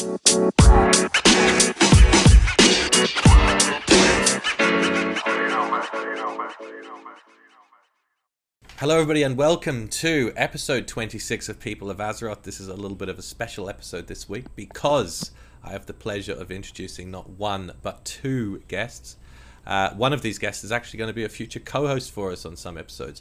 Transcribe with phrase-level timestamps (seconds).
[0.00, 0.14] Hello,
[8.94, 12.44] everybody, and welcome to episode 26 of People of Azeroth.
[12.44, 15.32] This is a little bit of a special episode this week because
[15.62, 19.18] I have the pleasure of introducing not one but two guests.
[19.66, 22.32] Uh, one of these guests is actually going to be a future co host for
[22.32, 23.20] us on some episodes.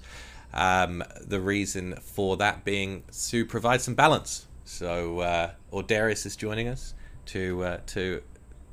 [0.53, 4.45] Um, the reason for that being to provide some balance.
[4.63, 6.93] So, uh, Ordarius is joining us
[7.27, 8.21] to, uh, to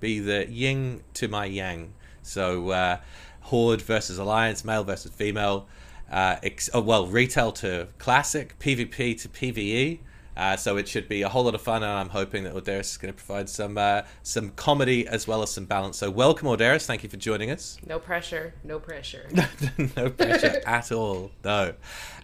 [0.00, 1.92] be the yin to my yang.
[2.22, 2.98] So, uh,
[3.40, 5.68] Horde versus Alliance, male versus female
[6.10, 10.00] uh, ex- oh, well, retail to classic, PvP to PvE.
[10.36, 12.90] Uh, so it should be a whole lot of fun, and I'm hoping that Ordarius
[12.90, 15.96] is going to provide some uh, some comedy as well as some balance.
[15.96, 16.84] So welcome, Ordarius.
[16.84, 17.78] Thank you for joining us.
[17.86, 18.52] No pressure.
[18.62, 19.26] No pressure.
[19.96, 21.30] no pressure at all.
[21.42, 21.72] No.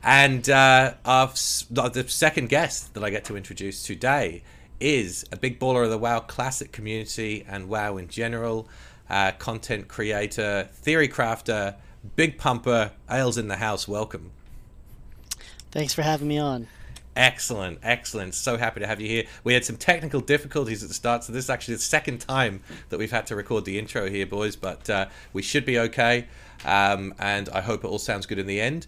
[0.02, 4.42] And uh, our, the second guest that I get to introduce today
[4.82, 8.68] is a big baller of the WoW Classic community and WoW in general,
[9.08, 11.77] uh, content creator, theory crafter,
[12.16, 12.91] big pumper.
[13.08, 13.86] Ales in the house.
[13.86, 14.33] Welcome.
[15.70, 16.66] Thanks for having me on.
[17.14, 18.34] Excellent, excellent.
[18.34, 19.24] So happy to have you here.
[19.44, 22.62] We had some technical difficulties at the start, so this is actually the second time
[22.89, 26.27] that we've had to record the intro here, boys, but uh, we should be okay.
[26.64, 28.86] Um, and I hope it all sounds good in the end.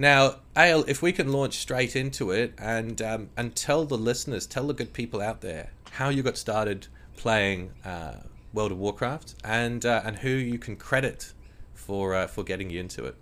[0.00, 4.46] Now, Ale, if we can launch straight into it and um, and tell the listeners,
[4.46, 6.86] tell the good people out there how you got started
[7.18, 8.14] playing uh,
[8.54, 11.34] World of Warcraft and uh, and who you can credit
[11.74, 13.14] for uh, for getting you into it.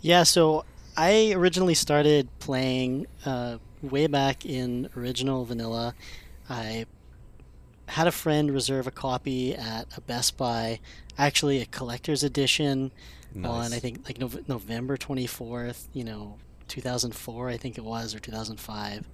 [0.00, 0.64] Yeah, so
[0.96, 5.96] I originally started playing uh, way back in original vanilla.
[6.48, 6.86] I
[7.88, 10.78] had a friend reserve a copy at a Best Buy,
[11.18, 12.92] actually a collector's edition
[13.34, 13.50] nice.
[13.50, 16.36] on I think like Nov- November 24th, you know,
[16.68, 19.06] 2004 I think it was or 2005.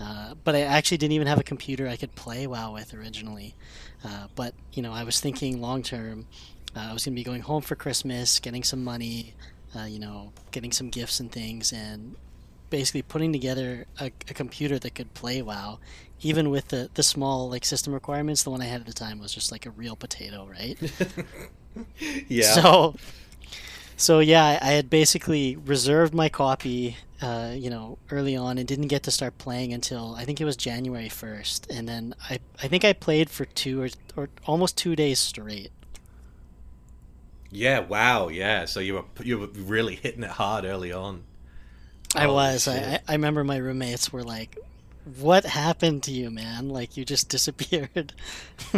[0.00, 3.54] Uh, but I actually didn't even have a computer I could play WoW with originally.
[4.04, 6.26] Uh, but you know, I was thinking long term.
[6.76, 9.34] Uh, I was going to be going home for Christmas, getting some money,
[9.76, 12.14] uh, you know, getting some gifts and things, and
[12.70, 15.78] basically putting together a, a, computer that could play WoW,
[16.20, 18.42] even with the the small like system requirements.
[18.42, 20.78] The one I had at the time was just like a real potato, right?
[22.28, 22.54] yeah.
[22.54, 22.94] So,
[23.98, 28.86] so yeah, I, had basically reserved my copy, uh, you know, early on, and didn't
[28.86, 32.68] get to start playing until I think it was January first, and then I I
[32.68, 35.72] think I played for two or or almost two days straight.
[37.50, 38.66] Yeah, wow, yeah.
[38.66, 41.24] So you were you were really hitting it hard early on.
[42.14, 42.68] I oh, was.
[42.68, 44.56] I, I remember my roommates were like,
[45.18, 46.68] "What happened to you, man?
[46.68, 48.12] Like you just disappeared."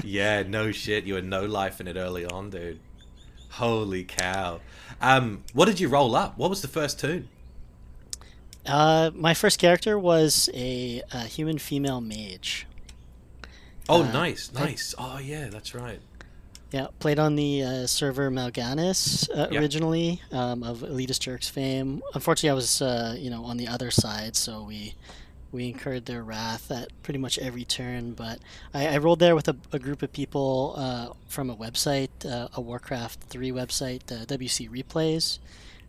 [0.02, 1.04] yeah, no shit.
[1.04, 2.80] You had no life in it early on, dude.
[3.50, 4.60] Holy cow!
[5.00, 6.38] Um, what did you roll up?
[6.38, 7.28] What was the first tune?
[8.66, 12.66] Uh, my first character was a, a human female mage.
[13.88, 14.94] Oh, uh, nice, nice.
[14.98, 16.00] I, oh, yeah, that's right.
[16.70, 22.00] Yeah, played on the uh, server Mal'Ganis uh, originally um, of Elitist Jerks fame.
[22.14, 24.94] Unfortunately, I was uh, you know on the other side, so we
[25.52, 28.12] we incurred their wrath at pretty much every turn.
[28.12, 28.38] But
[28.72, 32.48] I, I rolled there with a, a group of people uh, from a website, uh,
[32.54, 35.38] a Warcraft three website, WC Replays.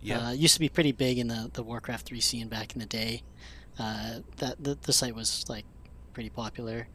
[0.03, 2.87] Yeah, used to be pretty big in the, the Warcraft three scene back in the
[2.87, 3.21] day.
[3.77, 5.65] that the, the site was like
[6.13, 6.87] pretty popular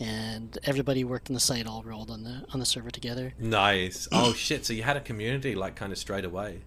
[0.00, 3.34] and everybody worked on the site all rolled on the on the server together.
[3.38, 4.08] Nice.
[4.12, 4.64] Oh shit!
[4.64, 6.60] So you had a community like kind of straight away.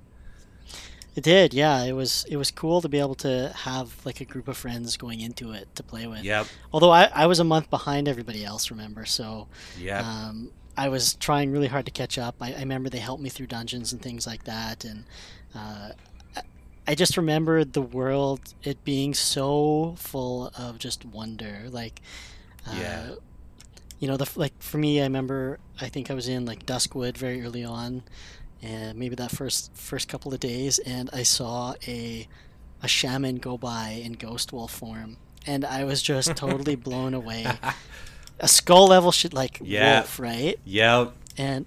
[1.16, 1.84] It did, yeah.
[1.84, 4.96] It was it was cool to be able to have like a group of friends
[4.96, 6.24] going into it to play with.
[6.24, 6.48] Yep.
[6.72, 9.06] Although I, I was a month behind everybody else, remember?
[9.06, 10.00] So yeah.
[10.00, 12.36] Um, I was trying really hard to catch up.
[12.40, 15.04] I, I, remember they helped me through dungeons and things like that, and
[15.54, 15.90] uh,
[16.88, 22.02] I just remember the world it being so full of just wonder, like
[22.74, 23.10] yeah.
[23.12, 23.16] Uh,
[24.00, 27.18] you know, the like for me, I remember I think I was in like Duskwood
[27.18, 28.02] very early on,
[28.62, 32.28] and maybe that first first couple of days, and I saw a
[32.84, 37.46] a shaman go by in ghost wolf form, and I was just totally blown away.
[38.40, 40.00] A skull level shit like yeah.
[40.00, 40.60] wolf, right?
[40.66, 41.14] Yep.
[41.38, 41.66] And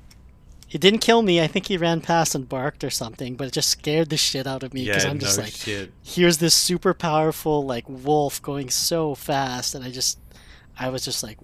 [0.70, 1.40] it didn't kill me.
[1.40, 4.44] I think he ran past and barked or something, but it just scared the shit
[4.46, 5.92] out of me because yeah, I'm just no like, shit.
[6.02, 10.18] here's this super powerful like wolf going so fast, and I just
[10.78, 11.38] I was just like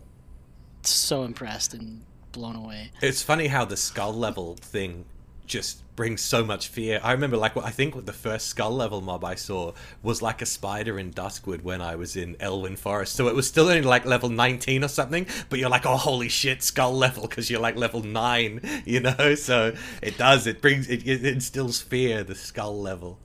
[0.82, 2.02] so impressed and
[2.32, 2.90] blown away.
[3.00, 5.04] It's funny how the skull level thing
[5.50, 7.00] just brings so much fear.
[7.02, 10.46] I remember, like, I think the first skull level mob I saw was like a
[10.46, 13.14] spider in Duskwood when I was in Elwynn Forest.
[13.16, 16.28] So it was still only like level 19 or something, but you're like, oh, holy
[16.28, 19.34] shit, skull level, because you're like level 9, you know?
[19.34, 23.18] So it does, it brings, it, it instills fear, the skull level.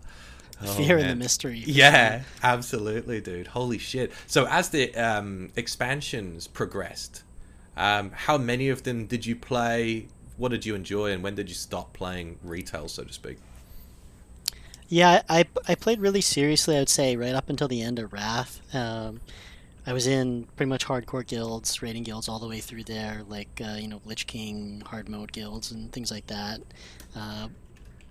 [0.75, 1.63] fear and the mystery.
[1.66, 2.27] Yeah, sure.
[2.44, 3.48] absolutely, dude.
[3.48, 4.12] Holy shit.
[4.25, 7.24] So as the um, expansions progressed,
[7.77, 10.07] um, how many of them did you play?
[10.38, 13.38] What did you enjoy, and when did you stop playing retail, so to speak?
[14.88, 18.14] Yeah, I, I played really seriously, I would say, right up until the end of
[18.14, 18.62] Wrath.
[18.76, 19.22] Um,
[19.88, 23.62] I was in pretty much hardcore guilds, raiding guilds all the way through there, like,
[23.64, 26.62] uh, you know, Lich King, hard mode guilds, and things like that.
[27.16, 27.48] Uh,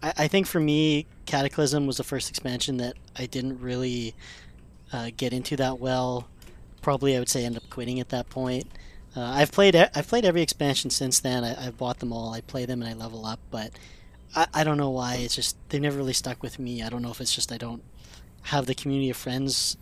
[0.02, 4.14] I, I think for me, Cataclysm was the first expansion that I didn't really
[4.92, 6.28] uh, get into that well.
[6.80, 8.66] Probably, I would say, end up quitting at that point.
[9.16, 11.44] Uh, I've played I've played every expansion since then.
[11.44, 12.32] I, I've bought them all.
[12.34, 13.70] I play them and I level up, but
[14.34, 15.16] I, I don't know why.
[15.16, 16.82] It's just they've never really stuck with me.
[16.82, 17.82] I don't know if it's just I don't
[18.44, 19.76] have the community of friends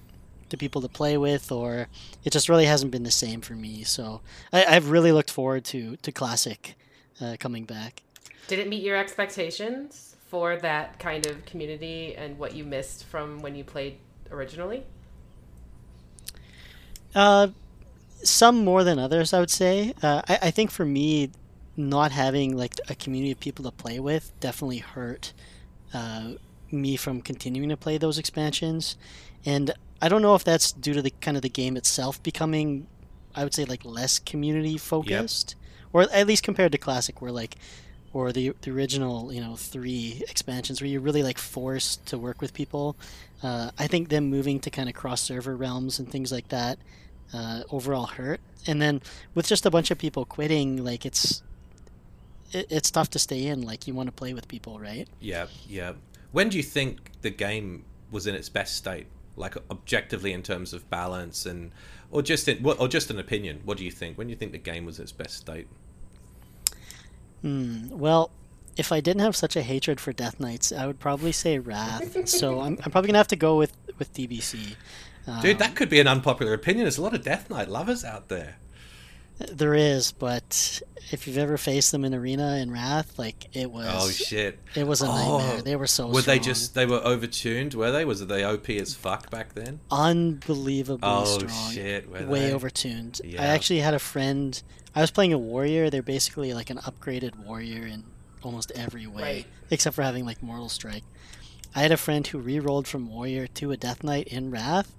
[0.50, 1.88] the people to play with, or
[2.25, 3.82] it just really hasn't been the same for me.
[3.84, 4.20] So
[4.52, 6.76] I, I've really looked forward to to classic
[7.20, 8.02] uh, coming back.
[8.49, 13.40] Did it meet your expectations for that kind of community and what you missed from
[13.40, 13.99] when you played
[14.31, 14.84] originally?
[17.14, 17.49] Uh,
[18.22, 19.94] some more than others, I would say.
[20.02, 21.30] Uh, I, I think for me,
[21.76, 25.32] not having like a community of people to play with definitely hurt
[25.94, 26.32] uh,
[26.70, 28.96] me from continuing to play those expansions.
[29.44, 32.86] And I don't know if that's due to the kind of the game itself becoming,
[33.34, 35.54] I would say, like less community focused,
[35.92, 37.56] or at least compared to classic, where like,
[38.12, 42.42] or the the original, you know, three expansions where you're really like forced to work
[42.42, 42.96] with people.
[43.42, 46.78] Uh, I think them moving to kind of cross server realms and things like that
[47.32, 48.40] uh, overall hurt.
[48.66, 49.02] And then
[49.34, 51.42] with just a bunch of people quitting, like it's
[52.52, 53.62] it, it's tough to stay in.
[53.62, 55.08] Like you want to play with people, right?
[55.20, 55.92] Yeah, yeah.
[56.32, 60.72] When do you think the game was in its best state, like objectively in terms
[60.72, 61.72] of balance and,
[62.10, 63.60] or just in, or just an opinion?
[63.64, 64.16] What do you think?
[64.16, 65.66] When do you think the game was its best state?
[67.42, 67.88] Hmm.
[67.90, 68.30] Well,
[68.76, 72.28] if I didn't have such a hatred for Death Knights, I would probably say Wrath.
[72.28, 74.76] so I'm, I'm probably gonna have to go with with TBC.
[75.40, 76.84] Dude, Um, that could be an unpopular opinion.
[76.84, 78.56] There's a lot of Death Knight lovers out there.
[79.38, 83.86] There is, but if you've ever faced them in arena in Wrath, like it was,
[83.88, 84.60] Oh shit!
[84.76, 85.62] it was a Oh, nightmare.
[85.62, 87.74] They were so Were they just they were overtuned?
[87.74, 88.04] Were they?
[88.04, 89.80] Was it they OP as fuck back then?
[89.90, 91.72] unbelievably Oh, strong.
[91.72, 92.52] shit, were way they?
[92.52, 93.20] overtuned.
[93.38, 94.60] I actually had a friend.
[94.94, 95.90] I was playing a warrior.
[95.90, 98.04] They're basically like an upgraded warrior in
[98.42, 99.46] almost every way, Right.
[99.70, 101.04] except for having like mortal strike.
[101.74, 104.94] I had a friend who re-rolled from warrior to a death knight in wrath,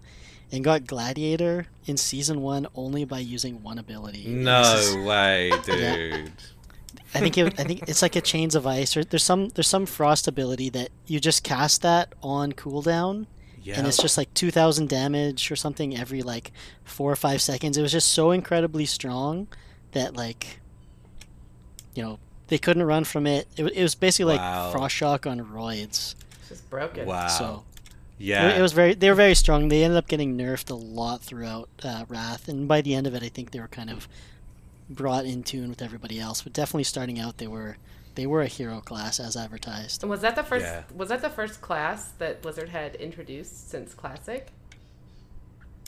[0.51, 4.25] and got gladiator in season one only by using one ability.
[4.25, 6.31] And this is- No way, dude.
[7.16, 8.98] I think it, I think it's like a chains of ice.
[8.98, 13.28] Or there's some there's some frost ability that you just cast that on cooldown,
[13.62, 13.78] Yeah.
[13.78, 16.51] and it's just like 2000 damage or something every like
[16.84, 17.78] four or five seconds.
[17.78, 19.48] It was just so incredibly strong
[19.92, 20.60] that like,
[21.94, 22.18] you know,
[22.48, 23.48] they couldn't run from it.
[23.57, 24.66] It, it was basically Wow.
[24.66, 26.16] like frost shock on roids.
[26.40, 27.06] It's just broken.
[27.06, 27.28] wow.
[27.28, 27.63] So
[28.23, 28.49] yeah.
[28.49, 29.67] it, it was very they were very strong.
[29.67, 33.13] They ended up getting nerfed a lot throughout uh, Wrath, and by the end of
[33.13, 34.07] it, I think they were kind of
[34.89, 36.41] brought in tune with everybody else.
[36.41, 37.77] But definitely starting out, they were
[38.15, 40.03] they were a hero class as advertised.
[40.03, 40.65] And was that the first?
[40.65, 40.83] Yeah.
[40.95, 44.47] Was that the first class that Blizzard had introduced since Classic?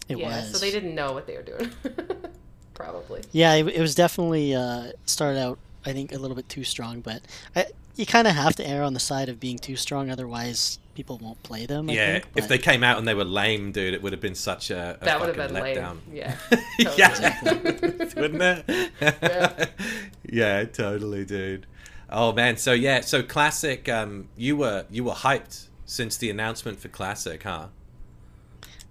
[0.08, 0.28] It yeah.
[0.28, 0.52] was.
[0.52, 1.72] So they didn't know what they were doing.
[2.74, 3.22] Probably.
[3.32, 5.60] Yeah, it, it was definitely uh, started out.
[5.86, 7.22] I think a little bit too strong, but
[7.56, 10.80] I, you kind of have to err on the side of being too strong, otherwise
[10.96, 11.90] people won't play them.
[11.90, 14.22] I yeah, think, if they came out and they were lame, dude, it would have
[14.22, 15.78] been such a, a That would have fucking been lame.
[15.78, 15.98] letdown.
[16.12, 16.36] Yeah.
[16.98, 18.92] yeah, wouldn't it?
[19.02, 19.66] Yeah.
[20.32, 21.68] yeah, totally, dude.
[22.10, 23.90] Oh man, so yeah, so classic.
[23.90, 27.68] Um, you were you were hyped since the announcement for classic, huh?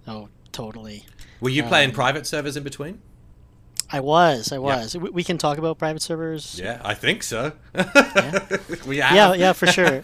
[0.07, 1.05] oh, totally.
[1.41, 3.01] Were you playing Um, private servers in between?
[3.95, 4.97] I was, I was.
[4.97, 6.59] We, we can talk about private servers.
[6.59, 7.53] Yeah, I think so.
[8.85, 10.01] we yeah, yeah, for sure.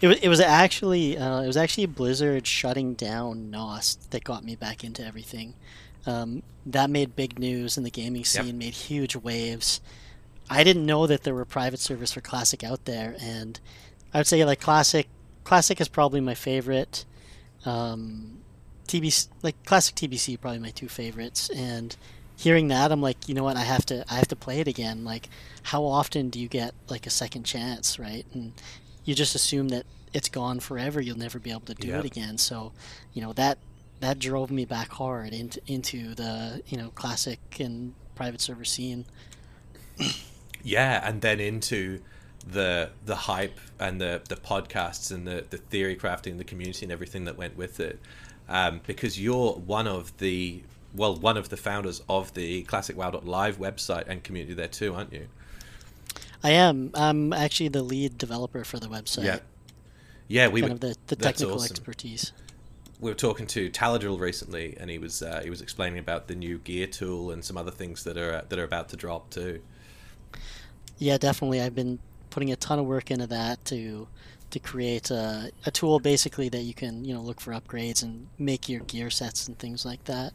[0.00, 4.42] It was, it was actually uh, it was actually Blizzard shutting down Nost that got
[4.44, 5.54] me back into everything.
[6.04, 9.80] Um, that made big news in the gaming scene, made huge waves.
[10.50, 13.60] I didn't know that there were private servers for Classic out there, and
[14.12, 15.06] I would say like Classic,
[15.44, 17.04] Classic is probably my favorite.
[17.64, 18.38] Um,
[18.88, 21.96] TBC, like Classic TBC, probably my two favorites, and
[22.36, 24.68] hearing that i'm like you know what i have to i have to play it
[24.68, 25.28] again like
[25.64, 28.60] how often do you get like a second chance right and
[29.04, 31.98] you just assume that it's gone forever you'll never be able to do Yep.
[31.98, 32.72] it again so
[33.12, 33.58] you know that
[34.00, 39.06] that drove me back hard into into the you know classic and private server scene
[40.62, 42.00] Yeah, and then into
[42.44, 46.92] the the hype and the the podcasts and the the theory crafting, the community and
[46.92, 48.00] everything that went with it.
[48.48, 53.58] Um, because you're one of the well, one of the founders of the Classic Live
[53.58, 55.28] website and community there too, aren't you?
[56.44, 59.38] i am i'm actually the lead developer for the website Yeah.
[60.28, 61.72] Yeah, we kind were, of the, the technical awesome.
[61.72, 62.32] expertise.
[63.00, 66.34] we were talking to Taladrill recently, and he was uh, he was explaining about the
[66.34, 69.60] new gear tool and some other things that are that are about to drop too.
[70.96, 71.60] Yeah, definitely.
[71.60, 71.98] I've been
[72.30, 74.08] putting a ton of work into that to
[74.50, 78.28] to create a, a tool basically that you can you know look for upgrades and
[78.38, 80.32] make your gear sets and things like that.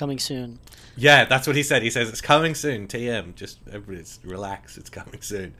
[0.00, 0.60] Coming soon.
[0.96, 1.82] Yeah, that's what he said.
[1.82, 2.88] He says it's coming soon.
[2.88, 4.78] TM, just everybody, relax.
[4.78, 5.52] It's coming soon.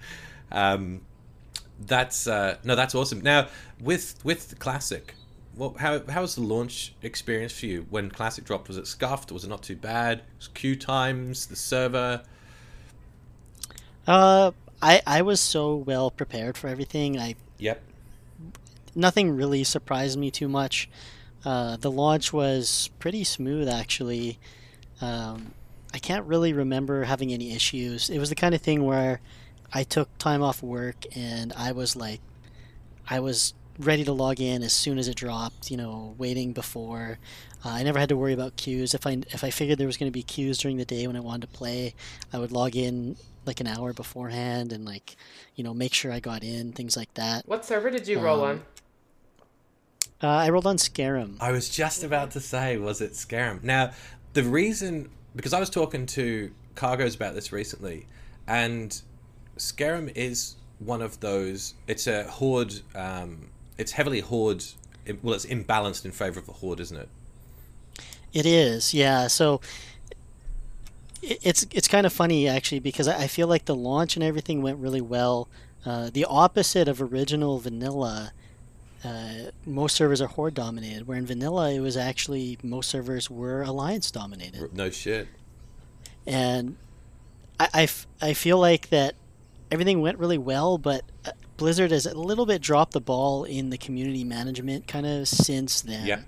[0.50, 1.02] Um,
[1.78, 3.20] that's uh, no, that's awesome.
[3.20, 3.48] Now
[3.82, 5.14] with with classic,
[5.54, 8.68] well, how how was the launch experience for you when classic dropped?
[8.68, 9.30] Was it scuffed?
[9.30, 10.22] Was it not too bad?
[10.38, 12.22] Was queue times, the server?
[14.06, 17.18] Uh, I I was so well prepared for everything.
[17.18, 17.82] I Yep.
[18.94, 20.88] nothing really surprised me too much.
[21.44, 24.38] Uh, the launch was pretty smooth, actually.
[25.00, 25.52] Um,
[25.94, 28.10] I can't really remember having any issues.
[28.10, 29.20] It was the kind of thing where
[29.72, 32.20] I took time off work and I was like,
[33.08, 35.70] I was ready to log in as soon as it dropped.
[35.70, 37.18] You know, waiting before.
[37.64, 38.94] Uh, I never had to worry about queues.
[38.94, 41.16] If I if I figured there was going to be queues during the day when
[41.16, 41.94] I wanted to play,
[42.32, 43.16] I would log in
[43.46, 45.16] like an hour beforehand and like,
[45.56, 47.48] you know, make sure I got in, things like that.
[47.48, 48.62] What server did you roll Um, on?
[50.22, 51.36] Uh, I rolled on Skeram.
[51.40, 53.62] I was just about to say, was it Skeram?
[53.62, 53.92] Now,
[54.34, 58.06] the reason because I was talking to Cargos about this recently,
[58.46, 59.00] and
[59.56, 61.74] Skeram is one of those.
[61.86, 62.74] It's a horde.
[62.94, 63.48] Um,
[63.78, 64.64] it's heavily horde.
[65.22, 67.08] Well, it's imbalanced in favor of the horde, isn't it?
[68.32, 69.26] It is, yeah.
[69.26, 69.60] So
[71.22, 74.22] it- it's it's kind of funny actually because I I feel like the launch and
[74.24, 75.48] everything went really well.
[75.84, 78.32] Uh, the opposite of original vanilla,
[79.04, 81.06] uh, most servers are horde dominated.
[81.06, 85.28] Where in vanilla, it was actually most servers were alliance dominated, No shit.
[86.26, 86.76] and
[87.58, 89.14] I, I f- I feel like that
[89.70, 93.70] everything went really well, but uh, Blizzard has a little bit dropped the ball in
[93.70, 96.24] the community management kind of since then Yep.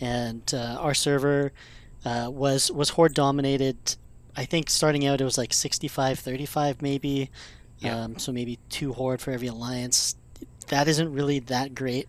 [0.00, 1.52] and uh, our server
[2.04, 3.76] uh, was was horde dominated.
[4.36, 7.30] I think starting out it was like 65 35 maybe.
[7.80, 7.96] Yeah.
[8.04, 10.16] Um, so maybe two horde for every alliance.
[10.68, 12.08] That isn't really that great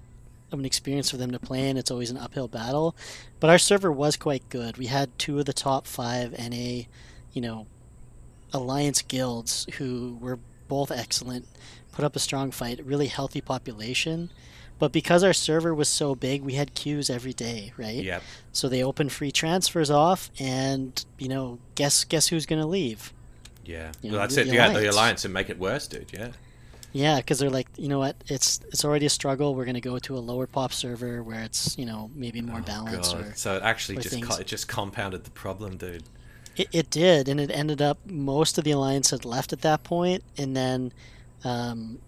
[0.51, 1.77] of an experience for them to play in.
[1.77, 2.95] It's always an uphill battle.
[3.39, 4.77] But our server was quite good.
[4.77, 6.83] We had two of the top five NA,
[7.33, 7.67] you know,
[8.53, 11.45] alliance guilds who were both excellent,
[11.91, 14.31] put up a strong fight, really healthy population.
[14.79, 18.03] But because our server was so big, we had queues every day, right?
[18.03, 18.23] Yep.
[18.53, 23.11] So they opened free transfers off, and you know, guess guess who's gonna leave?
[23.65, 23.91] Yeah.
[24.01, 24.47] You Well, that's the- it.
[24.47, 26.07] the yeah, the alliance and make it worse, dude.
[26.13, 26.29] Yeah.
[26.91, 28.15] Yeah, because they're like, you know what?
[28.27, 29.53] It's it's already a struggle.
[29.53, 33.13] We're gonna go to a lower pop server where it's you know maybe more balanced.
[33.13, 33.27] God.
[33.27, 36.03] Or So it actually just co- it just compounded the problem, dude.
[36.55, 39.83] it, it did, and it ended up most of the alliance had left at that
[39.83, 40.91] point, and then
[41.43, 41.99] um,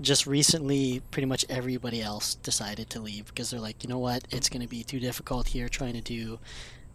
[0.00, 4.24] just recently, pretty much everybody else decided to leave because they're like, you know what?
[4.30, 6.38] It's gonna be too difficult here trying to do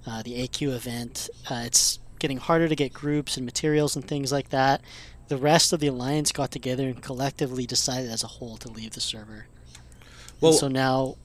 [0.07, 1.29] uh, the AQ event.
[1.49, 4.81] Uh, it's getting harder to get groups and materials and things like that.
[5.29, 8.91] The rest of the alliance got together and collectively decided as a whole to leave
[8.91, 9.45] the server.
[10.41, 11.15] Well, And so now,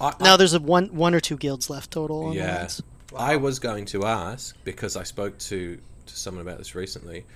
[0.00, 2.34] I, now there's a one one or two guilds left total.
[2.34, 2.54] Yeah.
[2.54, 2.82] alliance.
[3.16, 7.26] I was going to ask because I spoke to, to someone about this recently.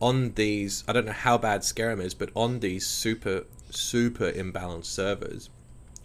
[0.00, 4.86] On these, I don't know how bad Skeram is, but on these super super imbalanced
[4.86, 5.48] servers,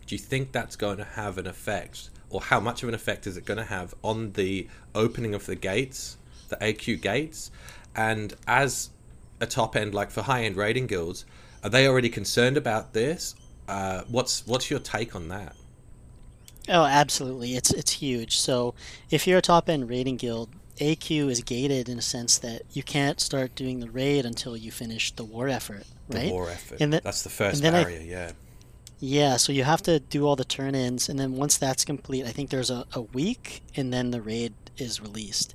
[0.05, 3.27] do you think that's going to have an effect, or how much of an effect
[3.27, 6.17] is it going to have on the opening of the gates,
[6.49, 7.51] the AQ gates,
[7.95, 8.89] and as
[9.39, 11.25] a top end, like for high end raiding guilds,
[11.63, 13.35] are they already concerned about this?
[13.67, 15.55] Uh, what's what's your take on that?
[16.69, 17.55] Oh, absolutely.
[17.55, 18.37] It's it's huge.
[18.37, 18.73] So
[19.09, 22.83] if you're a top end raiding guild, AQ is gated in a sense that you
[22.83, 26.79] can't start doing the raid until you finish the war effort, The war effort.
[26.81, 28.01] And the- that's the first then I- barrier.
[28.01, 28.31] yeah.
[28.99, 32.25] Yeah, so you have to do all the turn ins, and then once that's complete,
[32.25, 35.53] I think there's a, a week, and then the raid is released.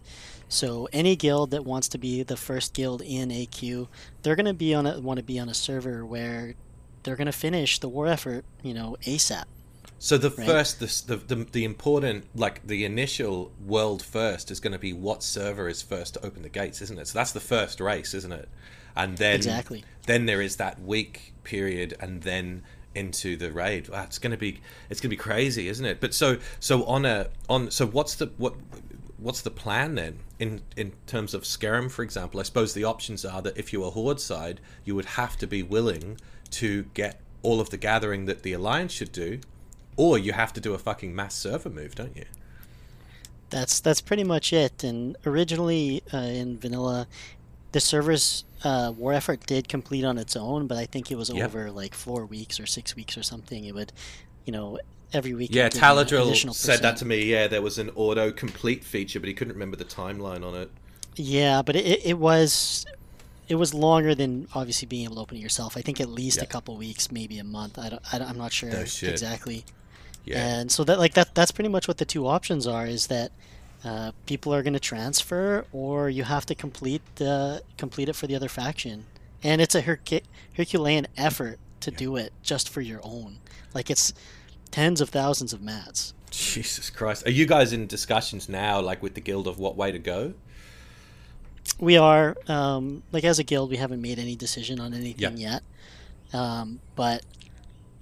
[0.53, 3.89] So any guild that wants to be the first guild in AQ,
[4.23, 6.55] they're gonna be on a want to be on a server where
[7.03, 9.47] they're gonna finish the war effort, you know, ASAP.
[9.99, 10.59] So the Right.
[10.59, 14.93] first, the, the the the important, like the initial world first, is going to be
[14.93, 17.07] what server is first to open the gates, isn't it?
[17.09, 18.49] So that's the first race, isn't it?
[18.97, 19.87] And then Exactly.
[20.07, 23.89] then there is that week period, and then into the raid.
[23.89, 26.01] Wow, it's going to be it's going to be crazy, isn't it?
[26.01, 28.55] But so so on a on so what's the what
[29.23, 32.41] what's the plan then in in terms of Skeram, for example?
[32.41, 35.47] I suppose the options are that if you were Horde side, you would have to
[35.47, 36.19] be willing
[36.53, 39.41] to get all of the gathering that the Alliance should do,
[39.97, 42.25] or you have to do a fucking mass server move, don't you?
[43.51, 44.83] That's that's pretty much it.
[44.85, 47.07] And originally uh, in vanilla,
[47.73, 51.31] the servers uh, war effort did complete on its own, but I think it was
[51.31, 51.47] Yep.
[51.47, 53.65] over like four weeks or six weeks or something.
[53.65, 53.93] It would,
[54.47, 54.79] you know,
[55.13, 55.51] every week.
[55.53, 57.23] Yeah, it'd give you an Taladrill additional said that to me.
[57.25, 60.71] Yeah, there was an auto complete feature, but he couldn't remember the timeline on it.
[61.17, 62.85] Yeah, but it, it- was
[63.49, 65.77] it was longer than obviously being able to open it yourself.
[65.77, 66.45] I think at least Yeah.
[66.45, 67.79] a couple weeks, maybe a month.
[67.79, 69.65] I don't, I I'm not sure No exactly.
[70.25, 73.09] Yeah, And so that like that that's pretty much what the two options are is
[73.09, 73.33] that
[73.85, 78.29] uh, people are going to transfer or you have to complete the complete it for
[78.29, 79.05] the other faction.
[79.43, 80.23] And it's a Herc-
[80.57, 83.39] Herculean effort to do it just for your own.
[83.75, 84.15] Like it's
[84.73, 86.15] tens of thousands of mats.
[86.33, 87.27] Jesus Christ.
[87.27, 90.35] Are you guys in discussions now, like with the guild, of what way to go?
[91.79, 95.63] We are um, like as a guild, we haven't made any decision on anything yet.
[96.33, 97.23] Um, but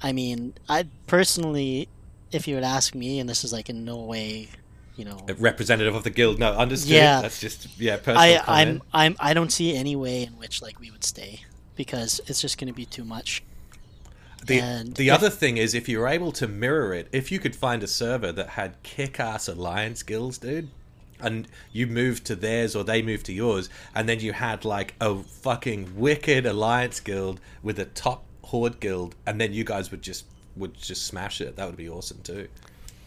[0.01, 1.89] I mean, I personally,
[2.33, 4.49] if you would ask me, and this is like in no way,
[4.97, 6.39] you know, A representative of the guild?
[6.39, 6.93] No, understood.
[6.93, 7.21] Yeah.
[7.21, 7.97] that's just yeah.
[7.97, 8.83] Personal I, comment.
[8.93, 11.41] I'm, I'm, I don't see any way in which like we would stay
[11.75, 13.43] because it's just going to be too much.
[14.47, 17.39] The, And the other thing is, if you were able to mirror it, if you
[17.39, 20.71] could find a server that had kick-ass alliance guilds, dude,
[21.21, 24.95] and you moved to theirs or they moved to yours, and then you had like
[25.01, 30.03] a fucking wicked alliance guild with a top horde guild, and then you guys would
[30.03, 30.25] just
[30.57, 31.57] would just smash it.
[31.57, 32.49] That would be awesome too.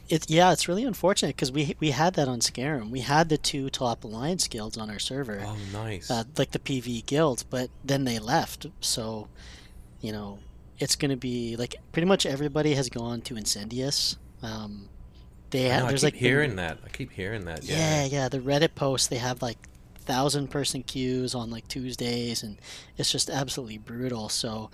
[0.09, 2.89] It, yeah, it's really unfortunate because we we had that on Skeram.
[2.91, 6.11] We had the two top alliance guilds on our server, Oh, nice.
[6.11, 8.67] uh, like the PV guilds, but then they left.
[8.81, 9.27] So,
[10.01, 10.39] you know,
[10.79, 14.17] it's going to be like pretty much everybody has gone to Incendius.
[14.41, 14.89] Um,
[15.51, 16.79] they I, ha- know, I there's keep like hearing that.
[16.85, 17.63] I keep hearing that.
[17.63, 18.05] Yeah, Yeah.
[18.05, 18.29] yeah.
[18.29, 19.57] The Reddit posts they have like
[19.99, 22.57] thousand person queues on like Tuesdays, and
[22.97, 24.29] it's just absolutely brutal.
[24.29, 24.69] So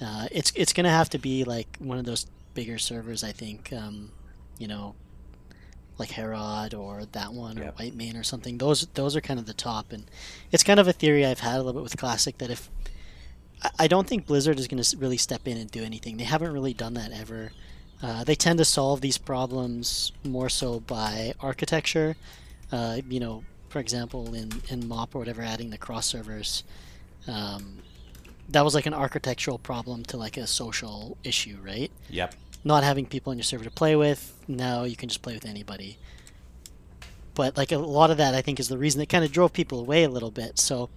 [0.00, 3.72] uh, it's it's gonna have to be like one of those bigger servers, I think.
[3.72, 4.12] Um,
[4.58, 4.94] you know,
[5.98, 8.58] like Herod or that one or White Mane or something.
[8.58, 10.04] Those those are kind of the top, and
[10.52, 12.70] it's kind of a theory I've had a little bit with Classic that if
[13.78, 16.16] I- don't think Blizzard is going to really step in and do anything.
[16.16, 17.52] They haven't really done that ever.
[18.02, 22.16] Uh, they tend to solve these problems more so by architecture.
[22.70, 26.62] Uh, you know, for example, in, in MOP or whatever, adding the cross servers,
[27.26, 27.78] um,
[28.48, 31.90] that was like an architectural problem to like a social issue, right?
[32.08, 32.34] Yep.
[32.64, 34.34] Not having people on your server to play with.
[34.46, 35.98] Now you can just play with anybody.
[37.34, 39.52] But like a lot of that, I think, is the reason it kind of drove
[39.52, 40.58] people away a little bit.
[40.58, 40.88] So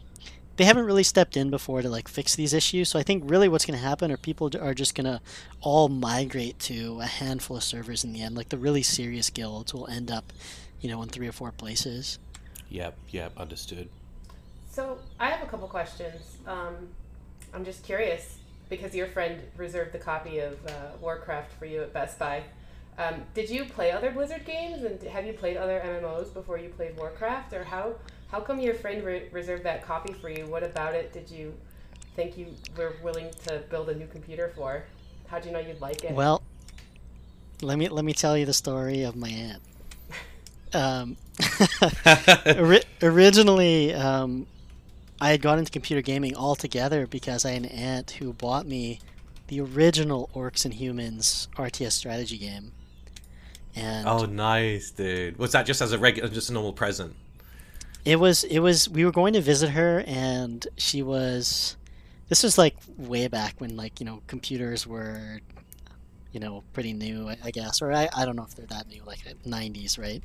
[0.58, 2.90] they haven't really stepped in before to like fix these issues.
[2.90, 5.22] So I think really what's going to happen are people are just going to
[5.62, 8.36] all migrate to a handful of servers in the end.
[8.36, 10.34] Like the really serious guilds will end up,
[10.82, 12.20] you know, in three or four places.
[12.70, 12.98] Yep.
[13.10, 13.38] Yep.
[13.38, 13.90] Understood.
[14.72, 16.38] So I have a couple questions.
[16.48, 16.88] Um,
[17.54, 18.38] I'm just curious
[18.70, 22.44] because your friend reserved the copy of uh, Warcraft for you at Best Buy.
[22.98, 26.70] Um, did you play other Blizzard games and have you played other MMOs before you
[26.70, 27.96] played Warcraft, or how
[28.32, 30.46] how come your friend re- reserved that copy for you?
[30.48, 31.54] What about it did you
[32.16, 34.86] think you were willing to build a new computer for?
[35.28, 36.14] How'd you know you'd like it?
[36.14, 36.42] Well,
[37.62, 39.62] let me let me tell you the story of my aunt.
[40.74, 41.18] Um,
[42.46, 44.48] ori- originally, um,
[45.20, 49.02] I had got into computer gaming altogether because I had an aunt who bought me
[49.48, 52.72] the original Orcs and Humans RTS strategy game.
[53.76, 55.38] And oh, nice, dude.
[55.38, 57.18] Was that just as a regular, just a normal present?
[58.04, 61.78] It was it was we were going to visit her and she was
[62.30, 65.42] this was like way back when like, you know, computers were
[66.32, 67.82] you know, pretty new, I, guess.
[67.82, 70.24] Or I, I don't know if they're that new, like 90s, right?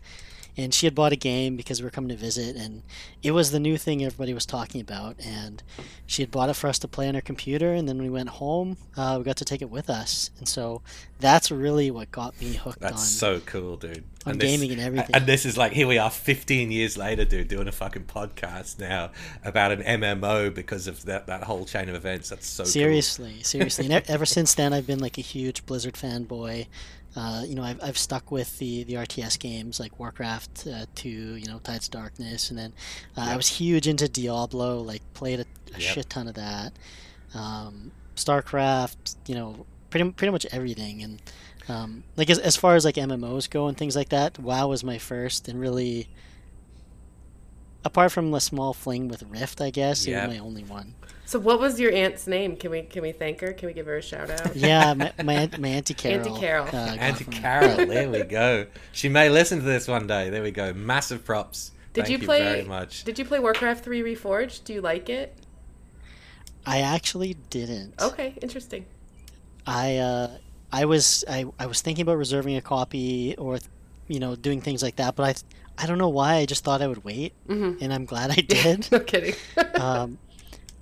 [0.58, 2.82] And she had bought a game because we were coming to visit, and
[3.22, 5.16] it was the new thing everybody was talking about.
[5.22, 5.62] And
[6.06, 8.30] she had bought it for us to play on her computer, and then we went
[8.30, 10.30] home, uh, we got to take it with us.
[10.38, 10.80] And so
[11.20, 12.98] that's really what got me hooked That's on.
[12.98, 14.04] so cool, dude.
[14.24, 15.14] on this- gaming and everything.
[15.14, 18.78] And this is like, here we are 15 years later, dude, doing a fucking podcast
[18.78, 19.10] now
[19.44, 22.30] about an MMO because of that, that whole chain of events.
[22.30, 22.70] That's so cool.
[22.70, 23.90] seriously, seriously.
[23.90, 26.66] And ever since then, I've been like a huge Blizzard fanboy.
[27.16, 31.08] Uh, you know, I've, I've stuck with the, the RTS games like Warcraft uh, 2,
[31.08, 32.74] you know, Tides of Darkness, and then
[33.16, 35.80] uh, I was huge into Diablo, like played a, a Yep.
[35.80, 36.74] shit ton of that.
[37.34, 41.22] Um, StarCraft, you know, pretty pretty much everything, and
[41.68, 44.84] um, like as, as far as like MMOs go and things like that, WoW was
[44.84, 46.08] my first, and really,
[47.84, 50.28] apart from a small fling with Rift, I guess, it Yep.
[50.28, 50.94] was my only one.
[51.26, 52.56] So what was your aunt's name?
[52.56, 53.52] Can we can we thank her?
[53.52, 54.56] Can we give her a shout out?
[54.56, 56.26] Yeah, my my, my auntie Carol.
[56.26, 56.66] Auntie Carol.
[56.72, 58.66] uh, Auntie Carol, there we go.
[58.92, 60.30] She may listen to this one day.
[60.30, 60.72] There we go.
[60.72, 61.72] Massive props.
[61.92, 62.42] Did Thank you play?
[62.42, 63.04] very much?
[63.04, 64.64] Did you play Warcraft Three Reforged?
[64.64, 65.36] Do you like it?
[66.64, 67.94] I actually didn't.
[68.00, 68.86] Okay, interesting.
[69.66, 70.30] I uh,
[70.72, 73.58] I was I, I was thinking about reserving a copy or
[74.08, 75.24] you know doing things like that, but
[75.78, 76.34] I I don't know why.
[76.36, 77.78] I just thought I would wait, Mhm.
[77.80, 78.90] and I'm glad I did.
[78.92, 79.34] no kidding.
[79.74, 80.18] um,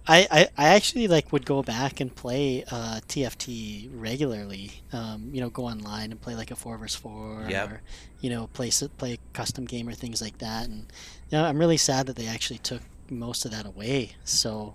[0.07, 4.71] I, I I actually like would go back and play uh, TFT regularly.
[4.93, 7.71] Um, you know, go online and play like a four versus four, Yep.
[7.71, 7.81] or
[8.21, 10.67] you know, play play custom game or things like that.
[10.69, 10.87] And
[11.31, 14.13] you know, I'm really sad that they actually took most of that away.
[14.25, 14.75] So,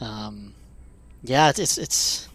[0.00, 0.54] um,
[1.22, 2.28] yeah, it's it's, it's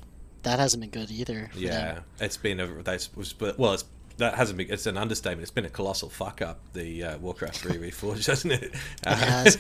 [0.44, 1.50] that hasn't been good either.
[1.52, 1.64] for them.
[1.66, 3.86] Yeah, it's been a that's was but well, it's
[4.18, 4.72] that hasn't been.
[4.72, 5.42] It's an understatement.
[5.44, 6.60] It's been a colossal fuck up.
[6.74, 8.74] The uh, Warcraft three reforged, hasn't it?
[9.06, 9.58] Uh, has.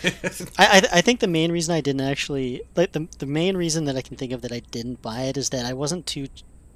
[0.57, 3.85] I, I I think the main reason I didn't actually like the the main reason
[3.85, 6.27] that I can think of that I didn't buy it is that I wasn't too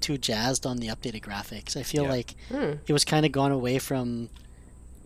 [0.02, 1.76] too jazzed on the updated graphics.
[1.76, 2.10] I feel Yeah.
[2.10, 2.74] like Hmm.
[2.88, 4.30] it was kind of gone away from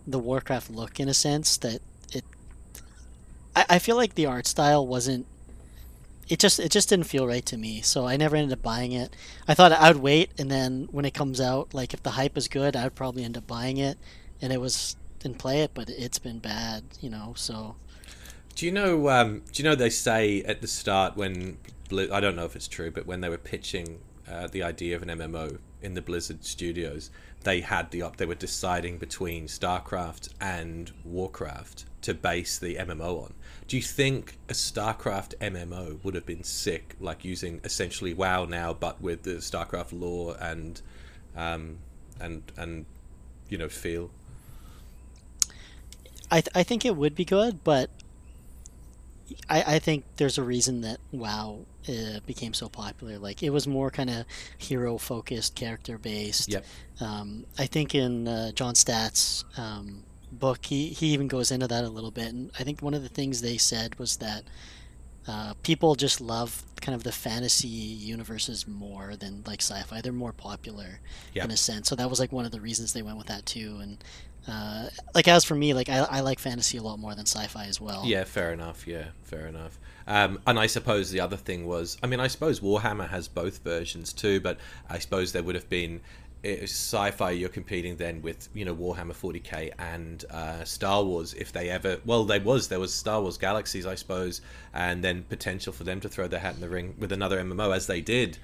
[0.06, 1.80] the Warcraft look in a sense that
[2.12, 2.24] it.
[3.56, 5.26] I, I feel like the art style wasn't.
[6.28, 8.92] It just it just didn't feel right to me, so I never ended up buying
[8.92, 9.14] it.
[9.46, 12.36] I thought I would wait, and then when it comes out, like if the hype
[12.36, 13.98] is good, I would probably end up buying it,
[14.40, 17.32] and it was and play it, but it's been bad, you know.
[17.36, 17.76] So
[18.54, 19.08] Do you know?
[19.08, 21.58] Um, do you know they say at the start when
[21.90, 25.02] I don't know if it's true, but when they were pitching uh, the idea of
[25.02, 27.10] an MMO in the Blizzard studios,
[27.42, 28.16] they had the op.
[28.16, 33.34] They were deciding between StarCraft and Warcraft to base the MMO on.
[33.66, 38.74] Do you think a StarCraft MMO would have been sick, like using essentially WoW now,
[38.74, 40.82] but with the StarCraft lore and
[41.34, 41.78] um,
[42.20, 42.84] and and
[43.48, 44.10] you know feel?
[46.30, 47.88] I, th- I think it would be good, but
[49.48, 53.18] I, I think there's a reason that WoW uh, became so popular.
[53.18, 54.26] Like it was more kind of
[54.58, 56.50] hero focused, character based.
[56.50, 56.66] Yep.
[57.00, 60.02] Um, I think in uh, John Stat's um,
[60.44, 62.28] book, he, he even goes into that a little bit.
[62.34, 64.42] And I think one of the things they said was that
[65.26, 70.00] uh, people just love kind of the fantasy universes more than like sci-fi.
[70.02, 71.00] They're more popular
[71.34, 71.44] Yep.
[71.46, 71.88] in a sense.
[71.88, 73.78] So that was like one of the reasons they went with that too.
[73.80, 74.04] And
[74.46, 77.64] uh, like as for me, like I, I like fantasy a lot more than sci-fi
[77.66, 78.02] as well.
[78.04, 78.86] Yeah, fair enough.
[78.86, 79.78] Yeah, fair enough.
[80.06, 83.64] Um, and I suppose the other thing was, I mean, I suppose Warhammer has both
[83.64, 84.58] versions too, but
[84.90, 86.02] I suppose there would have been
[86.44, 87.30] sci-fi.
[87.30, 91.98] You're competing then with you know Warhammer 40k and uh, Star Wars if they ever.
[92.04, 94.40] Well, there was there was Star Wars Galaxies, I suppose,
[94.72, 97.74] and then potential for them to throw their hat in the ring with another MMO
[97.74, 98.38] as they did.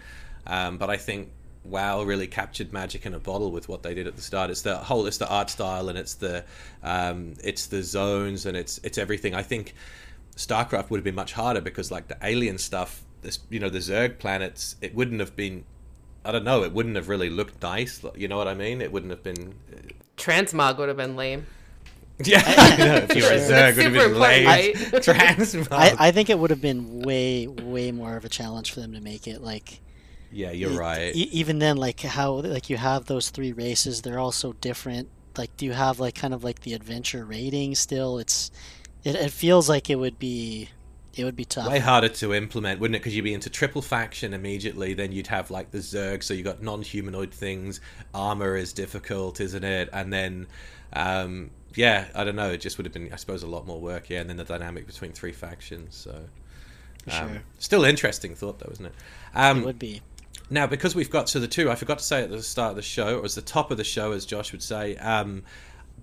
[0.46, 1.30] Um, but I think
[1.64, 4.50] WoW really captured magic in a bottle with what they did at the start.
[4.50, 6.44] It's the whole, it's the art style, and it's the,
[6.82, 9.34] um, it's the zones, and it's it's everything.
[9.34, 9.74] I think
[10.36, 13.78] StarCraft would have been much harder because like the alien stuff, this you know the
[13.78, 15.64] Zerg planets, it wouldn't have been.
[16.24, 16.62] I don't know.
[16.64, 18.02] It wouldn't have really looked nice.
[18.14, 18.80] You know what I mean?
[18.82, 19.54] It wouldn't have been.
[19.72, 19.76] Uh,
[20.16, 21.46] Transmog would have been lame.
[22.22, 24.46] Yeah, you know, if you were a That's Zerg, would have been lame.
[24.46, 24.74] right?
[24.76, 25.68] Transmog.
[25.72, 28.92] I, I think it would have been way way more of a challenge for them
[28.92, 29.80] to make it like
[30.30, 31.16] yeah, you're it- right.
[31.16, 35.08] e- even then like how like you have those three races they're all so different
[35.38, 38.50] like do you have like kind of like the adventure rating still it's
[39.02, 40.68] it, it feels like it would be
[41.20, 43.00] it would be tough Way harder to implement, wouldn't it?
[43.00, 44.94] Because you'd be into triple faction immediately.
[44.94, 47.80] Then you'd have like the Zerg, so you got non-humanoid things.
[48.14, 49.88] Armor is difficult, isn't it?
[49.92, 50.46] And then,
[50.92, 52.50] um, yeah, I don't know.
[52.50, 54.10] It just would have been, I suppose, a lot more work.
[54.10, 55.96] Yeah, and then the dynamic between three factions.
[55.96, 56.10] So,
[57.12, 57.42] um, sure.
[57.58, 58.94] still interesting thought, though, isn't it?
[59.34, 60.02] Um, it would be
[60.50, 62.76] now, because we've got to the two, I forgot to say at the start of
[62.76, 65.44] the show, or as the top of the show, as Josh would say, um,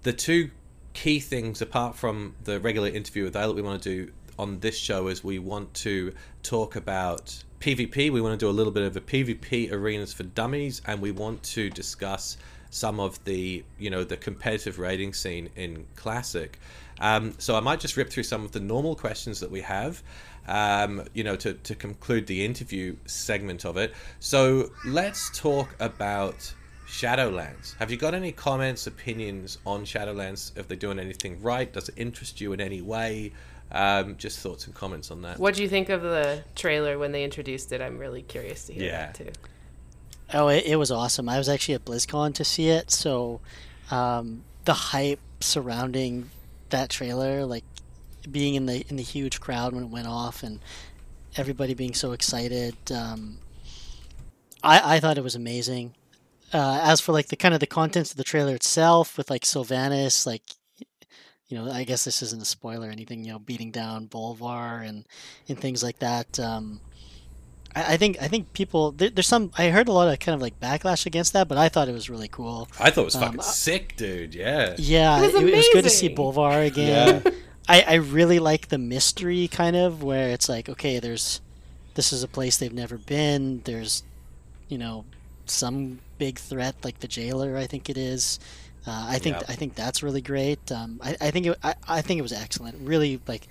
[0.04, 0.52] the two
[0.94, 4.60] key things apart from the regular interview with Ale that we want to do on
[4.60, 8.12] this show is we want to talk about PvP.
[8.12, 11.12] We want to do a little bit of a PvP arenas for dummies, and we
[11.12, 12.38] want to discuss
[12.70, 16.60] some of the you know the competitive rating scene in classic.
[17.00, 20.02] Um, so I might just rip through some of the normal questions that we have,
[20.48, 23.94] um, you know, to, to conclude the interview segment of it.
[24.20, 26.54] So let's talk about
[26.88, 27.76] Shadowlands.
[27.78, 30.58] Have you got any comments, opinions on Shadowlands?
[30.58, 33.34] If they're doing anything right, does it interest you in any way?
[33.72, 35.40] Um, just thoughts and comments on that.
[35.40, 37.82] What do you think of the trailer when they introduced it?
[37.82, 39.06] I'm really curious to hear Yeah.
[39.08, 39.32] that too.
[40.34, 43.40] oh it, it was awesome i was actually at blizzcon to see it so
[43.92, 46.30] um, the hype surrounding
[46.70, 47.64] that trailer like
[48.30, 50.60] being in the in the huge crowd when it went off and
[51.38, 53.38] everybody being so excited um,
[54.64, 55.94] I, I thought it was amazing
[56.54, 59.44] uh, as for like the kind of the contents of the trailer itself with like
[59.44, 60.44] sylvanas like
[61.50, 64.88] you know i guess this isn't a spoiler or anything you know beating down bolvar
[64.88, 65.06] and
[65.48, 66.80] and things like that um,
[67.76, 70.34] I, I think I think people there, there's some I heard a lot of kind
[70.36, 72.68] of like backlash against that, but I thought it was really cool.
[72.80, 74.34] I thought it was Um, fucking I- sick, dude.
[74.34, 74.74] Yeah.
[74.78, 76.10] Yeah, It was it, it was good to see.
[76.10, 77.22] Bolvar again.
[77.68, 81.42] I, I really like the mystery kind of where it's like, okay, there's
[81.96, 83.62] this is a place they've never been.
[83.66, 84.04] There's,
[84.70, 85.04] you know,
[85.46, 88.40] some big threat like the jailer, I think it is.
[88.88, 89.36] Uh, I think.
[89.36, 90.72] I think that's really great.
[90.72, 92.78] Um, I, I think it, I, I think it was excellent.
[92.88, 93.48] Really like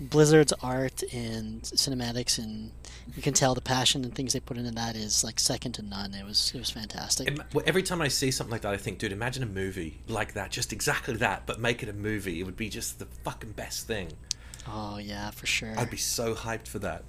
[0.00, 2.72] Blizzard's art and cinematics and
[3.16, 5.82] you can tell the passion and things they put into that is like second to
[5.82, 6.14] none.
[6.14, 7.38] It was it was fantastic.
[7.66, 10.50] Every time I see something like that, I think, dude, imagine a movie like that,
[10.50, 12.40] just exactly that, but make it a movie.
[12.40, 14.12] It would be just the fucking best thing.
[14.66, 15.74] oh yeah, for sure.
[15.76, 17.04] I'd be so hyped for that.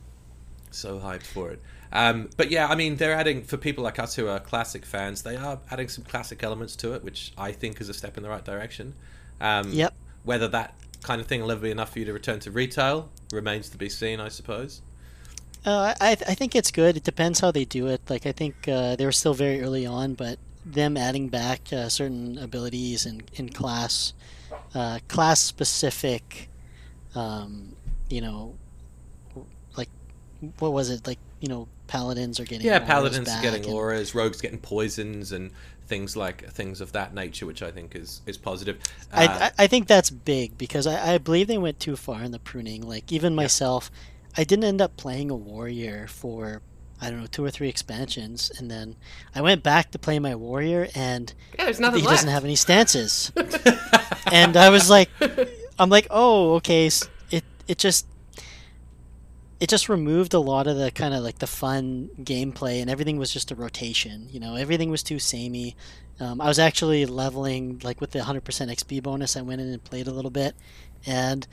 [0.71, 1.61] So hyped for it.
[1.93, 5.21] Um, but yeah, I mean, they're adding for people like us who are classic fans.
[5.21, 8.23] They are adding some classic elements to it, which I think is a step in
[8.23, 8.95] the right direction.
[9.39, 9.93] Um, Yep.
[10.23, 13.09] Whether that kind of thing will ever be enough for you to return to retail
[13.31, 14.81] remains to be seen, I suppose.
[15.65, 16.97] Uh, I I think it's good.
[16.97, 18.01] It depends how they do it.
[18.09, 21.89] Like I think uh, they were still very early on, but them adding back uh,
[21.89, 24.13] certain abilities in in class,
[24.73, 26.49] uh, class specific,
[27.15, 27.75] um,
[28.09, 28.55] you know,
[29.77, 29.89] like
[30.59, 31.19] what was it like?
[31.39, 35.31] You know, paladins are getting Yeah, auras paladins back getting and- auras, rogues getting poisons,
[35.31, 35.51] and
[35.85, 38.77] things like things of that nature, which I think is is positive.
[39.11, 42.23] I, Uh, I I think that's big because I, I believe they went too far
[42.23, 42.81] in the pruning.
[42.93, 43.91] Like even myself,
[44.35, 46.61] I didn't end up playing a warrior for
[47.01, 48.95] I don't know two or three expansions, and then
[49.35, 52.17] I went back to play my warrior, and Yeah, there's nothing he left.
[52.21, 53.31] doesn't have any stances.
[54.31, 55.09] and I was like,
[55.77, 56.87] I'm like, oh, okay.
[56.87, 58.05] s- It it just
[59.63, 63.15] it just removed a lot of the kind of like the fun gameplay, and everything
[63.15, 64.27] was just a rotation.
[64.29, 65.77] You know, everything was too samey.
[66.19, 69.37] Um, I was actually leveling like with the 100% XP bonus.
[69.37, 70.53] I went in and played a little bit,
[71.05, 71.47] and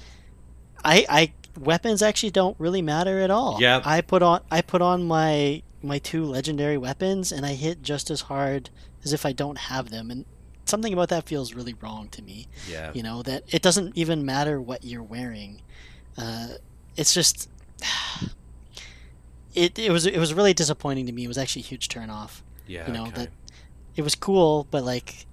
[0.85, 3.59] I I weapons actually don't really matter at all.
[3.61, 3.83] Yep.
[3.85, 8.11] I put on I put on my my two legendary weapons, and I hit just
[8.11, 8.71] as hard
[9.05, 10.25] as if I don't have them, and
[10.65, 12.49] something about that feels really wrong to me.
[12.69, 15.63] yeah, You know that it doesn't even matter what you're wearing.
[16.19, 16.55] Uh,
[16.97, 17.49] it's just
[19.55, 21.25] it, it was it was really disappointing to me.
[21.25, 22.43] It was actually a huge turnoff.
[22.67, 22.87] yeah.
[22.87, 23.13] you know, okay.
[23.13, 23.31] that-
[23.97, 25.27] It was cool, but like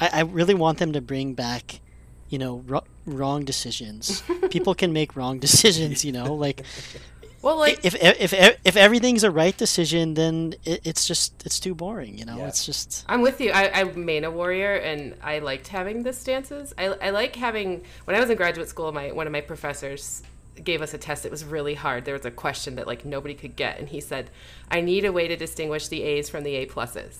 [0.00, 1.80] I, I really want them to bring back
[2.28, 4.22] you know ro- wrong decisions.
[4.50, 6.04] People can make wrong decisions.
[6.04, 6.62] You know, like
[7.42, 11.60] well, like if if if if everything's a right decision, then it, it's just it's
[11.60, 12.16] too boring.
[12.18, 12.48] You know, Yeah.
[12.48, 13.50] it's just I'm with you.
[13.52, 16.72] I, I main a warrior, and I liked having the stances.
[16.78, 17.82] I, I like having.
[18.04, 20.22] When I was in graduate school, my one of my professors
[20.64, 21.24] gave us a test.
[21.24, 22.04] It was really hard.
[22.04, 24.30] There was a question that like nobody could get, and he said,
[24.70, 27.18] "I need a way to distinguish the A's from the A pluses,"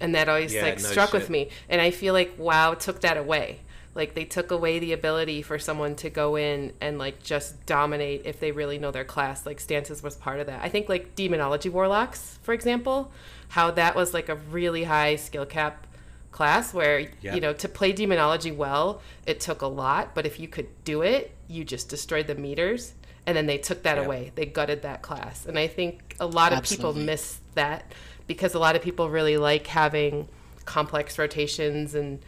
[0.00, 1.48] and that always Yeah, like no struck with me.
[1.68, 3.60] And I feel like WoW took that away.
[3.94, 8.22] Like they took away the ability for someone to go in and like just dominate
[8.26, 9.46] if they really know their class.
[9.46, 10.60] Like stances was part of that.
[10.62, 13.10] I think like demonology warlocks, for example,
[13.48, 15.86] how that was like a really high skill cap
[16.30, 17.34] class where Yeah.
[17.34, 21.00] you know to play demonology well, it took a lot, but if you could do
[21.00, 22.94] it, you just destroyed the meters.
[23.26, 24.30] And then they took that away.
[24.36, 25.46] They gutted that class.
[25.46, 27.92] And I think a lot of people miss that
[28.28, 30.28] because a lot of people really like having
[30.64, 32.20] complex rotations and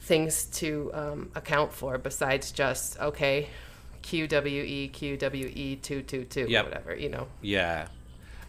[0.00, 3.48] things to um, account for besides just okay
[4.02, 6.64] qwe qwe 222 Yep.
[6.66, 7.88] whatever you know Yeah.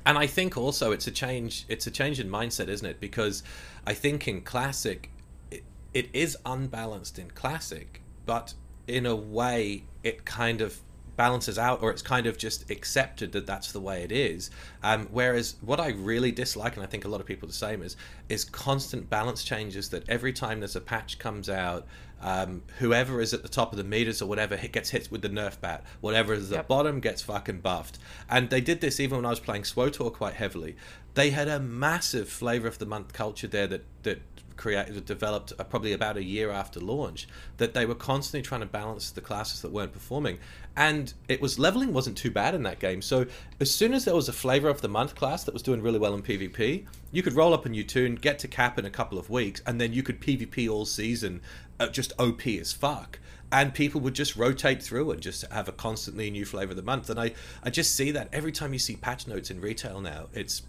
[0.05, 2.99] And I think also it's a change it's a change in mindset, isn't it?
[2.99, 3.41] Because
[3.87, 5.09] I think in classic
[5.49, 8.53] it, it is unbalanced in classic, but
[8.87, 10.79] in a way it kind of
[11.15, 14.51] balances out or it's kind of just accepted that that's the way it is.
[14.83, 17.81] Um, whereas what i really dislike and i think a lot of people the same
[17.81, 17.95] is
[18.27, 21.87] is constant balance changes that every time there's a patch comes out
[22.21, 25.21] um, whoever is at the top of the meters or whatever hit, gets hit with
[25.21, 25.83] the nerf bat.
[26.01, 26.65] Whatever is at Yep.
[26.65, 27.99] the bottom gets fucking buffed.
[28.29, 30.75] And they did this even when i was playing swotor quite heavily.
[31.13, 34.21] They had a massive flavor of the month culture there that that
[34.57, 38.67] created developed uh, probably about a year after launch that they were constantly trying to
[38.67, 40.39] balance the classes that weren't performing.
[40.75, 43.01] And it was leveling wasn't too bad in that game.
[43.01, 43.25] So
[43.59, 45.99] as soon as there was a flavor of the month class that was doing really
[45.99, 48.89] well in pvp you could roll up a new tune get to cap in a
[48.89, 51.41] couple of weeks and then you could pvp all season
[51.79, 53.19] uh, just op as fuck.
[53.51, 56.83] And people would just rotate through and just have a constantly new flavor of the
[56.83, 57.09] month.
[57.09, 57.31] And i
[57.63, 60.63] i just see that every time you see patch notes in retail now it's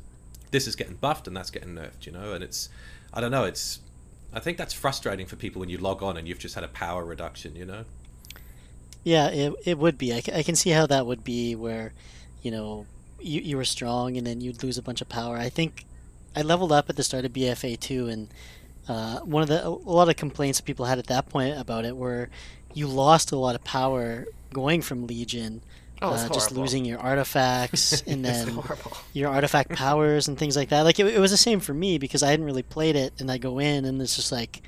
[0.51, 2.68] this is getting buffed and that's getting nerfed, you know, and it's
[3.16, 3.81] I don't know, it's
[4.33, 6.68] I think that's frustrating for people when you log on and you've just had a
[6.68, 7.85] power reduction, you know.
[9.02, 10.12] Yeah, it, it would be.
[10.12, 11.94] I, I can see how that would be where,
[12.42, 12.85] you know,
[13.18, 15.38] you, you were strong and then you'd lose a bunch of power.
[15.38, 15.87] I think
[16.35, 18.29] I leveled up at the start of BFA too, and
[18.88, 21.96] uh, one of the a lot of complaints people had at that point about it
[21.96, 22.29] were
[22.74, 25.62] you lost a lot of power going from Legion,
[26.02, 28.61] Oh, uh, just losing your artifacts and then
[29.14, 30.82] your artifact powers and things like that.
[30.82, 33.30] Like it, it was the same for me because I hadn't really played it, and
[33.30, 34.62] I go in and it's just like,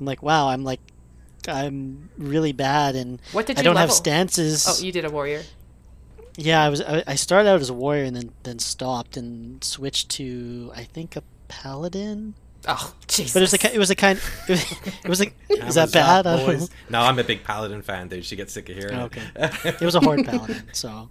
[0.00, 0.80] I'm like, wow, I'm like,
[1.46, 4.66] I'm really bad, and What did you I don't have stances.
[4.68, 5.42] Oh, you did a warrior.
[6.36, 6.80] Yeah, I was.
[6.80, 10.82] I, I started out as a warrior and then then stopped and switched to I
[10.84, 12.34] think a paladin.
[12.66, 13.32] Oh, Jesus.
[13.34, 14.72] But it was the ki- it was a kind it was,
[15.04, 16.26] it was like is that bad?
[16.26, 16.52] up, I don't know.
[16.60, 16.70] boys.
[16.88, 18.24] No, I'm a big Paladin fan, dude.
[18.24, 19.22] She gets sick of hearing Okay.
[19.36, 19.82] it.
[19.82, 21.08] it was a horde paladin so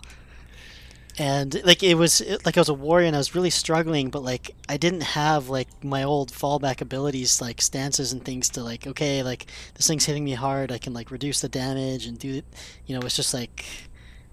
[1.19, 4.09] and like it was it, like i was a warrior and i was really struggling
[4.09, 8.63] but like i didn't have like my old fallback abilities like stances and things to
[8.63, 12.17] like okay like this thing's hitting me hard i can like reduce the damage and
[12.17, 12.45] do it
[12.87, 13.63] you know it's just like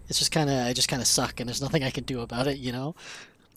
[0.09, 2.21] it's just kind of i just kind of suck and there's nothing i can do
[2.23, 2.95] about it you know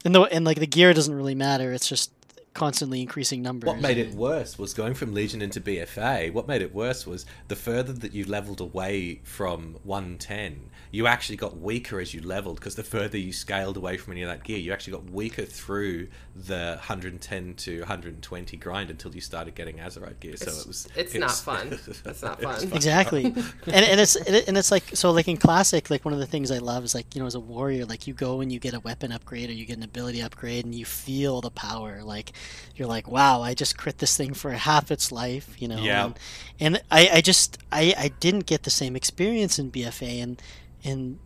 [0.03, 2.11] and the and like the gear doesn't really matter it's just
[2.53, 6.31] constantly increasing numbers What made it worse was going from Legion into BFA.
[6.33, 11.37] What made it worse was the further that you leveled away from 110, you actually
[11.37, 14.43] got weaker as you leveled because the further you scaled away from any of that
[14.43, 19.77] gear, you actually got weaker through the 110 to 120 grind until you started getting
[19.77, 20.37] Azerite gear.
[20.37, 20.87] So it was.
[20.95, 21.79] it's it not was- fun.
[22.05, 22.73] It's not it was fun.
[22.73, 26.25] exactly and, and it's and it's like so like in classic like one of the
[26.25, 28.59] things i love is like you know as a warrior like you go and you
[28.59, 32.03] get a weapon upgrade or you get an ability upgrade and you feel the power
[32.03, 32.31] like
[32.75, 36.05] you're like wow i just crit this thing for half its life you know Yeah.
[36.05, 36.19] and,
[36.59, 40.41] and i i just i i didn't get the same experience in bfa and
[40.83, 41.19] and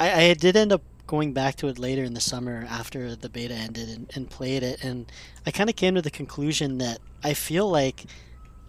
[0.00, 3.28] i i did end up going back to it later in the summer after the
[3.30, 5.10] beta ended and, and played it and
[5.46, 8.04] i kind of came to the conclusion that i feel like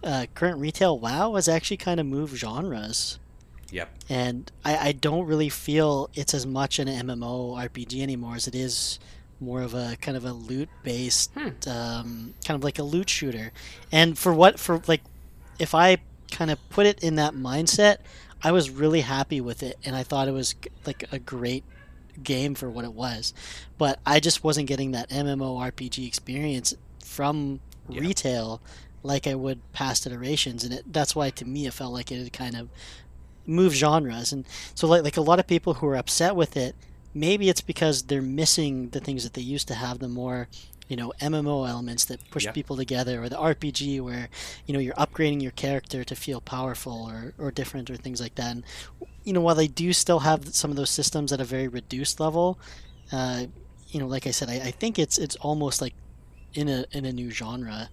[0.02, 3.18] uh, current retail WoW has actually kind of moved genres,
[3.70, 3.90] Yep.
[4.08, 8.54] and I, I don't really feel it's as much an MMO RPG anymore as it
[8.54, 8.98] is
[9.40, 11.34] more of a kind of a loot based,
[11.66, 13.52] um, kind of like a loot shooter.
[13.90, 15.02] And for what for like,
[15.58, 15.98] if I
[16.30, 17.98] kind of put it in that mindset,
[18.42, 20.54] I was really happy with it, and I thought it was
[20.86, 21.64] like a great
[22.22, 23.32] game for what it was.
[23.78, 26.74] But I just wasn't getting that mmorpg experience
[27.04, 28.00] from Yeah.
[28.00, 28.60] retail
[29.02, 32.18] like I would past iterations, and it, that's why to me it felt like it
[32.22, 32.68] had kind of
[33.46, 34.32] moved genres.
[34.32, 36.76] And so like like a lot of people who are upset with it,
[37.14, 40.48] maybe it's because they're missing the things that they used to have, the more
[40.88, 42.52] you know MMO elements that push Yeah.
[42.52, 44.28] people together, or the RPG where
[44.66, 48.34] you know you're upgrading your character to feel powerful or, or different or things like
[48.36, 48.50] that.
[48.52, 48.64] And
[49.24, 52.18] you know while they do still have some of those systems at a very reduced
[52.20, 52.58] level,
[53.12, 53.46] uh,
[53.88, 55.94] you know like I said, I, I think it's it's almost like
[56.54, 57.90] in a in a new genre.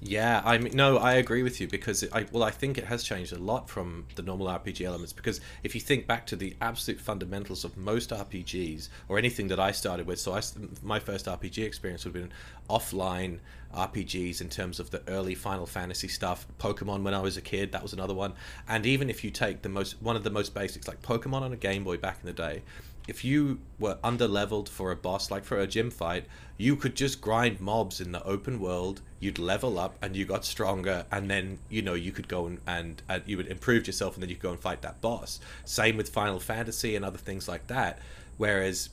[0.00, 3.02] Yeah, I mean, no, I agree with you because I well, I think it has
[3.02, 5.12] changed a lot from the normal RPG elements.
[5.12, 9.58] Because if you think back to the absolute fundamentals of most RPGs or anything that
[9.58, 10.42] I started with, so I,
[10.82, 12.32] my first RPG experience would have been
[12.70, 13.38] offline
[13.74, 16.46] RPGs in terms of the early Final Fantasy stuff.
[16.60, 18.34] Pokemon when I was a kid, that was another one.
[18.68, 21.52] And even if you take the most one of the most basics, like Pokemon on
[21.52, 22.62] a Game Boy back in the day,
[23.08, 26.26] if you were under leveled for a boss, like for a gym fight,
[26.58, 29.00] you could just grind mobs in the open world.
[29.18, 32.60] You'd level up and you got stronger, and then you know you could go and,
[32.66, 35.40] and, and you would improve yourself, and then you could go and fight that boss.
[35.64, 37.98] Same with Final Fantasy and other things like that.
[38.36, 38.90] Whereas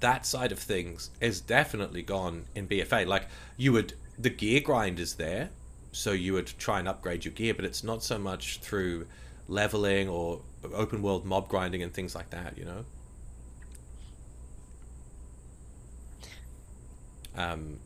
[0.00, 3.06] that side of things is definitely gone in BFA.
[3.06, 5.48] Like you would, the gear grind is there,
[5.90, 9.06] so you would try and upgrade your gear, but it's not so much through
[9.48, 10.42] leveling or
[10.74, 12.58] open world mob grinding and things like that.
[12.58, 12.84] You know.
[17.38, 17.78] Um,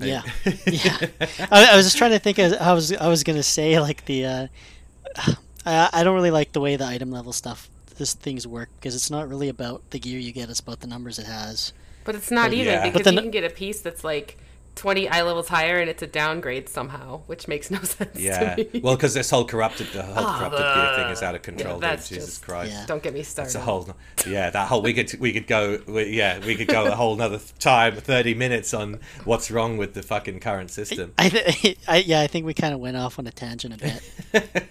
[0.00, 0.22] I- Yeah.
[0.66, 1.06] yeah.
[1.50, 2.38] I, I was just trying to think.
[2.38, 4.24] As I was, I was gonna say like the.
[4.26, 4.46] Uh,
[5.66, 8.94] I, I don't really like the way the item level stuff, this things work because
[8.94, 10.50] it's not really about the gear you get.
[10.50, 11.72] It's about the numbers it has.
[12.04, 12.82] But it's not But even yeah.
[12.84, 14.36] because But then- you can get a piece that's like
[14.76, 18.56] 20 i-levels higher and it's a downgrade somehow, which makes no sense yeah.
[18.56, 18.80] to me.
[18.80, 21.44] Well, because this whole corrupted, the whole Ah, corrupted gear thing is out of yeah,
[21.44, 21.74] control.
[21.74, 21.82] dude.
[21.84, 22.72] that's Jesus just- Christ.
[22.72, 22.86] Yeah.
[22.86, 23.48] Don't get me started.
[23.48, 24.50] It's a whole, yeah.
[24.50, 27.38] That whole we could we could go, we, yeah, we could go a whole another
[27.60, 31.12] time, thirty minutes on what's wrong with the fucking current system.
[31.18, 33.78] I, th- I yeah, I think we kind of went off on a tangent a
[33.78, 34.02] bit.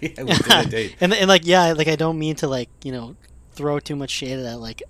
[0.02, 0.96] yeah, we did indeed.
[1.00, 3.16] and and like yeah, like I don't mean to like you know
[3.52, 4.58] throw too much shade at that.
[4.60, 4.82] Like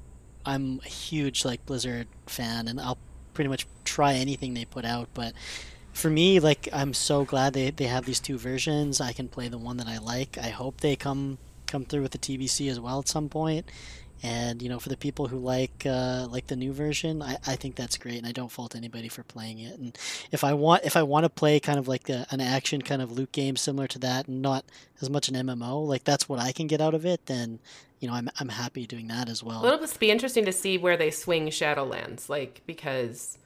[0.44, 2.98] I'm a huge like Blizzard fan, and I'll
[3.34, 5.08] pretty much try anything they put out.
[5.12, 5.34] But
[5.92, 9.00] for me, like I'm so glad they they have these two versions.
[9.00, 10.38] I can play the one that I like.
[10.38, 13.66] I hope they come come through with the TBC as well at some point.
[14.22, 17.56] And you know, for the people who like uh, like the new version, I, I
[17.56, 19.78] think that's great, and I don't fault anybody for playing it.
[19.78, 19.96] And
[20.32, 23.12] if I want if I want to play kind of like an action kind of
[23.12, 24.64] loot game similar to that, and not
[25.02, 27.58] as much an MMO, like that's what I can get out of it, then
[28.04, 29.62] you know I'm I'm happy doing that as well.
[29.62, 33.38] Well, it'll just be interesting to see where they swing Shadowlands, like because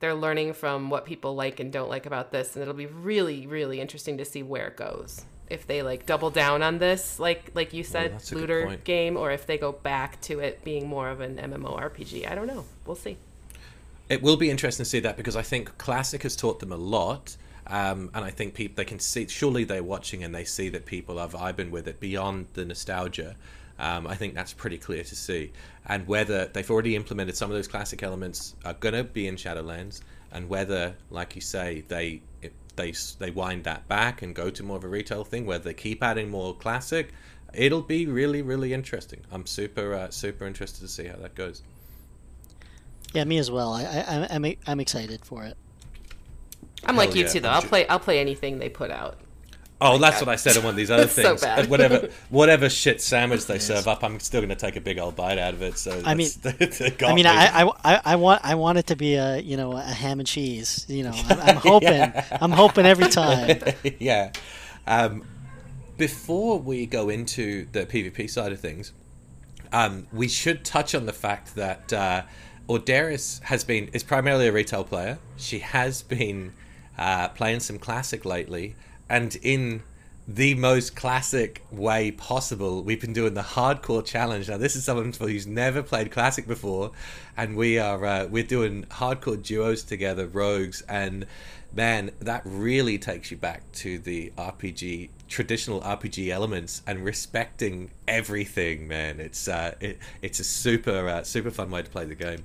[0.00, 3.46] they're learning from what people like and don't like about this, and it'll be really,
[3.46, 5.24] really interesting to see where it goes.
[5.48, 9.30] If they like double down on this, like like you said, that's looter game, or
[9.30, 12.30] if they go back to it being more of an MMORPG.
[12.30, 12.66] I don't know.
[12.84, 13.16] We'll see.
[14.10, 16.76] It will be interesting to see that because I think Classic has taught them a
[16.76, 17.38] lot.
[17.68, 20.84] Um, and I think people they can see surely they're watching and they see that
[20.84, 23.36] people are vibing with it beyond the nostalgia.
[23.78, 25.52] Um, I think that's pretty clear to see.
[25.86, 29.36] And whether they've already implemented some of those classic elements are going to be in
[29.36, 30.00] Shadowlands,
[30.32, 34.62] and whether, like you say, they it, they they wind that back and go to
[34.62, 37.12] more of a retail thing, whether they keep adding more classic,
[37.54, 39.20] it'll be really really interesting.
[39.30, 41.62] I'm super uh, super interested to see how that goes.
[43.12, 43.72] Yeah, me as well.
[43.72, 45.56] I, I I'm I'm excited for it.
[46.84, 47.48] I'm Hell like you yeah, too, though.
[47.48, 47.86] I'm I'll play.
[47.86, 49.18] I'll play anything they put out.
[49.78, 50.26] Oh, that's God.
[50.28, 51.40] what I said on one of these other That's so things.
[51.42, 51.68] bad.
[51.68, 55.16] Whatever whatever shit sandwich they serve up, I'm still going to take a big old
[55.16, 55.76] bite out of it.
[55.76, 57.30] So I mean- that's- they got I mean, me.
[57.30, 60.18] I, I, I, I want I want it to be a you know a ham
[60.18, 60.86] and cheese.
[60.88, 62.38] You know, I'm, I'm hoping Yeah.
[62.40, 63.58] I'm hoping every time.
[63.98, 64.32] yeah.
[64.86, 65.24] Um,
[65.96, 68.92] before we go into the PvP side of things,
[69.72, 72.22] um, we should touch on the fact that uh,
[72.68, 75.18] Orderis has been is primarily a retail player.
[75.36, 76.52] She has been
[76.98, 78.74] uh, playing some classic lately,
[79.08, 79.82] and in
[80.28, 84.48] the most classic way possible, we've been doing the hardcore challenge.
[84.48, 86.90] Now, this is someone who's never played classic before,
[87.36, 91.26] and we are uh, we're doing hardcore duos together, rogues, and
[91.72, 98.88] man, that really takes you back to the RPG traditional RPG elements and respecting everything.
[98.88, 102.42] Man, it's uh, it, it's a super uh, super fun way to play the game.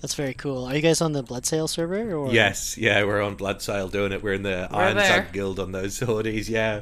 [0.00, 0.64] That's very cool.
[0.64, 2.12] Are you guys on the Bloodsail server?
[2.14, 2.32] Or?
[2.32, 4.22] Yes, yeah, we're on Bloodsail doing it.
[4.22, 5.24] We're in the We're Iron there.
[5.24, 6.48] Sun Guild on those sorties.
[6.48, 6.80] Yeah,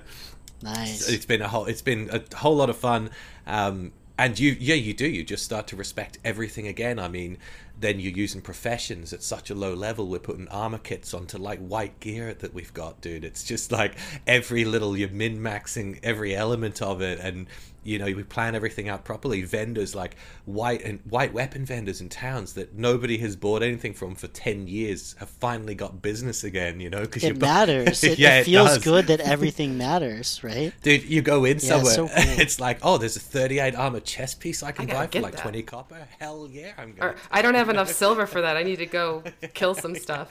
[0.63, 1.09] Nice.
[1.09, 3.11] it's been a whole it's been a whole lot of fun.
[3.47, 6.99] Um, and you yeah you do you just start to respect everything again.
[6.99, 7.39] I mean,
[7.79, 10.09] then you're using professions at such a low level.
[10.09, 13.25] We're putting armor kits onto like white gear that we've got, dude.
[13.25, 13.95] It's just like
[14.27, 17.47] every little you're min maxing every element of it, and
[17.89, 19.43] you know we plan everything out properly.
[19.43, 24.15] Vendors like white and white weapon vendors in towns that nobody has bought anything from
[24.15, 26.81] for ten years have finally got business again.
[26.81, 28.05] You know because it matters.
[28.09, 28.85] It, yeah, it feels does.
[28.85, 30.73] good that everything matters, right?
[30.83, 32.41] Dude, you go in Yeah, somewhere, so cool.
[32.41, 35.35] it's like, oh, there's a 38 armor chest piece I can gotta buy for like
[35.37, 35.43] that.
[35.43, 36.07] 20 copper.
[36.19, 37.15] Hell yeah, I'm Or going.
[37.31, 38.57] I don't have enough silver for that.
[38.57, 39.23] I need to go
[39.55, 40.29] kill some stuff.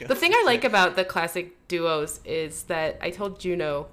[0.00, 3.88] The thing I like about the classic duos is that I told Juno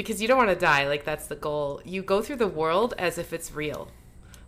[0.00, 1.80] because you don't want to die, like that's the goal.
[1.84, 3.88] You go through the world as if it's real.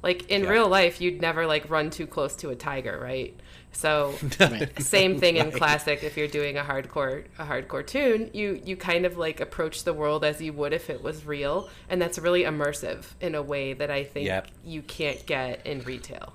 [0.02, 0.50] Like in Yeah.
[0.50, 3.38] real life, you'd never like run too close to a tiger, right?
[3.70, 4.14] So
[4.78, 9.06] same thing in classic if you're doing a hardcore a hardcore tune you you kind
[9.06, 12.42] of like approach the world as you would if it was real and that's really
[12.42, 14.48] immersive in a way that i think Yep.
[14.62, 16.34] you can't get in retail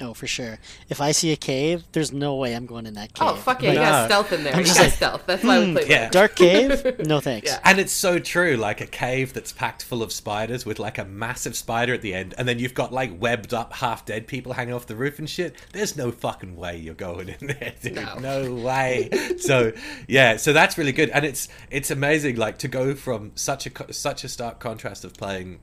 [0.00, 0.58] No, for sure.
[0.88, 3.28] If I see a cave, there's no way I'm going in that oh, cave.
[3.32, 4.06] oh fuck yeah you Like, got Nah.
[4.06, 6.04] stealth in there I'm you just got like, stealth that's why we hmm, play yeah.
[6.04, 6.96] with Dark cave?
[7.10, 7.50] No thanks.
[7.50, 7.60] Yeah.
[7.64, 11.04] And it's so true, like a cave that's packed full of spiders with like a
[11.04, 14.52] massive spider at the end, and then you've got like webbed up, half dead people
[14.52, 15.56] hanging off the roof and shit.
[15.72, 17.94] There's no fucking way you're going in there, dude.
[17.96, 18.18] No.
[18.18, 19.10] No, way.
[19.38, 19.72] so
[20.08, 23.92] yeah, so that's really good, and it's it's amazing, like to go from such a
[23.92, 25.60] such a stark contrast of playing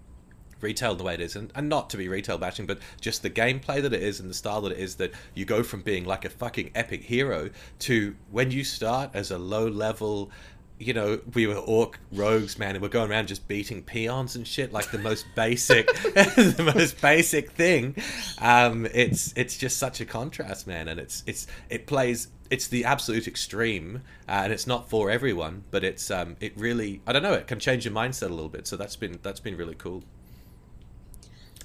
[0.61, 3.29] retail the way it is and, and not to be retail bashing but just the
[3.29, 6.05] gameplay that it is and the style that it is that you go from being
[6.05, 7.49] like a fucking epic hero
[7.79, 10.31] to when you start as a low level
[10.79, 14.47] you know we were orc rogues man and we're going around just beating peons and
[14.47, 17.95] shit like the most basic the most basic thing.
[18.39, 22.85] Um it's it's just such a contrast man and it's it's it plays it's the
[22.85, 27.23] absolute extreme uh, and it's not for everyone but it's um it really i don't
[27.23, 29.75] know it can change your mindset a little bit so that's been that's been really
[29.75, 30.03] cool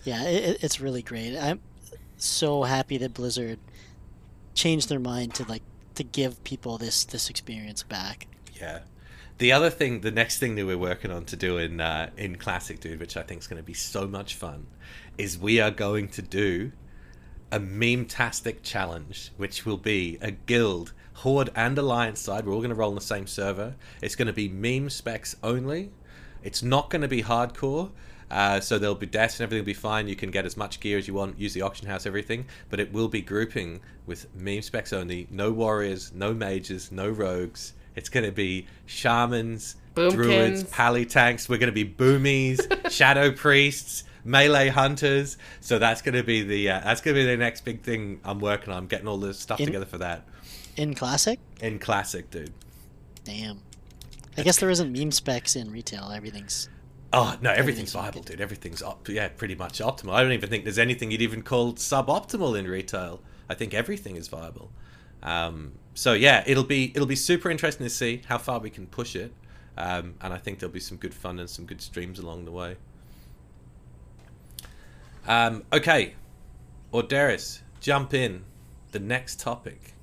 [0.05, 1.37] Yeah, it, it- it's really great.
[1.37, 1.61] I'm
[2.17, 3.59] so happy that Blizzard
[4.55, 5.63] changed their mind to like
[5.95, 8.27] to give people this this experience back.
[8.61, 8.81] Yeah.
[9.39, 12.37] The other thing, the next thing that we're working on to do in uh, in
[12.37, 14.67] Classic Dude, which I think is going to be so much fun,
[15.19, 16.73] is we are going to do
[17.51, 22.47] a meme-tastic challenge, which will be a guild, horde, and alliance side.
[22.47, 23.75] We're all going to roll on the same server.
[24.01, 25.91] It's going to be meme specs only.
[26.43, 27.91] It's not going to be hardcore.
[28.33, 30.09] Uh, so there'll be deaths and everything will be fine.
[30.09, 32.47] You can get as much gear as you want, use the auction house, everything.
[32.71, 35.29] But it will be grouping with meme specs only.
[35.31, 37.75] No warriors, no mages, no rogues.
[37.95, 41.47] It's going to be shamans, druids, pally tanks.
[41.49, 45.37] We're going to be boomies, shadow priests, melee hunters.
[45.61, 48.21] So that's going to be the uh, that's going to be the next big thing
[48.25, 48.79] I'm working on.
[48.79, 50.25] I'm getting all the stuff In- together for that
[50.77, 52.55] In classic, in classic, dude.
[53.25, 53.61] damn.
[54.39, 56.11] I guess there isn't meme specs in retail.
[56.11, 56.71] Everything's
[57.13, 58.41] Oh no, everything's viable, dude.
[58.41, 60.15] Everything's op- yeah, pretty much optimal.
[60.15, 63.21] I don't even think there's anything you'd even call suboptimal in retail.
[63.51, 64.71] I think everything is viable.
[65.23, 68.87] Um, so yeah, it'll be it'll be super interesting to see how far we can
[68.87, 69.33] push it,
[69.77, 72.51] um, and I think there'll be some good fun and some good streams along the
[72.51, 72.77] way.
[75.29, 76.15] Um, okay,
[76.93, 78.45] Orderis, jump in.
[78.93, 79.95] The next topic,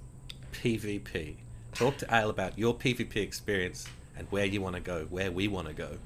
[0.52, 1.36] PvP.
[1.76, 3.88] Talk to Ale about your PvP experience
[4.18, 5.98] and where you want to go, where we want to go.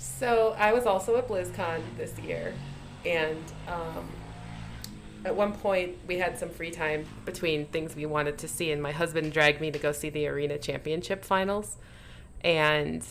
[0.00, 2.54] So I was also at BlizzCon this year,
[3.04, 4.08] and um,
[5.26, 8.82] at one point we had some free time between things we wanted to see, and
[8.82, 11.76] my husband dragged me to go see the arena championship finals,
[12.42, 13.04] and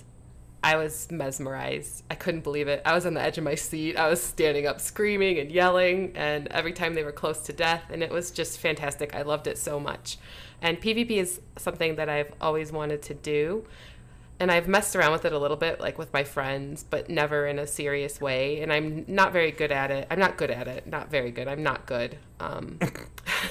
[0.64, 2.06] I was mesmerized.
[2.10, 2.82] I couldn't believe it.
[2.84, 3.96] I was on the edge of my seat.
[3.96, 7.84] I was standing up screaming and yelling, and every time they were close to death,
[7.92, 9.14] and it was just fantastic.
[9.14, 10.18] I loved it so much.
[10.60, 13.68] And PvP is something that I've always wanted to do.
[14.40, 17.46] And I've messed around with it a little bit, like with my friends, but never
[17.46, 18.62] in a serious way.
[18.62, 20.08] And I'm not very good at it.
[20.10, 20.88] I'm not good at it.
[20.88, 21.48] Not very good.
[21.48, 22.18] I'm not good.
[22.40, 22.80] Um,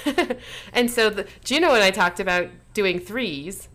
[0.73, 3.69] and so the, Juno and I talked about doing threes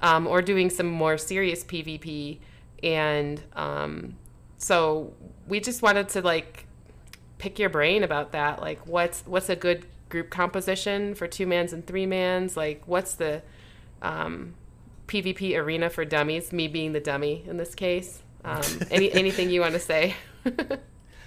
[0.00, 2.38] um, or doing some more serious PvP
[2.84, 4.16] and um,
[4.58, 5.14] so
[5.48, 6.66] we just wanted to like
[7.38, 11.72] pick your brain about that like what's what's a good group composition for two mans
[11.72, 13.42] and three mans like what's the
[14.02, 14.54] um,
[15.06, 19.60] pvp arena for dummies me being the dummy in this case um, any, anything you
[19.60, 20.14] want to say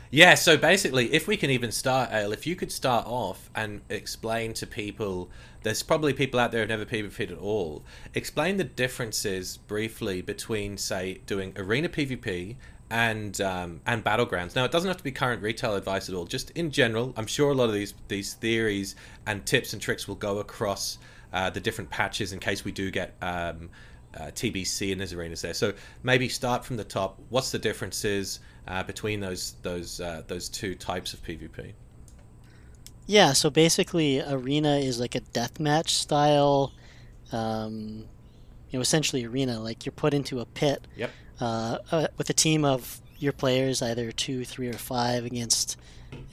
[0.09, 3.82] Yeah, so basically, if we can even start, Ale, if you could start off and
[3.89, 5.30] explain to people,
[5.63, 7.84] there's probably people out there who've never PvP'd at all.
[8.13, 12.55] Explain the differences briefly between, say, doing arena PvP
[12.89, 14.55] and um, and battlegrounds.
[14.55, 16.25] Now, it doesn't have to be current retail advice at all.
[16.25, 20.07] Just in general, I'm sure a lot of these these theories and tips and tricks
[20.07, 20.99] will go across
[21.38, 23.16] uh, the different patches in case we do get.
[23.22, 23.70] Um,
[24.18, 25.54] uh, TBC and there's arenas there.
[25.54, 27.20] So maybe start from the top.
[27.30, 31.74] What's the differences uh, between those those uh, those two types of PvP?
[33.06, 36.74] Yeah, so basically, arena is like a deathmatch style,
[37.32, 38.06] um,
[38.70, 39.60] you know, essentially arena.
[39.60, 41.12] Like you're put into a pit Yep.
[41.40, 45.78] uh, uh, with a team of your players, either two, three, or five, against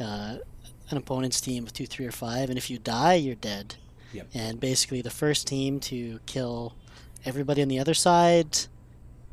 [0.01, 0.39] uh,
[0.91, 2.49] an opponent's team of two, three, or five.
[2.49, 3.77] And if you die, you're dead.
[4.15, 4.29] Yep.
[4.35, 6.75] And basically, the first team to kill
[7.25, 8.59] everybody on the other side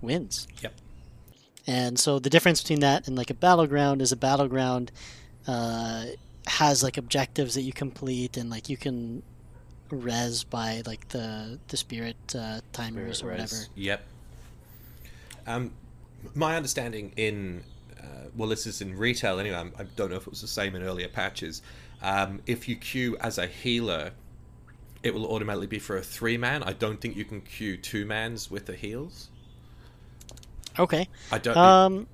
[0.02, 0.48] wins.
[0.62, 0.74] Yep.
[1.68, 4.92] And so the difference between that and like a battleground is a battleground
[5.48, 6.06] uh,
[6.48, 9.22] has like objectives that you complete and like you can
[9.90, 13.56] res by like the the spirit uh, timers or whatever.
[13.76, 14.04] Yep.
[15.46, 15.72] Um,
[16.34, 17.64] my understanding in
[18.00, 19.58] uh, well, this is in retail anyway.
[19.58, 21.62] I'm, I don't know if it was the same in earlier patches.
[22.02, 24.12] Um, if you queue as a healer,
[25.04, 26.64] it will automatically be for a three man.
[26.64, 29.30] I don't think you can queue two mans with the heals.
[30.80, 31.08] Okay.
[31.32, 31.58] I don't.
[31.58, 32.08] Um.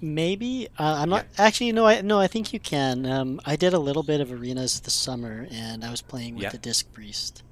[0.00, 1.72] Maybe uh, I'm not actually.
[1.72, 2.20] No, I no.
[2.20, 3.04] I think you can.
[3.04, 6.44] Um, I did a little bit of arenas this summer, and I was playing with
[6.44, 6.50] Yeah.
[6.50, 7.42] the disc priest.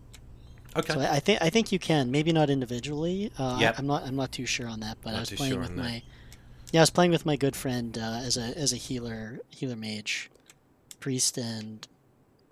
[0.77, 0.93] okay.
[0.93, 2.13] So I, I think I think you can.
[2.13, 3.33] Maybe not individually.
[3.37, 3.75] Uh, Yep.
[3.77, 4.03] I, am not.
[4.05, 4.99] I'm not too sure on that.
[5.03, 5.83] But Not I was playing sure with on that.
[5.83, 6.03] my.
[6.73, 9.75] Yeah, I was playing with my good friend uh, as a as a healer healer
[9.77, 10.31] mage,
[11.01, 11.89] priest and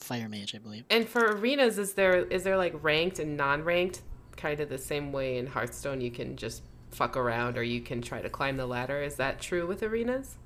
[0.05, 0.85] fire mage, I believe.
[0.91, 4.03] and for arenas is there is there like ranked and non-ranked
[4.37, 8.01] kind of the same way in hearthstone you can just fuck around or you can
[8.03, 10.37] try to climb the ladder is that true with arenas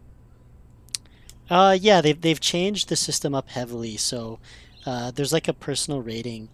[1.51, 3.97] Uh, yeah, they've they've changed the system up heavily.
[3.97, 4.39] So
[4.85, 6.51] uh, there's like a personal rating,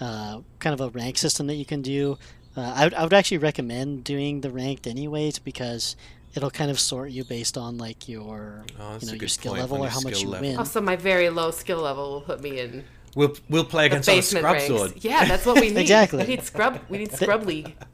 [0.00, 2.18] uh, kind of a rank system that you can do.
[2.56, 5.96] Uh, I would I would actually recommend doing the ranked anyways because
[6.34, 9.62] it'll kind of sort you based on like your Oh, you know your skill point,
[9.62, 10.48] level or how much you level.
[10.48, 10.58] win.
[10.58, 12.84] also my very low skill level will put me in
[13.16, 14.92] We'll we'll play against our basement scrub ranks sword.
[15.04, 16.24] yeah that's what we need Exactly.
[16.24, 17.74] we need scrub we need scrub league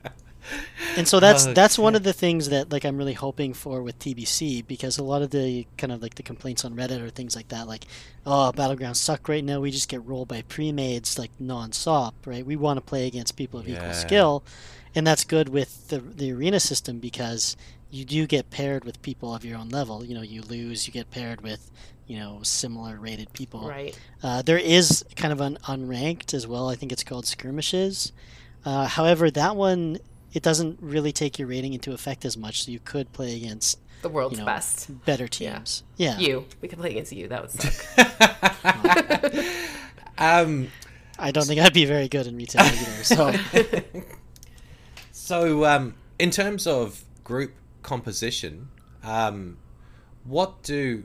[0.97, 3.83] And so that's Oh, that's one of the things that like I'm really hoping for
[3.83, 7.11] with TBC because a lot of the kind of like the complaints on Reddit or
[7.11, 7.85] things like that, like,
[8.27, 9.61] oh, battlegrounds suck right now.
[9.61, 12.45] We just get rolled by pre-mades like non-stop, right?
[12.45, 13.77] We want to play against people of Yeah.
[13.77, 14.43] equal skill,
[14.95, 17.55] and that's good with the the arena system because
[17.91, 20.05] you do get paired with people of your own level.
[20.05, 21.71] You know, you lose, you get paired with
[22.07, 23.69] you know similar rated people.
[23.69, 26.69] right Uh, there is kind of an unranked as well.
[26.69, 28.13] I think it's called skirmishes.
[28.65, 29.99] Uh, however, that one
[30.33, 33.79] it doesn't really take your rating into effect as much, so you could play against
[34.03, 35.57] the world's you know best better Yeah.
[35.59, 35.83] teams.
[35.97, 36.19] Yeah.
[36.19, 37.99] you we could play against you that would suck
[40.19, 40.69] um,
[41.19, 43.05] I don't think I'd be very good in retail either.
[43.05, 43.33] So
[45.13, 47.53] So, um, in terms of group
[47.83, 48.69] composition,
[49.03, 49.57] um,
[50.25, 51.05] what do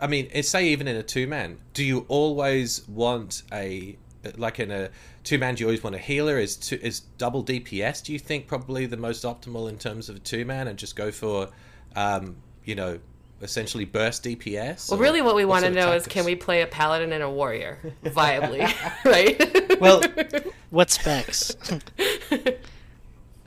[0.00, 0.42] I mean?
[0.42, 3.96] Say even in a two man, do you always want a
[4.36, 4.90] like in a
[5.24, 5.54] two man?
[5.54, 6.38] Do you always want a healer?
[6.38, 8.02] Is two, is double DPS?
[8.02, 10.96] Do you think probably the most optimal in terms of a two man, and just
[10.96, 11.48] go for,
[11.96, 12.98] um, you know,
[13.42, 14.90] essentially burst DPS?
[14.90, 17.12] well really what we want to sort of know is can we play a paladin
[17.12, 18.68] and a warrior viably
[19.04, 20.02] right Well,
[20.70, 21.56] what specs?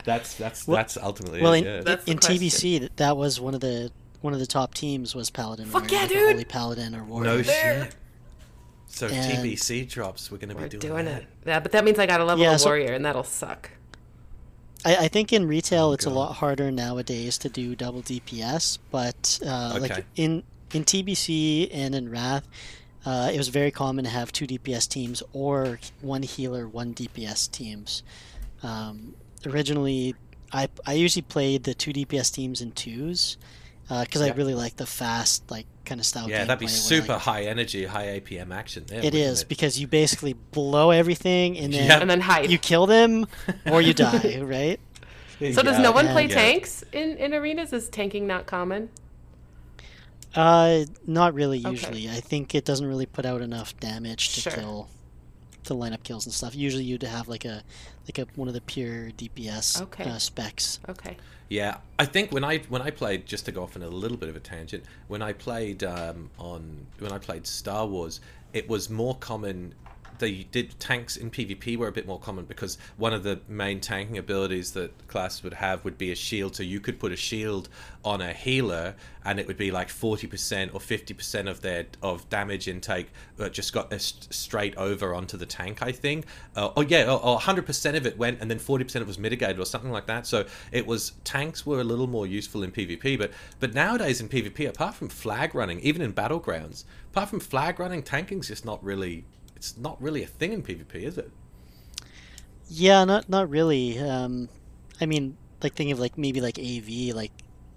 [0.04, 1.80] that's that's Well- that's ultimately well, it, in, yeah.
[1.82, 2.18] That's in.
[2.18, 3.90] TBC, that- that was one of the
[4.20, 5.66] one of the top teams was Paladin.
[5.66, 6.32] Fuck Warrior, yeah, like dude!
[6.32, 7.24] Holy Paladin or Warrior.
[7.30, 7.84] No There.
[7.84, 7.94] shit.
[8.88, 11.22] So if And- TBC drops, we're gonna we're be doing, that.
[11.22, 13.70] it yeah but that means i gotta level Yeah, a so- warrior and that'll suck
[14.84, 19.38] I, I think in retail it's a lot harder nowadays to do double DPS, but
[19.46, 19.80] uh, Okay.
[19.94, 20.42] like in
[20.74, 22.48] in TBC and in Wrath,
[23.06, 27.48] uh, it was very common to have two DPS teams or one healer, one DPS
[27.50, 28.02] teams.
[28.64, 29.14] Um,
[29.46, 30.14] originally,
[30.52, 33.36] I I usually played the two DPS teams in twos
[33.88, 34.28] because Yeah.
[34.28, 36.28] I really like the fast like kind of style.
[36.30, 39.04] Yeah, that'd be gameplay where, super like, high energy, high APM action there.
[39.04, 39.14] It
[39.44, 42.00] because you basically blow everything and then Yep.
[42.02, 42.50] And then hide.
[42.50, 43.26] you kill them
[43.70, 44.80] or you die, right?
[45.40, 46.34] so does no one play Yeah.
[46.36, 47.72] tanks in, in arenas?
[47.72, 48.90] Is tanking not common?
[50.34, 51.58] Uh, not really.
[51.60, 51.70] Okay.
[51.70, 54.52] Usually, I think it doesn't really put out enough damage to Sure.
[54.52, 54.88] kill,
[55.64, 56.54] to line up kills and stuff.
[56.54, 57.62] Usually, you'd have like a
[58.06, 60.04] like a one of the pure DPS Okay.
[60.04, 60.80] uh, specs.
[60.88, 61.16] Okay.
[61.48, 64.16] Yeah, I think when I when I played just to go off on a little
[64.16, 68.20] bit of a tangent, when I played um, on when I played Star Wars,
[68.52, 69.74] it was more common.
[70.22, 73.80] They did tanks in PvP were a bit more common because one of the main
[73.80, 76.54] tanking abilities that class would have would be a shield.
[76.54, 77.68] So you could put a shield
[78.04, 78.94] on a healer,
[79.24, 83.08] and it would be like forty percent or fifty percent of their of damage intake
[83.40, 85.82] uh, just got st- straight over onto the tank.
[85.82, 86.26] I think.
[86.54, 89.10] Uh, oh yeah, or hundred percent of it went, and then forty percent of it
[89.10, 90.24] was mitigated or something like that.
[90.24, 94.28] So it was tanks were a little more useful in PvP, but but nowadays in
[94.28, 98.82] PvP, apart from flag running, even in battlegrounds, apart from flag running, tanking's just not
[98.84, 99.24] really.
[99.62, 101.30] It's not really a thing in PvP, is it?
[102.68, 103.96] Yeah, not not really.
[103.96, 104.48] Um,
[105.00, 107.30] I mean, like thinking of like maybe like AV, like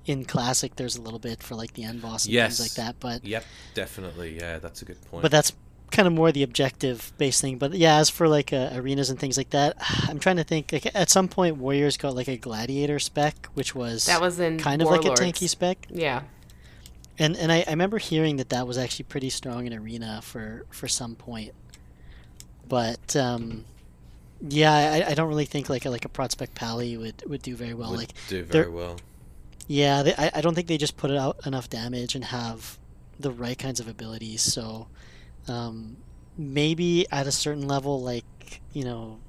[0.07, 2.57] in classic, there's a little bit for like the end boss and Yes.
[2.57, 4.35] things like that, but Yep, definitely.
[4.39, 5.21] Yeah, that's a good point.
[5.21, 5.51] but that's
[5.91, 7.59] kind of more the objective based thing.
[7.59, 9.75] But yeah, as for like uh, arenas and things like that,
[10.09, 10.71] I'm trying to think.
[10.71, 14.57] Like at some point, Warriors got like a gladiator spec, which was That was in
[14.57, 15.21] kind of Warlords.
[15.21, 15.85] like a tanky spec.
[15.91, 16.23] Yeah.
[17.19, 20.65] And and I, I remember hearing that that was actually pretty strong in arena for
[20.71, 21.53] for some point.
[22.67, 23.65] But um,
[24.47, 27.41] yeah, I, I don't really think like a, like a prot spec pally would would
[27.41, 27.91] do very well.
[27.91, 28.97] Would like do very well.
[29.67, 32.77] yeah, they, I I don't think they just put out enough damage and have
[33.19, 34.41] the right kinds of abilities.
[34.41, 34.87] So
[35.47, 35.97] um,
[36.37, 39.19] maybe at a certain level, like you know,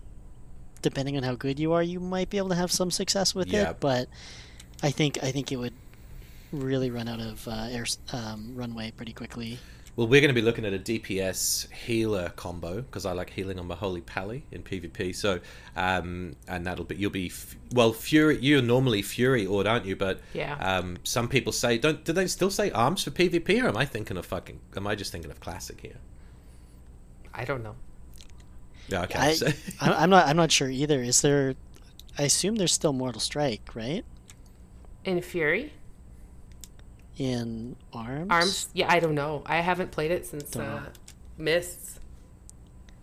[0.82, 3.48] depending on how good you are, you might be able to have some success with
[3.48, 3.70] Yeah.
[3.70, 3.80] it.
[3.80, 4.08] But
[4.82, 5.74] I think I think it would
[6.52, 9.58] really run out of uh, air um, runway pretty quickly.
[9.96, 13.58] Well, we're going to be looking at a DPS healer combo because I like healing
[13.58, 15.14] on my holy pally in PvP.
[15.14, 15.40] So,
[15.74, 18.38] um, and that'll be you'll be f- well fury.
[18.42, 19.96] You're normally fury or aren't you?
[19.96, 20.54] But Yeah.
[20.56, 22.04] um, some people say don't.
[22.04, 24.60] Do they still say arms for PvP or am I thinking of fucking?
[24.76, 25.96] Am I just thinking of classic here?
[27.32, 27.76] I don't know.
[28.88, 29.02] Yeah.
[29.04, 29.18] Okay.
[29.18, 29.48] I, so-
[29.80, 31.02] I'm not I'm not sure either.
[31.02, 31.54] Is there?
[32.18, 34.04] I assume there's still Mortal Strike, right?
[35.04, 35.72] In Fury?
[37.18, 38.26] In Arms.
[38.30, 38.68] Arms?
[38.74, 39.42] Yeah, I don't know.
[39.46, 40.76] I haven't played it since Don't know.
[40.76, 40.82] uh,
[41.38, 41.98] Mists.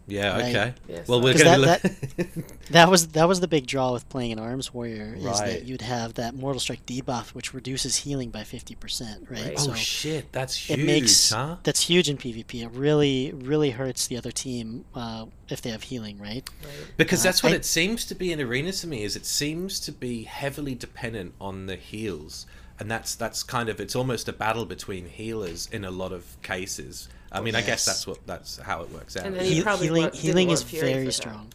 [0.07, 0.33] yeah.
[0.33, 0.55] Right.
[0.55, 0.73] Okay.
[0.87, 3.91] Yeah, well, we're 'Cause going to that- look- That was that was the big draw
[3.93, 5.45] with playing an Arms Warrior is Right.
[5.47, 9.43] that you'd have that Mortal Strike debuff, which reduces healing by fifty percent, right?
[9.45, 9.53] Right.
[9.57, 10.31] oh So shit!
[10.31, 11.57] That's it huge, makes huh?
[11.63, 12.63] that's huge in PvP.
[12.63, 16.47] It really really hurts the other team uh, if they have healing, right?
[16.63, 16.71] Right.
[16.97, 19.03] Because Uh, that's what I- it seems to be in arenas to me.
[19.03, 22.45] Is it seems to be heavily dependent on the heals,
[22.83, 26.23] and that's that's kind of it's almost a battle between healers in a lot of
[26.41, 27.07] cases.
[27.31, 29.25] I mean, I guess that's what that's how it works out.
[29.25, 31.13] And then you Heal- healing want- healing is Fury very that.
[31.13, 31.53] strong.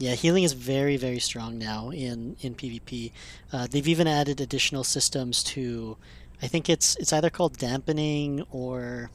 [0.00, 3.12] Yeah, healing is very very strong now in in PvP.
[3.52, 5.96] Uh, they've even added additional systems to,
[6.42, 9.10] I think it's it's either called dampening or.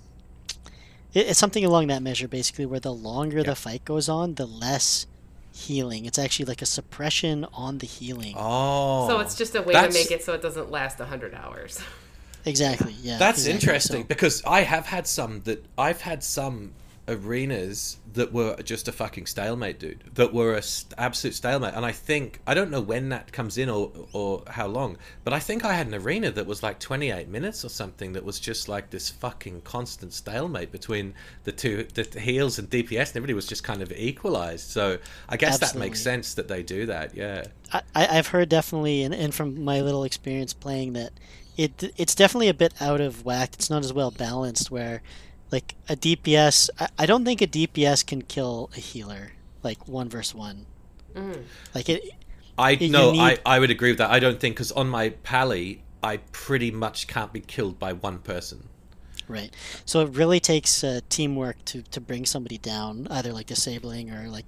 [1.13, 3.43] it- It's something along that measure, basically, where the longer Yeah.
[3.51, 5.05] the fight goes on, the less
[5.57, 6.05] healing.
[6.05, 8.35] It's actually like a suppression on the healing.
[8.37, 11.33] oh, So it's just a way that's- to make it so it doesn't last 100
[11.33, 11.79] hours.
[12.45, 12.95] Exactly.
[13.01, 13.17] Yeah.
[13.17, 13.53] That's exactly.
[13.53, 16.71] interesting So- because I have had some that I've had some
[17.07, 20.03] arenas that were just a fucking stalemate, dude.
[20.15, 23.57] That were a st- absolute stalemate, and I think I don't know when that comes
[23.57, 26.79] in or or how long, but I think I had an arena that was like
[26.79, 31.87] 28 minutes or something that was just like this fucking constant stalemate between the two
[31.93, 34.69] the heals and DPS, and everybody was just kind of equalized.
[34.69, 34.97] So
[35.29, 37.15] I guess that makes sense that they do that.
[37.15, 37.45] Yeah.
[37.71, 37.83] I-
[38.17, 41.11] I've heard definitely, and, and from my little experience playing, that
[41.57, 43.53] it it's definitely a bit out of whack.
[43.53, 44.71] It's not as well balanced.
[44.71, 45.01] Where,
[45.51, 49.31] like a DPS, I, I don't think a DPS can kill a healer
[49.63, 50.65] like one versus one.
[51.15, 51.43] Mm.
[51.73, 52.03] Like it,
[52.57, 54.11] I You no, I, need- I would agree with that.
[54.11, 58.19] I don't think because on my pally, I pretty much can't be killed by one
[58.19, 58.67] person.
[59.27, 59.53] right?
[59.85, 64.29] So it really takes uh, teamwork to to bring somebody down, either like disabling or
[64.29, 64.45] like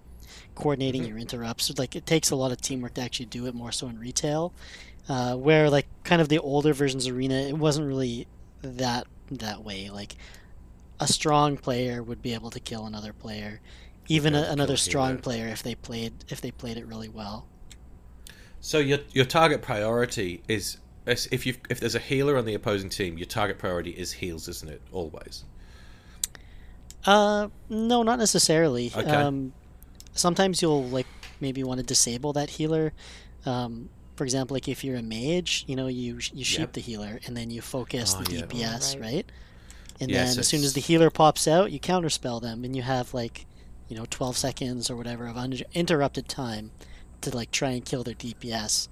[0.56, 1.10] coordinating Mm-hmm.
[1.12, 1.78] your interrupts.
[1.78, 4.54] Like it takes a lot of teamwork to actually do it more so in retail,
[5.08, 8.28] uh, where like kind of the older versions of arena, it wasn't really
[8.62, 9.90] that that way.
[9.90, 10.16] Like
[11.00, 13.62] a strong player would be able to kill another player,
[14.08, 15.20] even able a, another strong healer.
[15.20, 17.48] player if they played if they played it really well.
[18.62, 22.90] So your your target priority is if you if there's a healer on the opposing
[22.90, 24.82] team, your target priority is heals, isn't it?
[24.92, 25.44] Always.
[27.06, 28.96] Uh, no, not necessarily.
[28.96, 29.08] Okay.
[29.08, 29.54] Um,
[30.14, 31.08] sometimes you'll like
[31.40, 32.94] maybe want to disable that healer.
[33.46, 36.74] Um, for example, like if you're a mage, you know, you you sheep Yep.
[36.74, 38.46] the healer and then you focus Oh, the yeah.
[38.46, 39.14] DPS, Oh, right.
[39.14, 39.32] right.
[40.00, 42.76] And Yeah, then so as soon as the healer pops out, you counterspell them, and
[42.76, 43.46] you have like,
[43.88, 46.72] you know, 12 seconds or whatever of uninterrupted time
[47.22, 48.88] to like try and kill their DPS.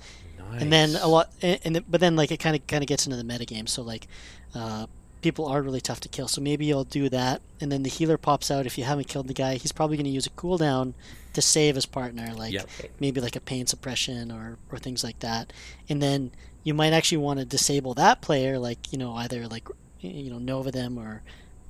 [0.52, 0.62] Nice.
[0.62, 3.06] and then a lot and, and but then like it kind of kind of gets
[3.06, 4.08] into the metagame so like
[4.56, 4.86] uh,
[5.22, 8.18] people are really tough to kill so maybe you'll do that and then the healer
[8.18, 10.94] pops out if you haven't killed the guy he's probably going to use a cooldown
[11.34, 12.70] to save his partner like Yep.
[13.00, 15.52] maybe like a pain suppression or or things like that
[15.90, 16.32] and then
[16.64, 19.68] you might actually want to disable that player like you know either like
[20.00, 21.22] you know nova them or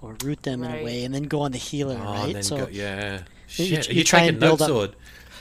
[0.01, 2.43] or root them in a way and then go on the healer Oh, right then
[2.43, 3.17] so go, yeah.
[3.17, 4.95] you- Shit, you are you try taking and build notes, up- Sword?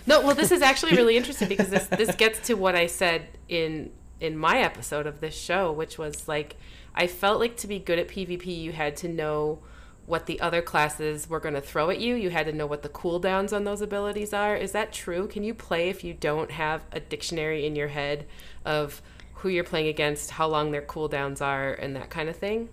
[0.07, 3.27] No, well, this is actually really interesting because this this gets to what I said
[3.49, 6.57] in in my episode of this show, which was like
[6.95, 9.59] I felt like to be good at PvP, you had to know
[10.07, 12.15] what the other classes were going to throw at you.
[12.15, 14.55] You had to know what the cooldowns on those abilities are.
[14.57, 15.27] Is that true?
[15.27, 18.25] Can you play if you don't have a dictionary in your head
[18.65, 19.03] of
[19.47, 22.69] who you're playing against, how long their cooldowns are, and that kind of thing?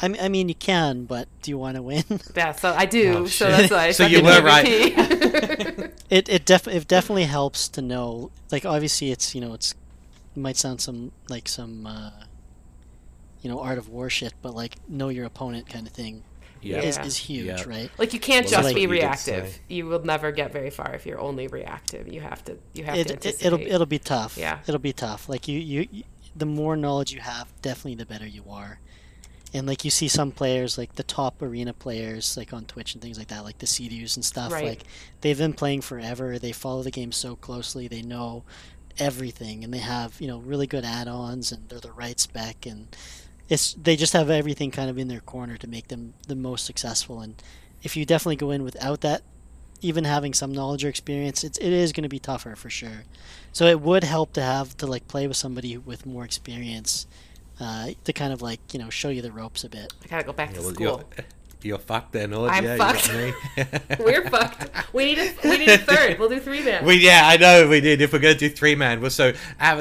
[0.00, 2.04] I mean, I mean you can but do you want to win
[2.36, 3.18] Yeah, so I do.
[3.18, 4.94] Oh, so that's why I So you were right.
[6.10, 8.30] It it def it definitely helps to know.
[8.50, 9.74] Like obviously, it's you know it's
[10.34, 12.12] it might sound some like some uh,
[13.42, 16.22] you know art of war shit, but like know your opponent kind of thing
[16.62, 16.80] Yeah.
[16.82, 17.64] is is huge, Yeah.
[17.66, 17.90] right?
[17.98, 19.58] Like you can't Well, just that's be what you reactive.
[19.68, 22.08] You will never get very far if you're only reactive.
[22.12, 22.58] You have to.
[22.74, 23.46] You have to It, it anticipate.
[23.46, 24.36] it'll it'll be tough.
[24.36, 24.58] Yeah.
[24.66, 25.28] it'll be tough.
[25.28, 26.04] Like you, you you
[26.36, 28.78] the more knowledge you have, definitely the better you are.
[29.54, 33.02] And like you see some players, like the top arena players, like on Twitch and
[33.02, 34.52] things like that, like the Cdews and stuff.
[34.52, 34.64] Right.
[34.66, 34.84] Like
[35.22, 36.38] they've been playing forever.
[36.38, 37.88] They follow the game so closely.
[37.88, 38.44] They know
[38.98, 42.94] everything, and they have you know really good add-ons, and they're the right spec, and
[43.48, 46.66] it's they just have everything kind of in their corner to make them the most
[46.66, 47.20] successful.
[47.20, 47.42] And
[47.82, 49.22] if you definitely go in without that,
[49.80, 53.04] even having some knowledge or experience, it's, it is going to be tougher for sure.
[53.52, 57.06] So it would help to have to like play with somebody with more experience
[57.60, 59.92] uh, to kind of like you know show you the ropes a bit.
[60.04, 61.10] I gotta go back Yeah, to well, school.
[61.62, 63.12] You're, you're fucked then, or I'm yeah, fucked.
[63.12, 63.32] me.
[64.04, 64.92] We're fucked.
[64.92, 66.18] We need a we need a third.
[66.18, 66.84] We'll do three man.
[66.84, 68.00] We yeah, I know we did.
[68.00, 69.32] If we're going to do three man, well, so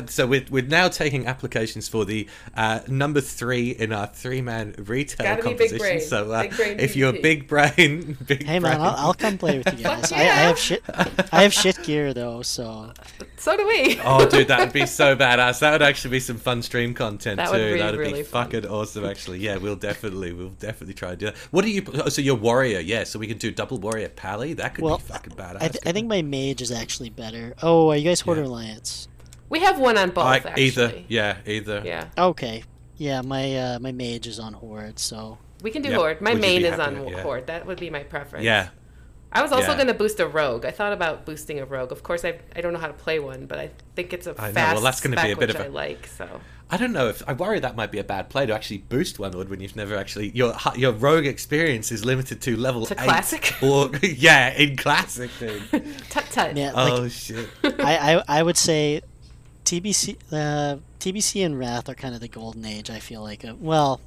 [0.07, 4.75] so we're, we're now taking applications for the uh, number three in our three man
[4.77, 6.01] retail Gotta composition.
[6.01, 7.21] So uh, if you're PvP.
[7.21, 8.81] big brain, big Hey man, brain.
[8.81, 10.09] I'll, I'll come play with you guys.
[10.09, 10.83] Fuck I, I have shit.
[11.31, 12.91] I have shit gear though, so
[13.37, 13.99] so do we.
[14.03, 15.59] Oh, dude, that would be so badass.
[15.59, 17.51] That would actually be some fun stream content That too.
[17.53, 18.45] would be That'd really be fun.
[18.45, 19.05] fucking awesome.
[19.05, 21.37] Actually, yeah, we'll definitely, we'll definitely try and do that.
[21.51, 21.83] What do you?
[22.05, 23.03] oh, So you're warrior, yeah.
[23.03, 24.53] So we can do double warrior pally.
[24.53, 25.57] That could well, be fucking badass.
[25.61, 27.53] I, th- I think my mage is actually better.
[27.61, 28.47] Oh, are you guys Hoarder Yeah.
[28.47, 29.07] Alliance?
[29.49, 30.25] We have one on both.
[30.25, 30.63] I, actually.
[30.63, 31.81] either, yeah, either.
[31.85, 32.07] Yeah.
[32.17, 32.63] Okay,
[32.97, 35.97] yeah, my uh, my mage is on Horde, so We can do Yep.
[35.99, 36.21] horde.
[36.21, 37.21] My Would main is on with- yeah.
[37.23, 37.47] horde.
[37.47, 38.43] That would be my preference.
[38.45, 38.69] Yeah,
[39.31, 39.75] I was also Yeah.
[39.75, 40.65] going to boost a rogue.
[40.65, 41.91] I thought about boosting a rogue.
[41.91, 44.35] Of course, I, I don't know how to play one, but I think it's a
[44.37, 44.53] I know.
[44.53, 46.07] fast Well, that's gonna be a bit of a- I like.
[46.07, 46.27] So
[46.69, 49.19] I don't know if I worry that might be a bad play to actually boost
[49.19, 52.93] one wood when you've never actually your your rogue experience is limited to level To
[52.93, 53.53] eight classic?
[53.61, 55.61] or yeah in classic dude.
[56.09, 56.57] tut tut.
[56.57, 57.47] yeah, like oh shit.
[57.63, 59.01] I, I I would say
[59.65, 62.89] TBC uh, TBC and Wrath are kind of the golden age.
[62.89, 63.45] I feel like.
[63.45, 63.99] Uh, well,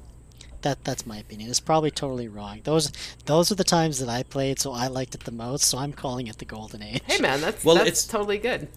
[0.61, 1.49] that that's my opinion.
[1.49, 2.61] It's probably totally wrong.
[2.63, 2.91] Those
[3.25, 5.65] those are the times that I played, so I liked it the most.
[5.65, 7.01] So I'm calling it the golden age.
[7.05, 8.67] Hey man, that's Well, that's it's- totally good.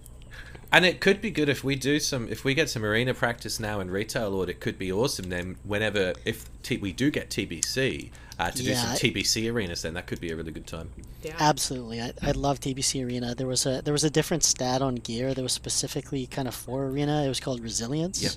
[0.74, 3.60] And it could be good if we do some, if we get some arena practice
[3.60, 4.48] now in retail, Lord.
[4.48, 5.28] It could be awesome.
[5.28, 8.10] Then, whenever if t- we do get TBC
[8.40, 10.90] uh, to do some TBC arenas, then that could be a really good time.
[11.22, 11.36] Yeah.
[11.38, 13.36] Absolutely, I, I love TBC Arena.
[13.36, 16.54] There was a there was a different stat on gear that was specifically kind of
[16.56, 17.22] for Arena.
[17.22, 18.20] It was called Resilience.
[18.20, 18.30] Yeah.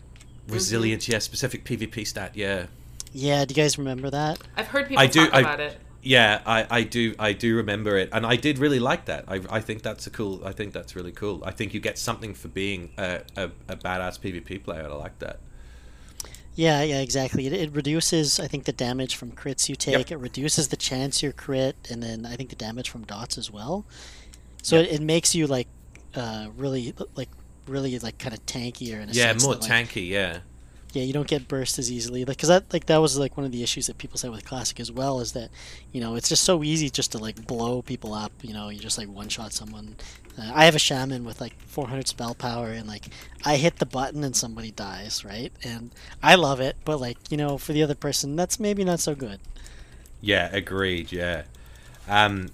[0.48, 2.68] Resilience, yeah, specific PvP stat, yeah,
[3.12, 4.38] Yeah, do you guys remember that?
[4.56, 5.80] I've heard people I do- talk I- about it.
[6.08, 6.42] Yeah.
[6.46, 9.26] I, I do, I do remember it, and I did really like that.
[9.28, 10.42] I, I think that's a cool.
[10.46, 11.44] I think that's really cool.
[11.46, 14.86] I think you get something for being a, a, a badass PvP player.
[14.90, 15.40] I like that.
[16.56, 17.46] Yeah, yeah, exactly.
[17.46, 20.10] It, it reduces, I think, the damage from crits you take.
[20.10, 20.12] Yep.
[20.12, 23.52] It reduces the chance you crit, and then I think the damage from dots as
[23.52, 23.86] well.
[24.64, 25.68] So it, it makes you like
[26.16, 27.30] uh, really, like
[27.68, 29.44] really, like kind of tankier in a Yeah, sense.
[29.44, 30.08] more that, like, tanky.
[30.08, 30.40] Yeah,
[30.98, 32.26] yeah, you don't get burst as easily.
[32.26, 34.44] Like, cause that like that was like one of the issues that people said with
[34.44, 35.50] classic as well is that
[35.92, 38.32] you know it's just so easy just to like blow people up.
[38.42, 39.96] You know, you just like one shot someone.
[40.40, 43.10] Uh, I have a shaman with like 400 spell power, and like
[43.46, 45.54] I hit the button and somebody dies, right?
[45.64, 45.92] And
[46.24, 49.14] I love it, but like you know, for the other person, that's maybe not so
[49.14, 49.40] good.
[50.20, 51.12] Yeah, agreed.
[51.12, 51.44] Yeah.
[52.08, 52.50] Um,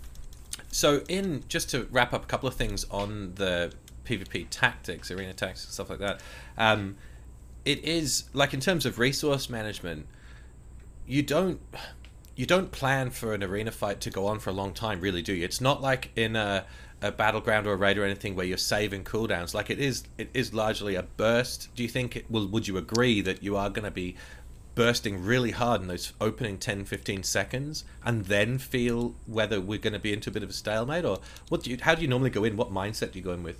[0.69, 3.71] so, in just to wrap up a couple of things on the
[4.05, 6.19] PvP tactics, arena tactics, stuff like that.
[6.57, 6.97] Um,
[7.65, 10.07] it is like in terms of resource management,
[11.05, 11.59] you don't
[12.35, 15.21] you don't plan for an arena fight to go on for a long time, really,
[15.21, 15.45] do you?
[15.45, 16.65] It's not like in a,
[17.01, 19.53] a battleground or a raid or anything where you're saving cooldowns.
[19.53, 21.69] Like it is, it is largely a burst.
[21.75, 22.15] Do you think?
[22.15, 24.15] It, well, would you agree that you are going to be
[24.75, 29.93] bursting really hard in those opening 10 15 seconds and then feel whether we're going
[29.93, 32.07] to be into a bit of a stalemate or what do you how do you
[32.07, 33.59] normally go in what mindset do you go in with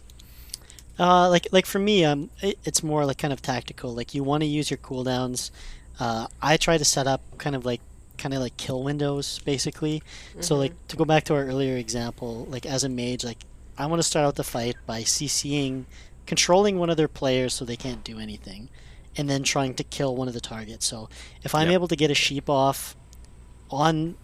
[0.99, 4.23] uh, like like for me um it, it's more like kind of tactical like you
[4.23, 5.51] want to use your cooldowns
[5.99, 7.81] uh, i try to set up kind of like
[8.17, 10.41] kind of like kill windows basically mm-hmm.
[10.41, 13.39] so like to go back to our earlier example like as a mage like
[13.77, 15.85] i want to start out the fight by ccing
[16.27, 18.69] controlling one of their players so they can't do anything
[19.15, 20.85] and then trying to kill one of the targets.
[20.85, 21.09] So
[21.43, 21.73] if I'm yep.
[21.73, 22.95] able to get a sheep off
[23.69, 24.15] on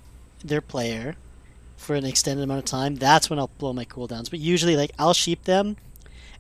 [0.44, 1.16] their player
[1.78, 4.30] for an extended amount of time, that's when I'll blow my cooldowns.
[4.30, 5.78] But usually, like I'll sheep them,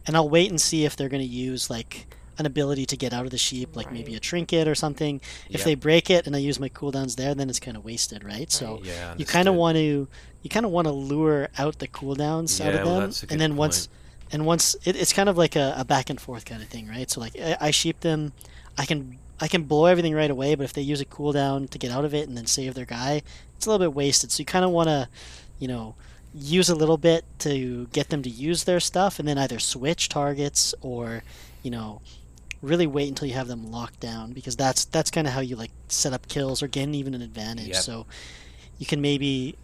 [0.06, 2.08] and I'll wait and see if they're going to use like
[2.40, 3.96] an ability to get out of the sheep, like right.
[3.96, 5.20] maybe a trinket or something.
[5.50, 5.66] If yep.
[5.66, 8.34] they break it and I use my cooldowns there, then it's kind of wasted, right?
[8.34, 8.52] right.
[8.52, 10.08] So yeah, you kind of want to
[10.42, 13.42] you kind of want to lure out the cooldowns yeah, out of them, well, and
[13.42, 13.60] then point.
[13.60, 13.90] once
[14.32, 16.88] and once it, it's kind of like a, a, back and forth kind of thing,
[16.88, 17.10] right?
[17.10, 18.32] So like I, I sheep them,
[18.78, 21.78] I can I can blow everything right away, but if they use a cooldown to
[21.78, 23.22] get out of it and then save their guy,
[23.58, 24.32] it's a little bit wasted.
[24.32, 25.10] So you kind of want to,
[25.60, 25.96] you know,
[26.34, 30.10] use a little bit to get them to use their stuff, and then either switch
[30.10, 31.24] targets or,
[31.64, 32.02] you know,
[32.62, 35.56] really wait until you have them locked down because that's that's kind of how you
[35.56, 37.70] like set up kills or gain even an advantage.
[37.70, 37.78] Yep.
[37.78, 38.06] So
[38.78, 39.56] you can maybe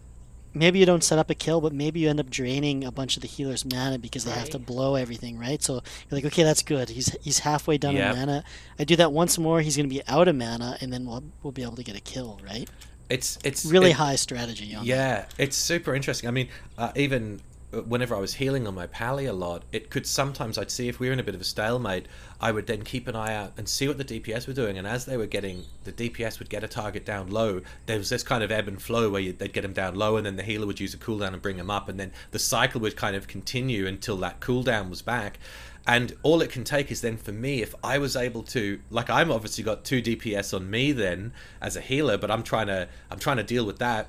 [0.54, 3.16] maybe you don't set up a kill, but maybe you end up draining a bunch
[3.16, 4.40] of the healer's mana because they right.
[4.40, 5.62] have to blow everything, right?
[5.62, 6.88] So you're like, okay, that's good.
[6.88, 8.16] He's he's halfway done yep.
[8.16, 8.44] mana.
[8.78, 11.24] I do that once more, he's going to be out of mana, and then we'll
[11.42, 12.68] we'll be able to get a kill, right?
[13.08, 14.64] It's it's really it, high strategy.
[14.64, 15.34] yeah, that.
[15.38, 16.28] it's super interesting.
[16.28, 17.40] I mean, uh, even
[17.72, 21.00] whenever I was healing on my pally a lot, it could sometimes I'd see if
[21.00, 22.06] we were in a bit of a stalemate,
[22.40, 24.78] I would then keep an eye out and see what the DPS were doing.
[24.78, 27.60] And as they were getting, the DPS would get a target down low.
[27.86, 30.16] There was this kind of ebb and flow where you, they'd get them down low,
[30.16, 32.38] and then the healer would use a cooldown and bring them up, and then the
[32.38, 35.38] cycle would kind of continue until that cooldown was back.
[35.86, 39.08] And all it can take is then for me, if I was able to, like
[39.08, 42.88] I'm obviously got two DPS on me then as a healer, but I'm trying to,
[43.10, 44.08] I'm trying to deal with that.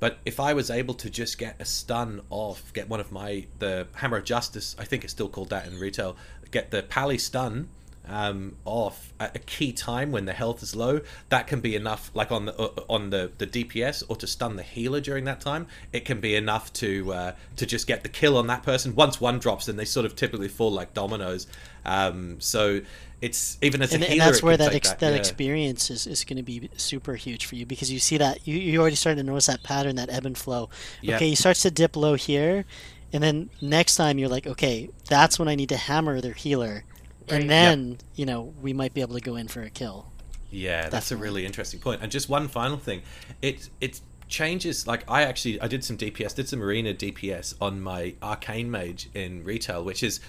[0.00, 3.46] But if I was able to just get a stun off, get one of my
[3.58, 6.16] the Hammer of Justice, I think it's still called that in retail,
[6.50, 7.68] get the Pally stun
[8.08, 12.10] um, off at a key time when the health is low, that can be enough.
[12.14, 15.40] Like on the uh, on the, the DPS or to stun the healer during that
[15.40, 18.94] time, it can be enough to uh, to just get the kill on that person.
[18.94, 21.46] Once one drops, then they sort of typically fall like dominoes.
[21.84, 22.80] Um, so
[23.20, 25.18] it's even as a healer, and that's where that ex- that, that yeah.
[25.18, 28.56] experience is, is going to be super huge for you because you see that you
[28.56, 30.70] you already started to notice that pattern, that ebb and flow.
[31.02, 31.16] Yep.
[31.16, 32.64] Okay, he starts to dip low here,
[33.12, 36.84] and then next time you're like, okay, that's when I need to hammer their healer,
[37.30, 37.40] right.
[37.40, 37.98] and then yep.
[38.16, 40.10] you know we might be able to go in for a kill.
[40.50, 40.90] Yeah, Definitely.
[40.90, 42.00] that's a really interesting point.
[42.02, 43.02] And just one final thing,
[43.42, 44.86] it it changes.
[44.86, 49.10] Like I actually I did some DPS, did some arena DPS on my arcane mage
[49.14, 50.20] in retail, which is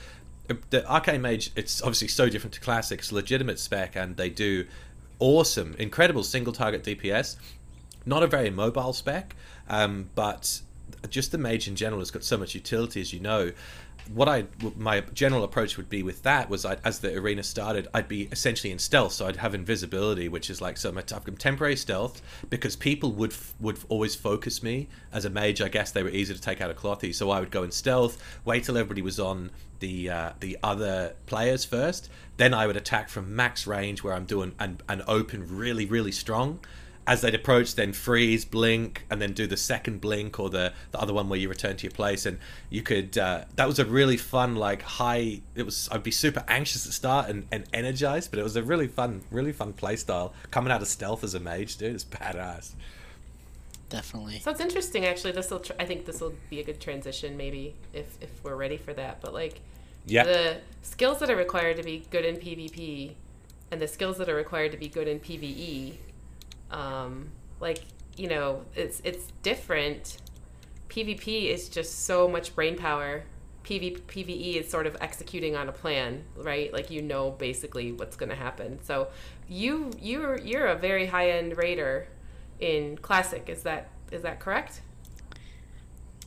[0.70, 4.66] the arcane mage it's obviously so different to classics legitimate spec and they do
[5.20, 7.36] awesome incredible single target dps
[8.06, 9.36] not a very mobile spec
[9.70, 10.62] um, but
[11.10, 13.52] just the mage in general has got so much utility as you know
[14.14, 14.46] what I
[14.76, 18.24] my general approach would be with that was I'd, as the arena started, I'd be
[18.32, 22.76] essentially in stealth, so I'd have invisibility, which is like so my temporary stealth because
[22.76, 25.62] people would would always focus me as a mage.
[25.62, 27.72] I guess they were easy to take out of clothy, so I would go in
[27.72, 32.78] stealth, wait till everybody was on the uh, the other players first, then I would
[32.78, 36.60] attack from max range where I'm doing an, an open really really strong
[37.10, 41.00] as they'd approach, then freeze, blink, and then do the second blink or the, the
[41.00, 42.28] other one where you return to your place.
[42.28, 42.38] And
[42.70, 46.44] you could, uh, that was a really fun, like high, it was, I'd be super
[46.48, 49.96] anxious at start and, and energized, but it was a really fun, really fun play
[49.96, 50.36] style.
[50.52, 52.74] Coming out of stealth as a mage, dude, is badass.
[53.90, 54.38] Definitely.
[54.38, 55.32] So it's interesting, actually.
[55.32, 58.56] This will, tr- I think this will be a good transition, maybe, if, if we're
[58.56, 59.20] ready for that.
[59.20, 59.62] But like,
[60.06, 60.26] yeah.
[60.26, 63.14] the skills that are required to be good in PvP
[63.72, 65.96] and the skills that are required to be good in PvE
[66.72, 67.84] um, like
[68.18, 70.18] you know, it's it's different.
[70.90, 73.24] PvP is just so much brain power.
[73.64, 76.74] PV, PVE is sort of executing on a plan, right?
[76.74, 78.80] Like you know basically what's going to happen.
[78.84, 79.10] So
[79.48, 82.08] you you're you're a very high end raider
[82.60, 83.48] in classic.
[83.48, 84.82] Is that is that correct?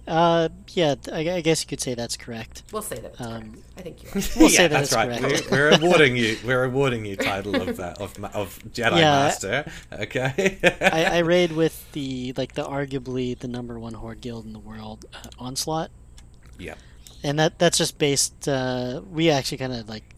[0.06, 2.64] Uh, yeah, I, I, guess you could say that's correct.
[2.72, 3.20] We'll say that.
[3.20, 4.08] Um, I think you.
[4.08, 4.12] Are.
[4.36, 5.22] We'll yeah, say that that's right.
[5.22, 6.38] We're, we're, awarding you.
[6.44, 9.70] We're awarding you title of uh, of of Jedi yeah, Master.
[9.92, 10.58] Okay.
[10.80, 14.58] I, I raid with the like the arguably the number one horde guild in the
[14.58, 15.92] world, uh, Onslaught.
[16.58, 16.74] Yeah.
[17.22, 18.48] And that that's just based.
[18.48, 20.12] Uh, we actually kind of like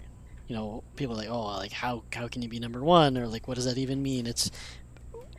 [0.49, 3.27] you know, people are like, oh, like how how can you be number one, or
[3.27, 4.27] like what does that even mean?
[4.27, 4.51] It's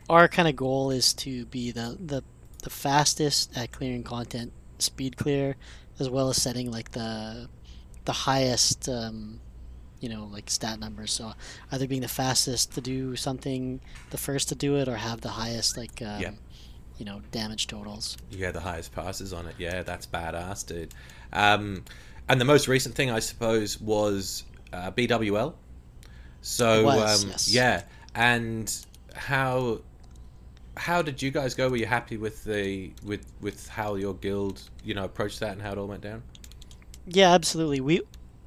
[0.08, 2.22] our kind of goal is to be the the
[2.66, 4.50] the fastest at clearing content,
[4.80, 5.54] speed clear,
[6.00, 7.48] as well as setting like the
[8.04, 8.88] the highest.
[8.88, 9.40] Um,
[10.00, 11.10] you know, like stat numbers.
[11.12, 11.32] So
[11.72, 15.30] either being the fastest to do something, the first to do it, or have the
[15.30, 16.32] highest like um, Yeah.
[16.98, 18.16] you know damage totals.
[18.30, 19.54] You get the highest passes on it.
[19.58, 20.92] Yeah, that's badass, dude.
[21.32, 21.84] Um,
[22.28, 24.42] and the most recent thing, I suppose, was
[24.72, 25.54] uh, BWL.
[26.42, 27.48] So was, um, yes.
[27.54, 27.82] yeah,
[28.14, 28.66] and
[29.14, 29.80] how
[30.76, 31.68] how did you guys go?
[31.68, 35.62] Were you happy with the with with how your guild you know approached that and
[35.62, 36.22] how it all went down?
[37.06, 37.80] Yeah, absolutely.
[37.80, 38.02] We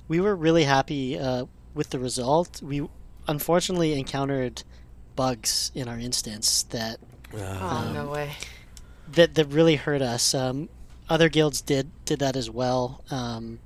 [0.07, 2.61] we were really happy uh, with the result.
[2.61, 2.87] We
[3.27, 4.63] unfortunately encountered
[5.15, 6.99] bugs in our instance that
[7.33, 8.33] Oh Um, no way.
[9.07, 10.33] that that really hurt us.
[10.33, 10.69] Um,
[11.09, 13.03] other guilds did did that as well.
[13.11, 13.59] Um,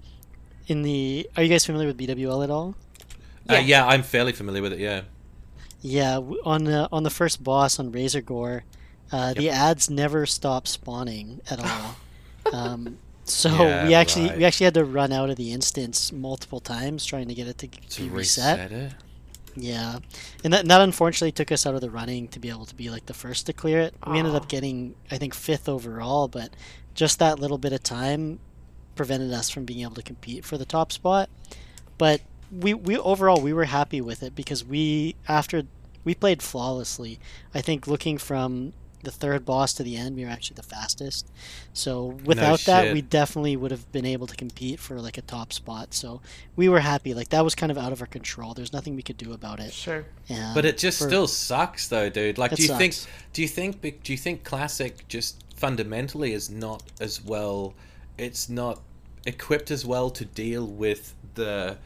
[0.68, 2.76] in the, are you guys familiar with BWL at all?
[3.50, 3.60] Uh, Yeah.
[3.60, 4.80] yeah, I'm fairly familiar with it.
[4.80, 5.02] Yeah.
[5.86, 8.62] Yeah, on the on the first boss on Razorgore,
[9.12, 11.96] uh, the ads never stop spawning at all.
[12.54, 14.38] um, so Yeah, we actually right.
[14.38, 17.58] we actually had to run out of the instance multiple times trying to get it
[17.60, 18.72] to, To be reset.
[18.72, 18.94] reset it.
[19.56, 20.00] Yeah,
[20.44, 22.74] and that, and that unfortunately took us out of the running to be able to
[22.76, 23.94] be like the first to clear it.
[24.08, 26.56] We ended up getting I think fifth overall, but
[26.96, 28.40] just that little bit of time
[28.96, 31.30] prevented us from being able to compete for the top spot.
[31.98, 32.22] But
[32.60, 35.64] we we overall we were happy with it because we after
[36.04, 37.20] we played flawlessly.
[37.54, 38.74] I think looking from
[39.04, 41.30] the third boss to the end, we were actually the fastest.
[41.74, 45.52] So without that, we definitely would have been able to compete for like a top
[45.52, 45.94] spot.
[45.94, 46.22] So
[46.56, 47.14] we were happy.
[47.14, 48.54] Like that was kind of out of our control.
[48.54, 49.74] There's nothing we could do about it.
[49.74, 50.06] Sure.
[50.30, 52.38] Um, But it just for- still sucks, though, dude.
[52.38, 52.96] Like, do you think?
[53.34, 53.82] Do you think?
[54.04, 57.74] Do you think classic just fundamentally is not as well?
[58.18, 58.80] It's not
[59.26, 61.78] equipped as well to deal with the,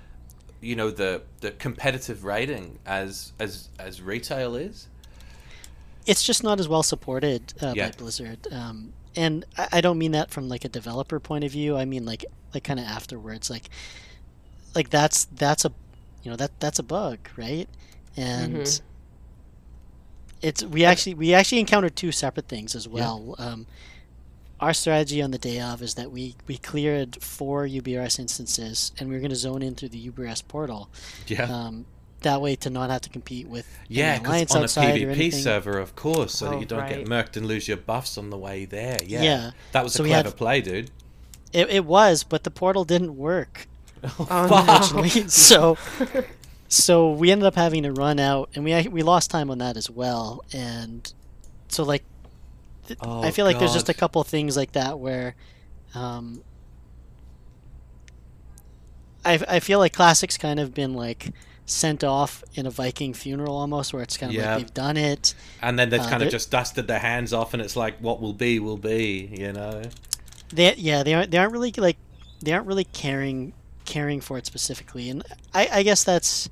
[0.62, 4.88] you know, the the competitive rating as as as retail is.
[6.06, 7.90] it's just not as well supported uh, Yeah.
[7.90, 8.48] by Blizzard.
[8.52, 11.78] Um, and I, I don't mean that from like a developer point of view.
[11.78, 13.70] I mean like like kind of afterwards, like
[14.76, 15.74] like that's that's a
[16.24, 17.70] you know that that's a bug, right?
[18.16, 18.82] And Mhm.
[20.42, 23.36] it's we actually we actually encountered two separate things as well.
[23.40, 23.66] Um,
[24.60, 29.08] our strategy on the day of is that we we cleared four UBRS instances, and
[29.10, 30.90] we were going to zone in through the UBRS portal.
[31.28, 31.44] Yeah.
[31.44, 31.86] Um,
[32.22, 34.96] that way to not have to compete with any yeah, 'cause alliance on a outside
[34.96, 35.42] or PvP anything.
[35.44, 37.06] server, of course, so that Oh, you don't get right.
[37.08, 38.98] murked and lose your buffs on the way there.
[39.06, 39.52] Yeah, Yeah.
[39.74, 40.90] that was So a we had- clever play, dude.
[41.54, 43.68] It, it was, but the portal didn't work.
[44.04, 45.78] Oh, Unfortunately, so
[46.68, 49.78] so we ended up having to run out, and we we lost time on that
[49.78, 50.44] as well.
[50.52, 51.12] And
[51.70, 52.04] so like,
[52.88, 55.36] th- Oh, I feel like there's just a couple things like that where,
[55.96, 56.42] um,
[59.26, 61.32] I I feel like classics kind of been like
[61.66, 64.56] sent off in a Viking funeral almost, where it's kind of Yeah.
[64.56, 65.34] like they've done it.
[65.62, 68.22] And then they've Uh, kind of just dusted their hands off, and it's like, what
[68.22, 69.30] will be, will be.
[69.38, 69.82] You know.
[70.54, 71.98] They yeah they aren't they aren't really like
[72.42, 73.54] they aren't really caring
[73.86, 75.24] caring for it specifically, and
[75.54, 76.50] I I guess that's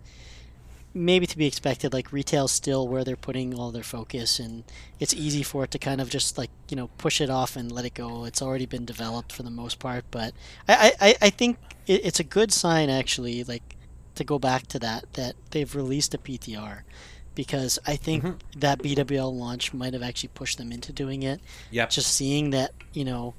[0.95, 1.93] maybe to be expected.
[1.93, 4.63] Like retail's still where they're putting all their focus, and
[4.99, 7.71] it's easy for it to kind of just like you know push it off and
[7.71, 8.25] let it go.
[8.25, 10.33] It's already been developed for the most part, but
[10.67, 13.43] I I, I- think it's a good sign actually.
[13.43, 13.75] Like
[14.15, 16.79] to go back to that that they've released a PTR.
[17.35, 18.39] Because I think Mhm.
[18.59, 21.89] that BWL launch might have actually pushed them into doing it Yep.
[21.89, 23.33] just seeing that you know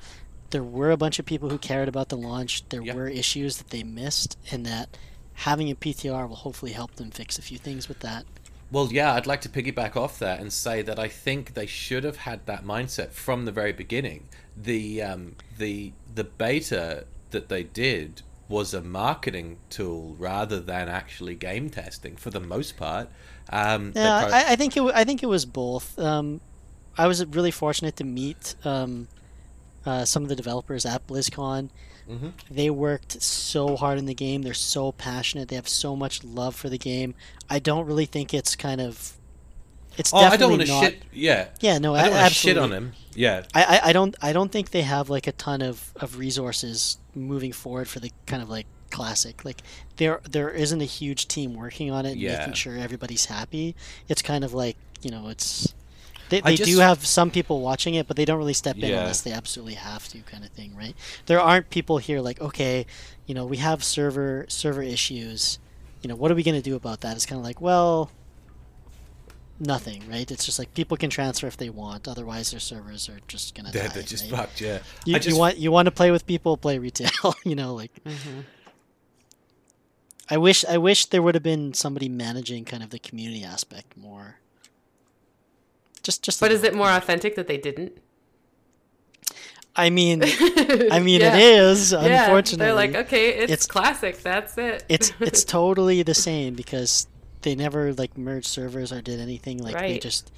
[0.50, 2.94] there were a bunch of people who cared about the launch there Yep.
[2.94, 4.98] were issues that they missed and that
[5.36, 8.24] having a ptr will hopefully help them fix a few things with that
[8.70, 12.02] Well, yeah, I'd like to piggyback off that and say that I think they should
[12.02, 14.28] have had that mindset from the very beginning.
[14.56, 21.36] The um, the the beta that they did was a marketing tool rather than actually
[21.36, 23.08] game testing for the most part.
[23.50, 26.40] Um, yeah pro- I, I think it i think it was both um,
[26.98, 29.06] i was really fortunate to meet um,
[29.84, 31.70] uh, some of the developers at blizzcon
[32.10, 32.32] Mhm.
[32.50, 36.54] they worked so hard in the game they're so passionate they have so much love
[36.54, 37.14] for the game
[37.50, 39.14] i don't really think it's kind of
[39.98, 41.02] it's oh, I definitely don't want to not shit.
[41.12, 42.92] Yeah, yeah no I don't want to shit on him.
[43.14, 46.18] Yeah, I, I, I don't I don't think they have like a ton of, of
[46.18, 49.42] resources moving forward for the kind of like classic.
[49.42, 49.62] Like
[49.96, 52.40] there there isn't a huge team working on it and Yeah.
[52.40, 53.74] making sure everybody's happy.
[54.06, 55.72] It's kind of like, you know, it's
[56.28, 58.82] they, I they do have some people watching it, but they don't really step in
[58.90, 59.00] Yeah.
[59.00, 60.94] unless they absolutely have to kind of thing, right?
[61.26, 62.86] There aren't people here like, okay,
[63.26, 65.58] you know, we have server server issues.
[66.02, 67.16] You know, what are we gonna do about that?
[67.16, 68.10] It's kinda like, well,
[69.58, 70.30] nothing, right?
[70.30, 72.06] It's just like people can transfer if they want.
[72.06, 73.94] Otherwise, their servers are just gonna they're, die.
[73.94, 74.40] they're just right?
[74.40, 74.60] fucked.
[74.60, 77.34] Yeah, You, just you want you want to play with people, play retail.
[77.44, 78.44] you know, like Mhm.
[80.28, 83.96] I wish I wish there would have been somebody managing kind of the community aspect
[83.96, 84.36] more.
[86.06, 86.38] Just just.
[86.38, 87.98] But is it more authentic that they didn't?
[89.74, 90.22] I mean,
[90.92, 91.34] I mean Yeah.
[91.36, 91.90] it is.
[91.90, 94.22] Yeah, Unfortunately, they're like, okay, it's, It's- classic.
[94.22, 94.84] That's it.
[94.88, 97.08] it's it's totally the same because
[97.42, 100.32] they never like merged servers or did anything like they just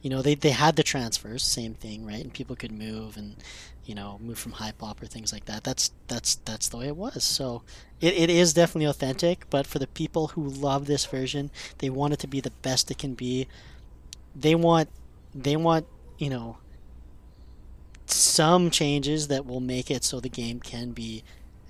[0.00, 3.36] you know they, they had the transfers same thing right and people could move and
[3.84, 6.86] you know move from high pop or things like that that's that's that's the way
[6.86, 7.62] it was so
[8.00, 12.12] it, it is definitely authentic but for the people who love this version they want
[12.12, 13.48] it to be the best it can be
[14.36, 14.88] they want
[15.34, 15.86] they want
[16.18, 16.58] you know
[18.06, 21.22] some changes that will make it so the game can be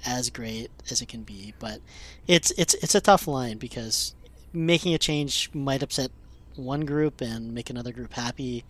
[0.07, 1.81] as great as it can be but
[2.27, 4.15] it's it's it's a tough line because
[4.53, 6.11] making a change might upset
[6.57, 8.65] one group and make another group happy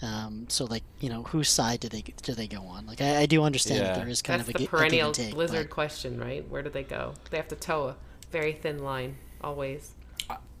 [0.00, 3.22] um, so like you know whose side do they do they go on like i,
[3.22, 3.86] I do understand Yeah.
[3.88, 5.74] that there is kind That's of a, the gi- a perennial and take, Blizzard but-
[5.74, 6.48] question, right?
[6.48, 7.14] Where do they go?
[7.30, 7.96] They have to toe a
[8.30, 9.90] very thin line always.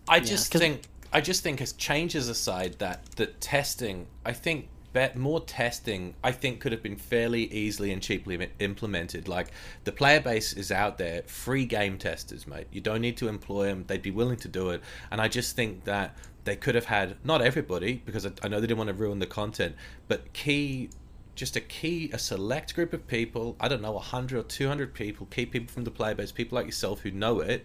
[0.08, 4.68] I just 'cause- think I just think as changes aside that that testing I think
[4.92, 9.28] bet more testing I think could have been fairly easily and cheaply implemented.
[9.28, 9.48] Like
[9.84, 12.66] the player base is out there free game testers mate.
[12.70, 14.82] You don't need to employ them they'd be willing to do it.
[15.10, 18.60] And I just think that they could have had not everybody because I, I know
[18.60, 19.76] they didn't want to ruin the content
[20.08, 20.90] but key
[21.38, 25.26] just a key a select group of people i don't know 100 or 200 people
[25.26, 27.64] key people from the player base people like yourself who know it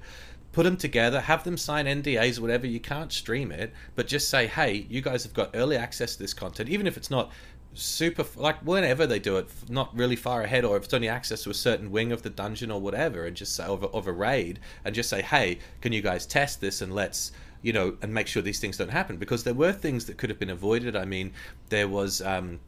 [0.54, 4.30] put them together have them sign ndas or whatever you can't stream it but just
[4.30, 7.32] say hey you guys have got early access to this content even if it's not
[7.76, 11.44] super like whenever they do it not really far ahead or if it's only access
[11.44, 14.08] to a certain wing of the dungeon or whatever and just say of a, of
[14.08, 17.32] a raid and just say hey can you guys test this and let's
[17.64, 20.30] you know and make sure these things don't happen because there were things that could
[20.30, 20.96] have been avoided.
[20.96, 21.32] I mean
[21.70, 22.60] there was um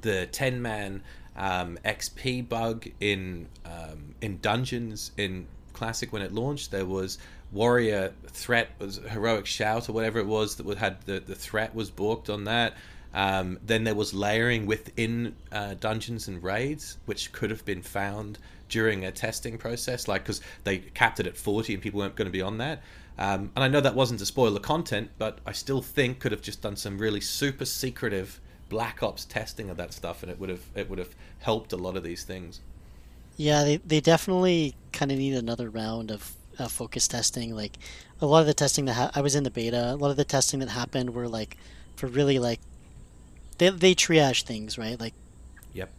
[0.00, 1.02] the 10 man
[1.34, 7.18] um, XP bug in um, in dungeons in classic when it launched there was
[7.52, 11.74] warrior threat was heroic shout or whatever it was that would had the, the threat
[11.74, 12.74] was balked on that.
[13.14, 18.38] Um, then there was layering within uh, dungeons and raids which could have been found
[18.70, 22.26] during a testing process like because they capped it at 40 and people weren't going
[22.26, 22.82] to be on that.
[23.18, 26.32] Um, and I know that wasn't to spoil the content but I still think could
[26.32, 30.40] have just done some really super secretive black ops testing of that stuff and it
[30.40, 32.60] would have it would have helped a lot of these things
[33.42, 37.54] Yeah, they, they definitely kind of need another round of uh, focus testing.
[37.54, 37.76] Like
[38.20, 40.16] a lot of the testing that ha- I was in the beta, a lot of
[40.16, 41.56] the testing that happened were like
[41.96, 42.60] for really like
[43.58, 44.98] they they triage things, right?
[45.00, 45.14] Like
[45.72, 45.90] yep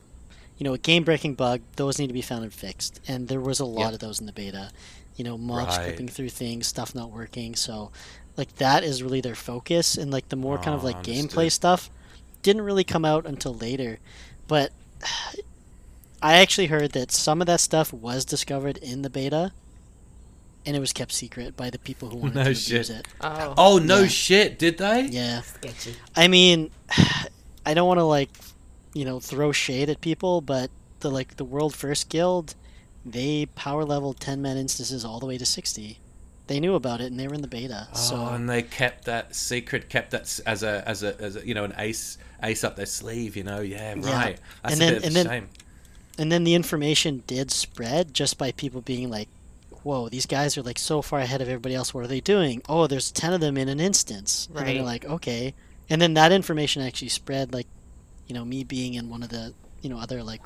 [0.58, 3.02] you know, a game breaking bug, those need to be found and fixed.
[3.08, 3.94] And there was a lot Yep.
[3.96, 4.72] of those in the beta.
[5.16, 6.10] You know, mobs Right.
[6.10, 7.56] through things, stuff not working.
[7.56, 7.92] So
[8.38, 11.30] like that is really their focus and like the more kind of Oh, like understood.
[11.32, 11.90] gameplay stuff
[12.42, 14.00] didn't really come out until later.
[14.48, 14.72] But
[16.24, 19.52] I actually heard that some of that stuff was discovered in the beta
[20.66, 22.90] and it was kept secret by the people who wanted No to shit.
[22.90, 23.08] abuse it.
[23.22, 24.08] Oh, oh no Yeah.
[24.08, 25.42] shit did they Yeah.
[25.42, 25.96] sketchy.
[26.16, 26.72] I mean,
[27.66, 28.30] I don't want to like,
[28.94, 30.70] you know, throw shade at people, but
[31.02, 32.56] the like the world first guild,
[33.06, 36.00] they power leveled ten man instances all the way to sixty.
[36.48, 37.88] They knew about it and they were in the beta.
[37.94, 41.36] Oh, so oh, and they kept that secret kept that as a as a as
[41.38, 44.14] a you know an ace ace up their sleeve you know yeah Yeah.
[44.14, 45.50] right that's And a then- bit of and a then- shame
[46.18, 49.30] and then the information did spread just by people being like,
[49.84, 51.94] "Whoa, these guys are like so far ahead of everybody else.
[51.94, 52.62] What are they doing?
[52.70, 54.60] Oh, there's ten of them in an instance." Right.
[54.60, 55.54] And then they're like, "Okay,"
[55.90, 57.54] and then that information actually spread.
[57.54, 57.68] Like,
[58.28, 60.42] you know, me being in one of the you know other like,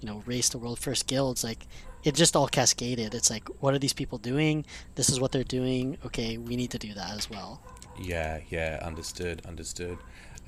[0.00, 1.66] you know, race to world first guilds, like.
[2.04, 3.14] It just all cascaded.
[3.14, 4.64] It's like, what are these people doing?
[4.96, 5.98] This is what they're doing.
[6.04, 7.60] Okay, we need to do that as well.
[7.96, 9.98] yeah yeah understood understood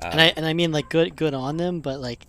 [0.03, 2.27] uh, and I and I mean like good good on them, but like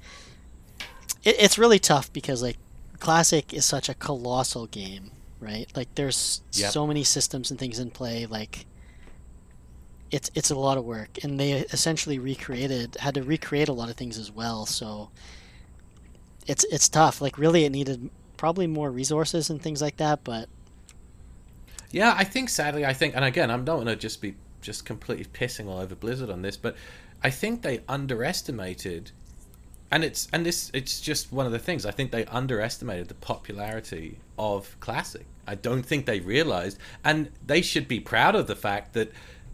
[1.25, 2.59] it, it's really tough because like
[2.99, 5.71] classic is such a colossal game, right?
[5.75, 6.73] Like there's Yep.
[6.73, 8.27] so many systems and things in play.
[8.27, 8.67] Like
[10.11, 13.89] it's it's a lot of work, and they essentially recreated had to recreate a lot
[13.89, 14.65] of things as well.
[14.65, 15.11] So
[16.47, 17.21] it's it's tough.
[17.21, 20.23] Like really, it needed probably more resources and things like that.
[20.23, 20.49] But
[21.91, 24.85] Yeah, I think sadly, I think, and again, I'm not going to just be just
[24.85, 26.75] completely pissing all over Blizzard on this, but
[27.23, 29.11] I think they underestimated,
[29.91, 31.85] and it's and this it's just one of the things.
[31.85, 35.25] I think they underestimated the popularity of Classic.
[35.47, 39.11] I don't think they realized, and they should be proud of the fact that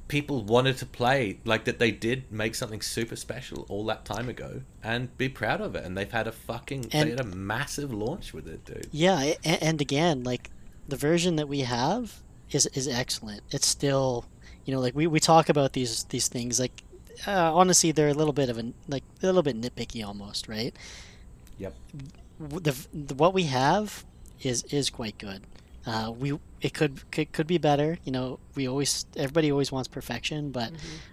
[0.08, 4.28] people wanted to play like that they did make something super special all that time
[4.28, 7.24] ago and be proud of it and they've had a fucking And- they had a
[7.24, 10.50] massive launch with it dude Yeah, and, and again, like
[10.86, 12.20] the version that we have
[12.52, 13.42] is is excellent.
[13.52, 14.26] It's still,
[14.66, 16.84] you know, like we, we talk about these these things like
[17.28, 20.76] uh, honestly they're a little bit of a like a little bit nitpicky almost, right?
[21.58, 21.76] yep
[22.40, 24.06] The, the what we have
[24.42, 25.42] is is quite good.
[25.86, 27.98] Uh, we it could, could could be better.
[28.04, 30.72] You know, we always everybody always wants perfection, but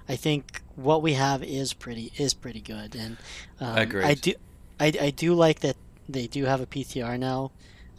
[0.09, 2.95] I think what we have is pretty is pretty good.
[2.95, 3.17] And
[3.61, 4.21] um, I Agreed.
[4.21, 4.33] do
[4.81, 5.77] I, I do like that
[6.09, 7.51] they do have a PTR now.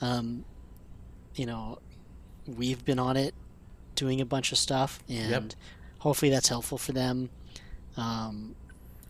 [0.01, 0.45] Um,
[1.35, 1.79] you know,
[2.47, 3.33] we've been on it
[3.95, 5.55] doing a bunch of stuff, and
[5.99, 7.29] hopefully that's helpful for them.
[7.99, 8.55] Um,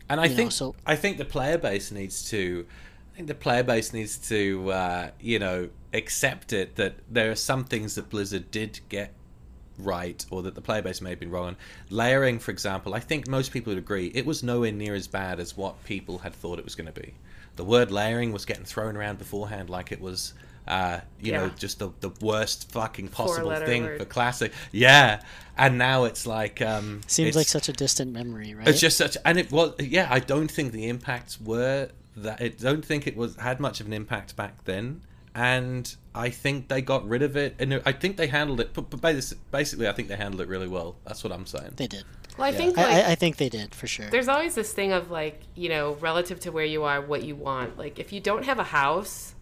[0.10, 2.66] And I you know, think so- I think the player base needs to
[3.14, 7.36] I think the player base needs to uh, you know accept it that there are
[7.36, 9.14] some things that Blizzard did get
[9.78, 11.58] right or that the player base may have been wrong on.
[11.90, 15.40] Layering, for example, I think most people would agree it was nowhere near as bad
[15.40, 17.14] as what people had thought it was going to be.
[17.56, 20.34] The word layering was getting thrown around beforehand like it was
[20.70, 24.00] uh, you know just the, the worst fucking possible thing word.
[24.00, 24.54] for classic.
[24.72, 25.22] Yeah.
[25.58, 28.68] And now it's like um seems it's- like such a distant memory, right?
[28.68, 30.08] it's just such, and it was, yeah.
[30.10, 32.42] I don't think the impacts were that.
[32.42, 35.02] I don't think it was had much of an impact back then,
[35.36, 38.74] and I think they got rid of it, and I think they handled it.
[38.74, 39.02] But, but
[39.52, 40.96] basically, I think they handled it really well.
[41.06, 41.74] That's what I'm saying.
[41.76, 42.06] they did.
[42.38, 42.58] Well, I Yeah.
[42.58, 44.10] think like I, I think they did for sure.
[44.10, 47.36] there's always this thing of like you know relative to where you are what you
[47.36, 49.36] want like if you don't have a house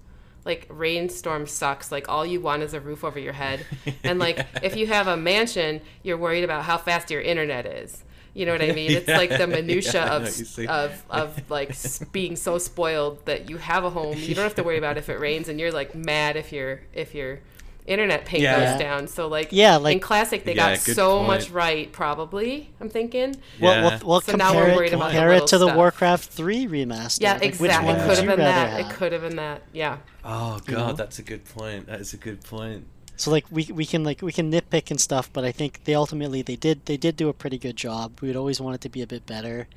[0.48, 3.68] like rainstorm sucks like all you want is a roof over your head.
[4.06, 8.03] And like if you have a mansion you're worried about how fast your internet is.
[8.34, 8.94] You know what i mean?
[8.95, 10.26] It's like the minutia Yeah, of
[10.68, 11.76] of of like
[12.11, 14.24] being so spoiled that you have a home.
[14.24, 16.82] You don't have to worry about if it rains and you're like mad if your
[16.94, 17.41] if your
[17.88, 18.72] internet ping Yeah.
[18.72, 21.27] goes down so like Yeah, like- in classic they Yeah, got so point.
[21.27, 23.81] much right probably i'm thinking Well, Yeah.
[23.88, 25.77] well, well So now compare we're it, about compare it little to the stuff.
[25.77, 27.22] Warcraft 3 remaster.
[27.22, 27.88] Yeah, Like, Which exactly.
[27.88, 28.69] one It could have been that.
[28.69, 28.80] have?
[28.80, 29.61] It could have been that.
[29.73, 29.97] Yeah.
[30.26, 30.93] Oh god, know?
[30.93, 31.88] that's a good point.
[31.88, 32.85] That is a good point.
[33.15, 35.95] So like we, we can like we can nitpick and stuff, but I think they
[35.95, 38.19] ultimately they did they did do a pretty good job.
[38.22, 39.68] We would always want it to be a bit better.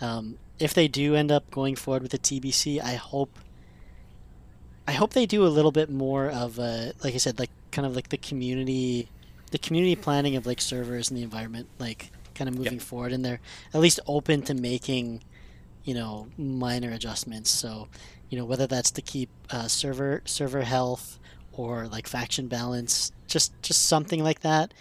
[0.00, 3.38] Um, if they do end up going forward with the TBC, I hope
[4.88, 7.86] I hope they do a little bit more of a like I said like kind
[7.86, 9.08] of like the community
[9.50, 13.12] the community planning of like servers and the environment like kind of moving forward.
[13.12, 13.40] And they're
[13.72, 15.22] at least open to making
[15.84, 17.50] you know minor adjustments.
[17.50, 17.88] So
[18.30, 21.18] you know whether that's to keep uh, server server health
[21.52, 24.72] or like faction balance just just something like that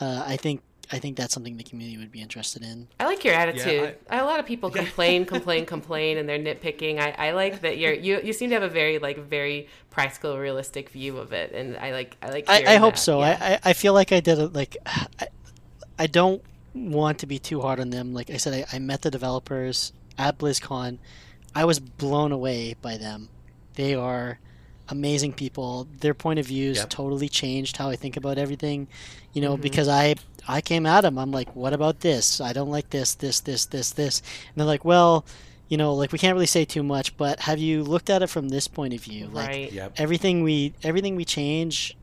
[0.00, 0.60] uh, i think
[0.92, 3.96] i think that's something the community would be interested in I like your attitude.
[4.10, 6.98] I- a lot of people complain, complain, complain, and they're nitpicking.
[7.00, 10.38] I, I like that you're you you seem to have a very like very practical,
[10.38, 12.48] realistic view of it, and I like I like.
[12.48, 13.00] I, I hope that.
[13.00, 13.38] so Yeah.
[13.40, 15.26] I, I i feel like i did it like I,
[15.98, 16.42] I don't
[16.74, 19.92] want to be too hard on them like i said I, I met the developers
[20.18, 20.98] at blizzcon
[21.54, 23.28] i was blown away by them
[23.74, 24.38] they are
[24.88, 26.90] amazing people their point of views Yep.
[26.90, 28.88] totally changed how i think about everything
[29.32, 29.62] you know Mhm.
[29.62, 30.14] because i
[30.48, 32.40] i came at them i'm like what about this?
[32.40, 34.20] I don't like this this this this this.
[34.20, 35.24] And they're like well
[35.68, 38.28] you know like we can't really say too much but have you looked at it
[38.28, 39.26] from this point of view?
[39.26, 39.72] Like right.
[39.72, 39.92] Yep.
[39.96, 41.96] everything we everything we change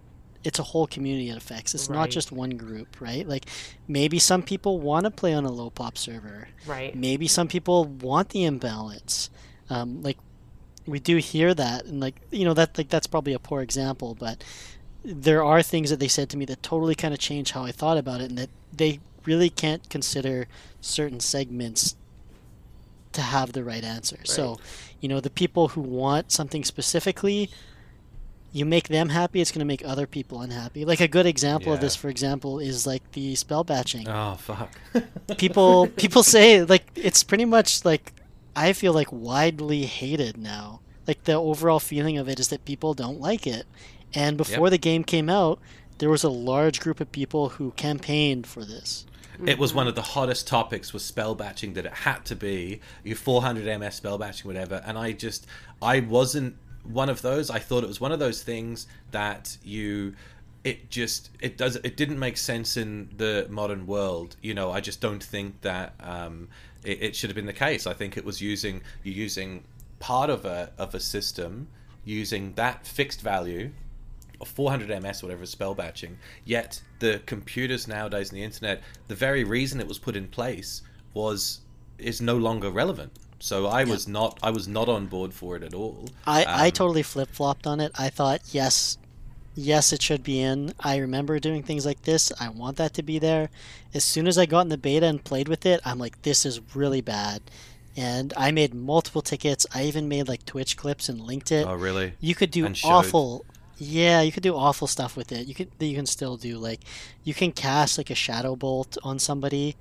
[0.43, 1.73] it's a whole community it affects.
[1.73, 3.27] It's not just one group right?
[3.27, 3.45] Like
[3.87, 6.49] maybe some people want to play on a low pop server.
[6.65, 6.95] Right.
[6.95, 9.29] maybe some people want the imbalance.
[9.69, 10.17] Um, like
[10.85, 14.15] we do hear that and like you know that like that's probably a poor example
[14.19, 14.43] but
[15.03, 17.71] there are things that they said to me that totally kind of changed how i
[17.71, 20.47] thought about it and that they really can't consider
[20.81, 21.95] certain segments
[23.11, 24.57] to have the right answer so
[24.99, 27.49] you know the people who want something specifically
[28.51, 31.73] you make them happy it's going to make other people unhappy like a good example
[31.73, 34.71] of this for example is like the spell batching Oh fuck.
[35.37, 38.13] people people say like it's pretty much like
[38.55, 40.81] I feel like widely hated now.
[41.07, 43.65] Like the overall feeling of it is that people don't like it.
[44.13, 44.71] And before Yep.
[44.71, 45.59] the game came out,
[45.97, 49.05] there was a large group of people who campaigned for this.
[49.45, 52.81] It was one of the hottest topics was spell batching that it had to be
[53.03, 55.47] your 400 ms spell batching whatever and I just
[55.81, 60.13] I wasn't one of those I thought it was one of those things that you
[60.63, 64.79] it just it does it didn't make sense in the modern world you know I
[64.81, 66.47] just don't think that um
[66.83, 69.63] it, it should have been the case I think it was using you're using
[69.99, 71.67] part of a of a system
[72.05, 73.71] using that fixed value
[74.45, 79.79] 400 ms whatever spell batching yet the computers nowadays and the internet the very reason
[79.79, 80.81] it was put in place
[81.13, 81.61] was
[81.97, 85.63] is no longer relevant so i was not i was not on board for it
[85.63, 87.91] at all I, I Um, totally flip flopped on it.
[87.95, 88.97] I thought, yes,
[89.55, 90.73] yes, it should be in.
[90.79, 92.31] I remember doing things like this.
[92.39, 93.49] I want that to be there.
[93.93, 96.45] As soon as I got in the beta and played with it, I'm like, this
[96.45, 97.41] is really bad.
[97.95, 99.67] And I made multiple tickets.
[99.73, 101.67] I even made like Twitch clips and linked it.
[101.67, 103.45] oh really you could do awful
[103.83, 106.81] yeah you could do awful stuff with it you could you can still do like
[107.23, 109.75] you can cast like a shadow bolt on somebody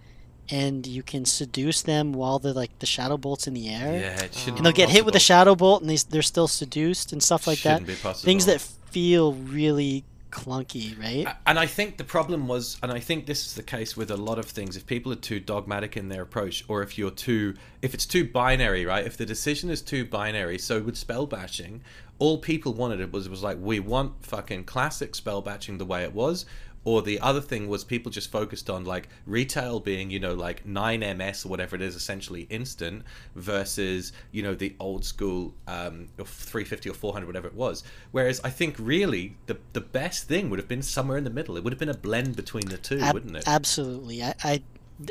[0.51, 4.21] and you can seduce them while the like the shadow bolt's in the air yeah
[4.23, 4.39] it oh.
[4.39, 7.13] shouldn't and they'll be get hit with a shadow bolt and they, they're still seduced
[7.13, 8.27] and stuff like Shouldn't that be possible.
[8.27, 11.37] things that feel really clunky, right?
[11.47, 14.17] And I think the problem was, and I think this is the case with a
[14.17, 14.77] lot of things.
[14.77, 18.29] If people are too dogmatic in their approach, or if you're too, if it's too
[18.29, 19.07] binary, right?
[19.07, 21.83] If the decision is too binary, so with spell batching,
[22.23, 26.05] all people wanted it was was like we want fucking classic spell batching the way
[26.05, 26.47] it was,
[26.85, 30.65] or the other thing was people just focused on like retail being you know like
[30.65, 33.03] 9ms or whatever it is essentially instant
[33.35, 37.83] versus you know the old school um, 350 or 400 whatever it was
[38.13, 41.57] whereas i think really the the best thing would have been somewhere in the middle
[41.57, 44.23] it would have been a blend between the two Ab- wouldn't it Absolutely.
[44.23, 44.63] I, I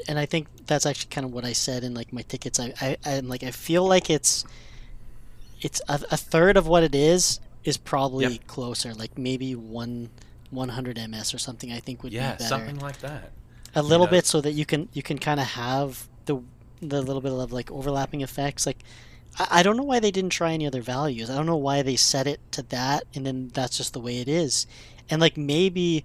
[0.08, 2.60] and I think that's actually kind of what I said in like my tickets.
[2.60, 4.46] I, I I'm like I feel like it's
[5.62, 8.48] it's a, a third of what it is is probably Yep.
[8.48, 8.94] closer.
[8.94, 10.10] Like maybe one
[10.50, 11.72] 100 ms or something.
[11.72, 12.50] I think would yeah be better.
[12.50, 13.32] something like that
[13.76, 14.12] a little know.
[14.12, 16.38] bit so that you can you can kind of have the
[16.82, 18.80] the little bit of like overlapping effects like
[19.40, 21.82] I, I don't know why they didn't try any other values i don't know why
[21.84, 24.68] they set it to that and then that's just the way it is
[25.10, 26.04] and like maybe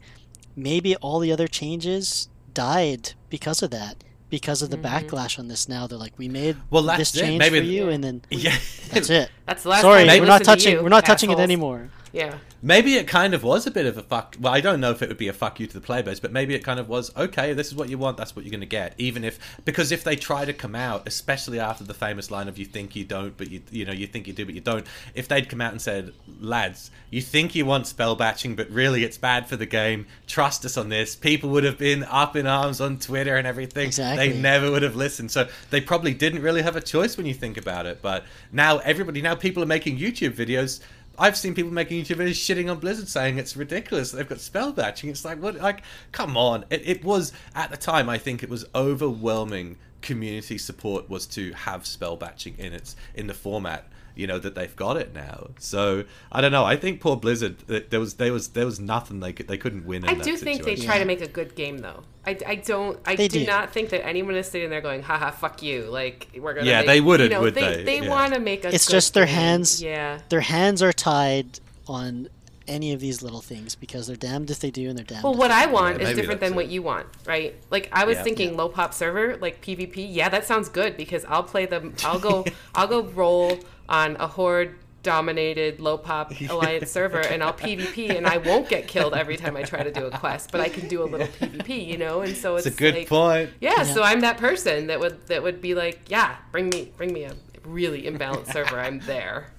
[0.55, 4.83] maybe all the other changes died because of that because of the Mhm.
[5.09, 7.21] backlash on this now they're like we made Well, that's this it.
[7.21, 8.57] change Maybe- for you and then yeah
[8.91, 10.89] that's it That's the last sorry time I we're not listened to touching you, we're
[10.89, 12.35] not touching it anymore Yeah.
[12.63, 14.37] Maybe it kind of was a bit of a fuck.
[14.41, 16.33] Well, I don't know if it would be a fuck you to the playbase, but
[16.33, 17.15] maybe it kind of was.
[17.17, 18.17] Okay, this is what you want.
[18.17, 18.95] That's what you're going to get.
[18.99, 22.59] Even if because if they try to come out, especially after the famous line of
[22.59, 24.87] "you think you don't, but you you know you think you do, but you don't."
[25.15, 29.05] If they'd come out and said, "Lads, you think you want spell batching, but really
[29.05, 30.07] it's bad for the game.
[30.27, 33.87] Trust us on this," people would have been up in arms on Twitter and everything.
[33.87, 34.31] Exactly.
[34.31, 35.31] They never would have listened.
[35.31, 38.01] So they probably didn't really have a choice when you think about it.
[38.01, 40.81] But now everybody, now people are making YouTube videos.
[41.19, 44.13] I've seen people making YouTube videos shitting on Blizzard, saying it's ridiculous.
[44.13, 45.11] They've got spell batching.
[45.11, 45.57] It's like what?
[45.57, 45.83] Like,
[46.13, 46.65] come on!
[46.71, 48.09] It, it was at the time.
[48.09, 49.79] I think it was overwhelming.
[50.03, 53.89] Community support was to have spell batching in its in the format.
[54.17, 55.49] You know that they've got it now.
[55.59, 56.65] So I don't know.
[56.65, 57.59] I think poor Blizzard.
[57.91, 60.05] There was there was there was nothing they could they couldn't win.
[60.05, 62.03] In I that do think they try to make a good game though.
[62.27, 63.47] I, I don't I They do, do.
[63.47, 65.83] not think that anyone is sitting there going, haha, fuck you.
[65.85, 67.77] Like we're gonna Yeah, make, they wouldn't, you know, would they?
[67.77, 67.85] they?
[67.85, 68.09] They Yeah.
[68.11, 68.75] want to make a.
[68.75, 69.35] It's good just their game.
[69.35, 70.19] hands- Yeah.
[70.31, 72.29] their hands are tied on
[72.69, 75.35] any of these little things because they're damned if they do and they're damned Well,
[75.35, 76.57] if what they I want Yeah, is different than it.
[76.57, 77.55] what you want, right?
[77.71, 78.23] Like I was Yeah.
[78.25, 78.57] thinking Yeah.
[78.57, 80.05] low pop server, like PvP.
[80.13, 81.95] Yeah, that sounds good because I'll play them.
[82.05, 82.45] I'll go.
[82.75, 88.27] I'll go roll on a horde dominated low pop alliance server and I'll PvP and
[88.27, 90.89] I won't get killed every time I try to do a quest, but I can
[90.89, 92.23] do a little PvP, you know.
[92.23, 93.51] And so it's, It's a good like, point.
[93.61, 93.83] Yeah, Yeah.
[93.85, 97.23] so I'm that person that would that would be like, yeah, bring me bring me
[97.25, 97.35] a
[97.65, 98.81] really imbalanced server.
[98.81, 99.53] I'm there.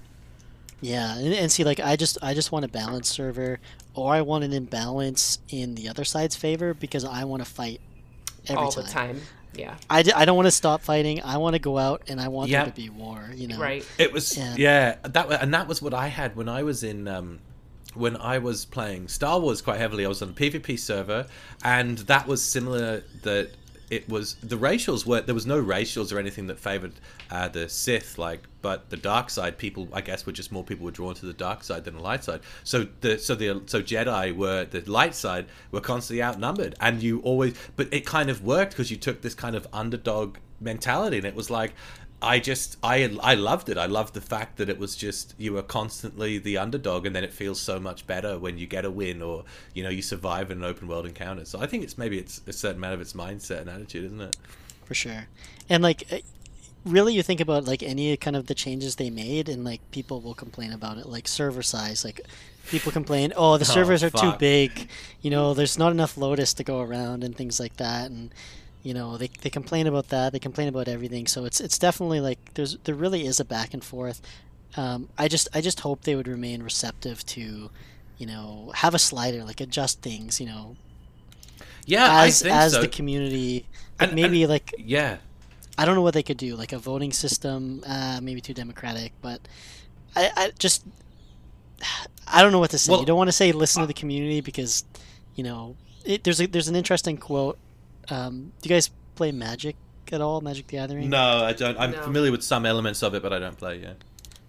[0.80, 3.58] Yeah, and, and see, like I just I just want a balanced server,
[3.94, 7.80] or I want an imbalance in the other side's favor because I want to fight
[8.46, 8.84] every all time.
[8.84, 9.20] the time.
[9.58, 9.74] Yeah.
[9.90, 11.20] I, d- I don't want to stop fighting.
[11.22, 12.64] I want to go out and I want Yeah.
[12.64, 13.30] there to be war.
[13.34, 13.84] You know, Right.
[13.98, 14.54] It was Yeah.
[14.56, 14.96] yeah.
[15.02, 17.40] that wa- and that was what I had when I was in um,
[17.94, 20.04] when I was playing Star Wars quite heavily.
[20.04, 21.26] I was on a PvP server,
[21.64, 23.02] and that was similar.
[23.22, 23.50] That
[23.90, 26.92] it was the racials were there was no racials or anything that favored
[27.30, 30.84] uh, the Sith, like but the dark side people I guess were just more people
[30.84, 32.40] were drawn to the dark side than the light side.
[32.64, 37.20] So the so the so Jedi were the light side were constantly outnumbered, and you
[37.20, 41.26] always but it kind of worked because you took this kind of underdog mentality, and
[41.26, 41.74] it was like.
[42.20, 43.78] I just I I loved it.
[43.78, 47.24] I loved the fact that it was just you were constantly the underdog, and then
[47.24, 50.50] it feels so much better when you get a win or you know you survive
[50.50, 51.44] in an open world encounter.
[51.44, 54.20] So I think it's maybe it's a certain amount of its mindset and attitude, isn't
[54.20, 54.36] it?
[54.88, 55.28] for sure.
[55.68, 56.18] And like, uh,
[56.84, 60.20] really, you think about like any kind of the changes they made, and like people
[60.20, 62.04] will complain about it, like server size.
[62.04, 62.22] Like
[62.70, 64.88] people complain, oh, the servers are too big.
[65.20, 68.30] You know, there's not enough Lotus to go around and things like that, and
[68.88, 70.26] you know they, they complain about that.
[70.32, 71.26] They complain about everything.
[71.34, 74.18] So it's it's definitely like there's there really is a back and forth.
[74.76, 77.70] Um, I just I just hope they would remain receptive to,
[78.20, 80.40] you know, have a slider like adjust things.
[80.40, 80.76] You know,
[81.84, 82.80] Yeah, as I think as so.
[82.80, 83.66] the community.
[84.00, 85.18] Like And- maybe like yeah,
[85.76, 89.12] I don't know what they could do, like a voting system, uh, maybe too democratic,
[89.20, 89.40] but
[90.16, 90.80] I, I just
[92.26, 92.90] I don't know what to say.
[92.92, 94.84] Well, you don't want to say listen to the community because
[95.34, 97.58] you know it, there's a, there's an interesting quote.
[98.10, 99.76] Um, do you guys play Magic
[100.12, 100.40] at all?
[100.40, 101.10] Magic the Gathering?
[101.10, 101.78] no, I don't.
[101.78, 102.02] I'm No.
[102.02, 103.80] familiar with some elements of it, but I don't play.
[103.82, 103.92] Yeah,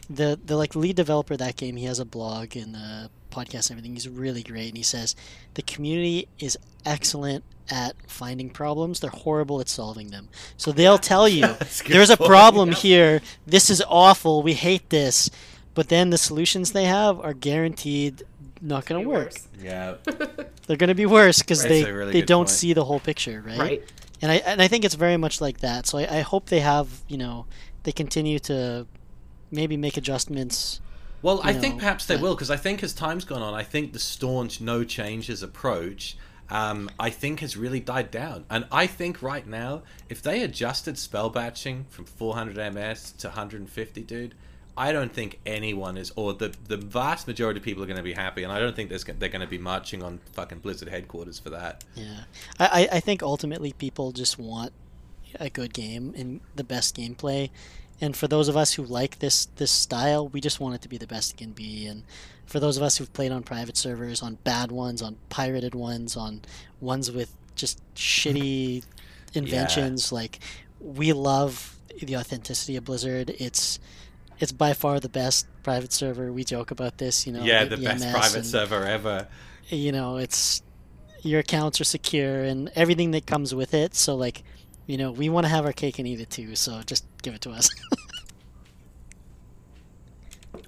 [0.09, 3.69] The the like lead developer of that game, he has a blog and a podcast
[3.69, 3.93] and everything.
[3.93, 5.15] He's really great, and he says
[5.55, 8.99] the community is excellent at finding problems.
[8.99, 10.29] They're horrible at solving them.
[10.57, 12.27] So they'll tell you That's a good there's a point.
[12.29, 13.21] problem here.
[13.45, 14.41] This is awful.
[14.41, 15.29] We hate this.
[15.75, 18.23] But then the solutions they have are guaranteed
[18.61, 19.25] not going to work.
[19.25, 19.47] worse.
[19.61, 19.95] yeah.
[20.67, 21.69] They're going to be worse because Right.
[21.85, 22.49] they, really they don't point.
[22.49, 23.57] see the whole picture, right?
[23.59, 23.83] Right.
[24.21, 25.87] And I and I think it's very much like that.
[25.87, 27.45] So I, I hope they have you know
[27.83, 28.85] they continue to
[29.51, 30.79] maybe make adjustments
[31.21, 33.53] Well, I you think perhaps they but- will because I think as time's gone on,
[33.53, 36.17] I think the staunch no changes approach,
[36.49, 38.45] um, I think has really died down.
[38.49, 44.01] And I think right now, if they adjusted spell batching from 400 ms to 150,
[44.03, 44.35] dude,
[44.79, 48.03] I don't think anyone is, or the the vast majority of people are going to
[48.03, 48.43] be happy.
[48.43, 51.49] And I don't think there's, they're going to be marching on fucking Blizzard headquarters for
[51.51, 51.83] that.
[51.95, 52.21] Yeah,
[52.59, 54.71] I, I- I think ultimately people just want
[55.39, 57.49] a good game and the best gameplay,
[58.01, 60.89] and for those of us who like this this style, we just want it to
[60.89, 61.85] be the best it can be.
[61.85, 62.03] And
[62.45, 66.15] for those of us who've played on private servers, on bad ones, on pirated ones,
[66.15, 66.41] on
[66.81, 68.83] ones with just shitty
[69.33, 70.39] inventions, like
[70.79, 73.29] we love the authenticity of Blizzard.
[73.39, 73.77] It's
[74.39, 76.31] it's by far the best private server.
[76.31, 77.43] We joke about this, you know.
[77.43, 79.27] yeah, the the best private and- server ever.
[79.69, 80.61] you know it's
[81.21, 84.41] your accounts are secure and everything that comes with it so like
[84.87, 87.33] you know we want to have our cake and eat it too so just give
[87.35, 87.69] it to us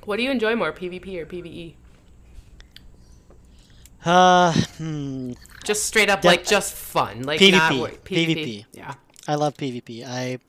[0.06, 1.74] What do you enjoy more, PvP or PvE?
[4.04, 5.34] uh hmm,
[5.64, 8.66] Just straight up, De- like just fun, like PvP, not wor- PvP.
[8.74, 8.94] Yeah.
[9.28, 10.40] i love pvp i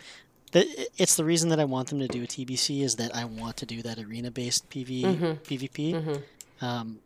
[0.52, 3.24] the, it's the reason that i want them to do a tbc is that i
[3.24, 5.04] want to do that arena based pv
[5.44, 5.94] pvp
[6.60, 7.00] um,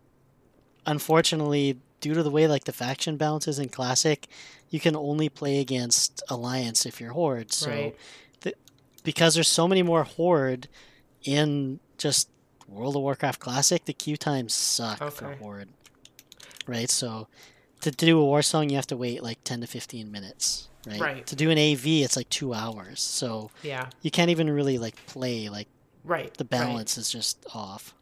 [0.85, 4.29] unfortunately due to the way like the faction balances in classic
[4.69, 7.53] you can only play against alliance if you're horde.
[7.53, 7.95] So Right.
[8.41, 8.55] the,
[9.05, 10.69] because there's so many more horde
[11.25, 12.29] in just
[12.69, 15.37] world of warcraft classic the queue times suck for Okay.
[15.39, 15.69] horde.
[16.67, 16.91] Right?
[16.91, 17.29] So
[17.83, 21.01] to, to do a Warsong you have to wait like 10 to 15 minutes right?
[21.01, 21.27] Right.
[21.27, 23.89] to do an av it's like two hours so Yeah.
[24.03, 25.69] you can't even really like play like
[26.05, 26.33] Right.
[26.35, 26.51] the right.
[26.51, 27.93] balance is just off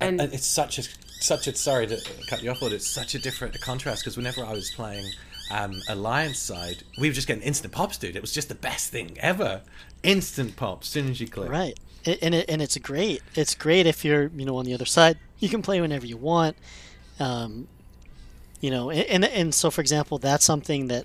[0.00, 0.82] And, and it's such a
[1.20, 1.96] such a sorry to
[2.28, 5.06] cut you off, but it's such a different contrast because whenever I was playing
[5.50, 8.14] um, Alliance side, we were just getting instant pops, dude.
[8.16, 9.62] It was just the best thing ever.
[10.02, 11.48] Instant pops, synergy clip.
[11.48, 11.78] Right.
[12.06, 13.22] A- And it, and it's great.
[13.36, 15.16] It's great if you're you know on the other side.
[15.38, 16.56] You can play whenever you want.
[17.18, 17.68] Um,
[18.64, 21.04] you know, and and so for example, that's something that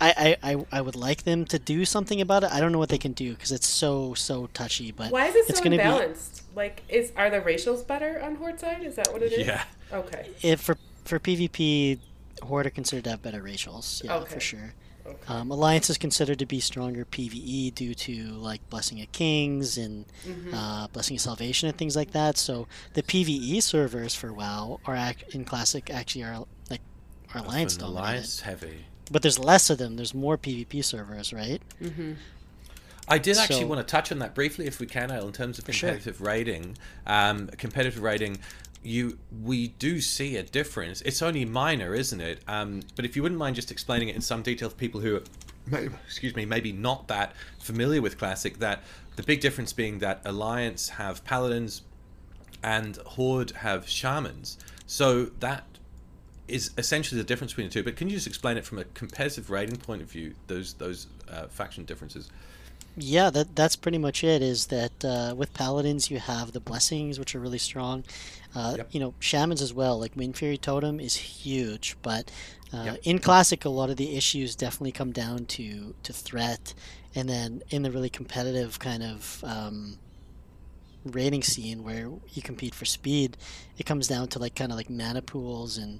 [0.00, 2.50] I, I, I, I would like them to do something about it.
[2.50, 4.90] I don't know what they can do because it's so so touchy.
[4.92, 6.42] But why is it it's so gonna imbalanced?
[6.56, 8.82] Like, is are the racials better on Horde side?
[8.82, 9.46] Is that what it is?
[9.46, 9.64] Yeah.
[9.92, 10.30] Okay.
[10.42, 11.98] if for for PvP,
[12.42, 14.02] Horde are considered to have better racials.
[14.02, 14.34] Yeah, Okay.
[14.34, 14.74] for sure.
[15.06, 15.18] Okay.
[15.34, 18.14] Um, Alliance is considered to be stronger PVE due to
[18.50, 20.54] like Blessing of Kings and Mm-hmm.
[20.54, 22.38] uh, Blessing of Salvation and things like that.
[22.38, 26.46] So the PVE servers for WoW are ac- in Classic actually are
[27.34, 28.00] like are Alliance An dominated.
[28.02, 28.84] Alliance heavy.
[29.10, 29.96] But there's less of them.
[29.96, 31.60] There's more PvP servers, right?
[33.06, 35.32] I did actually So- want to touch on that briefly, if we can, Al, in
[35.32, 35.90] terms of sure.
[35.90, 36.78] competitive rating.
[37.06, 38.38] Um, competitive rating,
[38.82, 41.02] you we do see a difference.
[41.02, 42.40] It's only minor, isn't it?
[42.48, 45.16] Um, but if you wouldn't mind just explaining it in some detail for people who,
[45.16, 45.22] are,
[45.66, 48.82] may- excuse me, maybe not that familiar with Classic, that
[49.16, 51.82] the big difference being that Alliance have paladins
[52.62, 54.56] and Horde have shamans.
[54.86, 55.64] So that
[56.48, 57.82] is essentially the difference between the two.
[57.82, 60.34] But can you just explain it from a competitive rating point of view?
[60.46, 62.30] Those those uh, faction differences.
[62.96, 64.40] Yeah, that that's pretty much it.
[64.42, 68.04] Is that uh, with paladins you have the blessings, which are really strong.
[68.54, 68.88] Uh, Yep.
[68.92, 69.98] You know, shamans as well.
[69.98, 72.30] Like Windfury Totem is huge, but
[72.72, 73.00] uh, Yep.
[73.02, 76.72] in classic, a lot of the issues definitely come down to to threat,
[77.16, 79.98] and then in the really competitive kind of um,
[81.04, 83.36] rating scene where you compete for speed,
[83.76, 85.98] it comes down to like kind of like mana pools and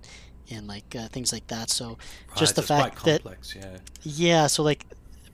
[0.50, 1.70] and like uh, things like that.
[1.70, 1.98] So
[2.36, 3.78] just the so it's quite fact that yeah.
[4.02, 4.86] yeah, so like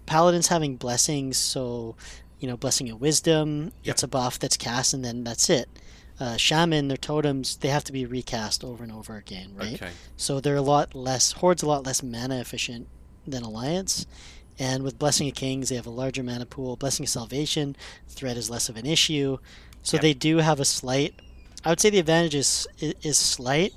[0.06, 1.96] paladins having blessings, so
[2.38, 3.92] you know, blessing of wisdom, Yep.
[3.94, 5.68] it's a buff that's cast and then that's it.
[6.18, 9.74] Uh, shaman, their totems, they have to be recast over and over again, right?
[9.74, 9.90] Okay.
[10.16, 12.88] So they're a lot less horde's a lot less mana efficient
[13.26, 14.06] than alliance.
[14.58, 16.76] And with Blessing of Kings, they have a larger mana pool.
[16.76, 17.74] Blessing of Salvation,
[18.08, 19.38] threat is less of an issue.
[19.82, 20.02] So Yep.
[20.02, 21.14] they do have a slight.
[21.64, 23.72] I would say the advantage is, is is slight,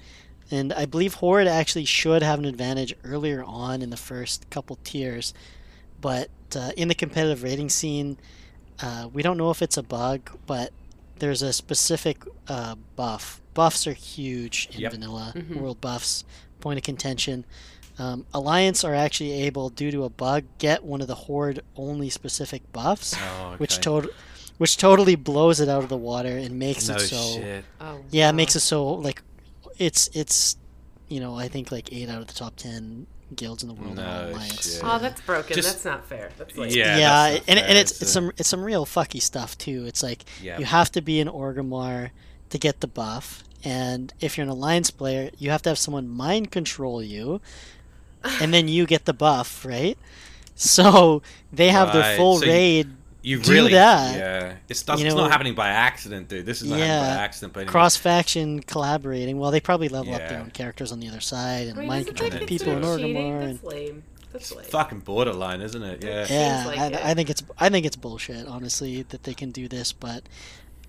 [0.54, 4.78] and I believe Horde actually should have an advantage earlier on in the first couple
[4.84, 5.34] tiers,
[6.02, 8.18] but uh, in the competitive rating scene,
[8.82, 10.72] uh, we don't know if it's a bug, but
[11.20, 12.18] there's a specific
[12.48, 13.42] uh, buff.
[13.54, 14.92] Buffs are huge in Yep.
[14.94, 16.24] vanilla world buffs.
[16.60, 17.46] Point of contention.
[18.00, 22.10] Um, Alliance are actually able, due to a bug, get one of the horde only
[22.10, 23.82] specific buffs, Oh, which okay.
[24.08, 24.14] tot-
[24.58, 27.66] which totally blows it out of the water and makes No it so shit.
[27.82, 28.00] Oh.
[28.12, 28.36] yeah, it wow.
[28.38, 29.22] makes it so like
[29.78, 30.58] it's it's
[31.08, 33.98] you know I think like eight out of the top ten guilds in the world
[34.00, 34.74] are alliance.
[34.76, 34.82] shit.
[34.84, 35.56] Oh, that's broken.
[35.56, 36.30] Just- that's not fair.
[36.38, 37.68] That's like Yeah, yeah, that's and, fair.
[37.70, 39.86] and it's It's it's a- some it's some real fucky stuff too.
[39.88, 40.60] It's like Yeah.
[40.60, 42.12] you have to be an Orgrimmar
[42.50, 46.08] to get the buff, and if you're an alliance player, you have to have someone
[46.08, 47.42] mind control you,
[48.40, 49.98] and then you get the buff, right?
[50.56, 52.94] So they have their full so raid You
[53.24, 54.18] do really, that.
[54.18, 54.56] yeah.
[54.68, 56.46] It's, not, You it's know- not happening by accident, dude.
[56.46, 57.54] This is not happening by accident.
[57.54, 59.40] By any cross faction collaborating.
[59.40, 61.88] Well, they probably level up their own characters on the other side and I mean,
[61.88, 63.16] mind isn't control that people in considered Orgrimmar.
[63.16, 63.42] cheating?
[63.42, 64.04] And, That's lame.
[64.34, 66.04] That's It's fucking borderline, isn't it?
[66.04, 66.26] Yeah.
[66.30, 67.06] yeah, like I, it.
[67.06, 69.94] I think it's I think it's bullshit, honestly, that they can do this.
[69.94, 70.24] But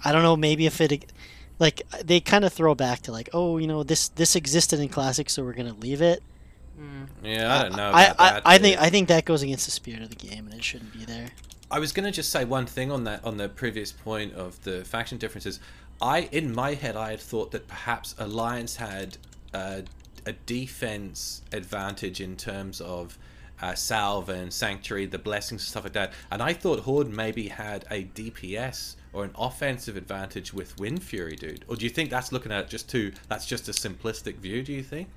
[0.03, 0.35] I don't know.
[0.35, 1.13] Maybe if it
[1.59, 4.89] like they kind of throw back to like, oh, you know, this this existed in
[4.89, 6.23] classic, so we're gonna leave it.
[6.81, 7.07] Mm.
[7.23, 7.91] Yeah, I don't know.
[7.93, 8.63] I, about I, that, I dude.
[8.63, 11.05] think I think that goes against the spirit of the game, and it shouldn't be
[11.05, 11.29] there.
[11.71, 14.63] I was going to just say one thing on that on the previous point of
[14.65, 15.61] the faction differences.
[16.01, 19.17] I in my head I had thought that perhaps Alliance had
[20.27, 23.19] a defense advantage in terms of
[23.63, 26.13] uh, salve and sanctuary, the blessings and stuff like that.
[26.31, 31.65] And I thought Horde maybe had a DPS or an offensive advantage with Windfury, dude.
[31.69, 33.13] Or do you think that's looking at it just too?
[33.29, 34.63] That's just a simplistic view.
[34.63, 35.09] Do you think?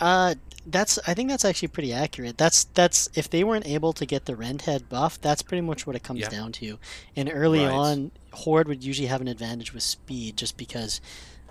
[0.00, 0.34] Uh,
[0.66, 2.36] that's I think that's actually pretty accurate.
[2.38, 5.86] That's that's if they weren't able to get the rend head buff, that's pretty much
[5.86, 6.28] what it comes Yeah.
[6.28, 6.78] down to.
[7.16, 7.72] And early Right.
[7.72, 11.00] on, Horde would usually have an advantage with speed, just because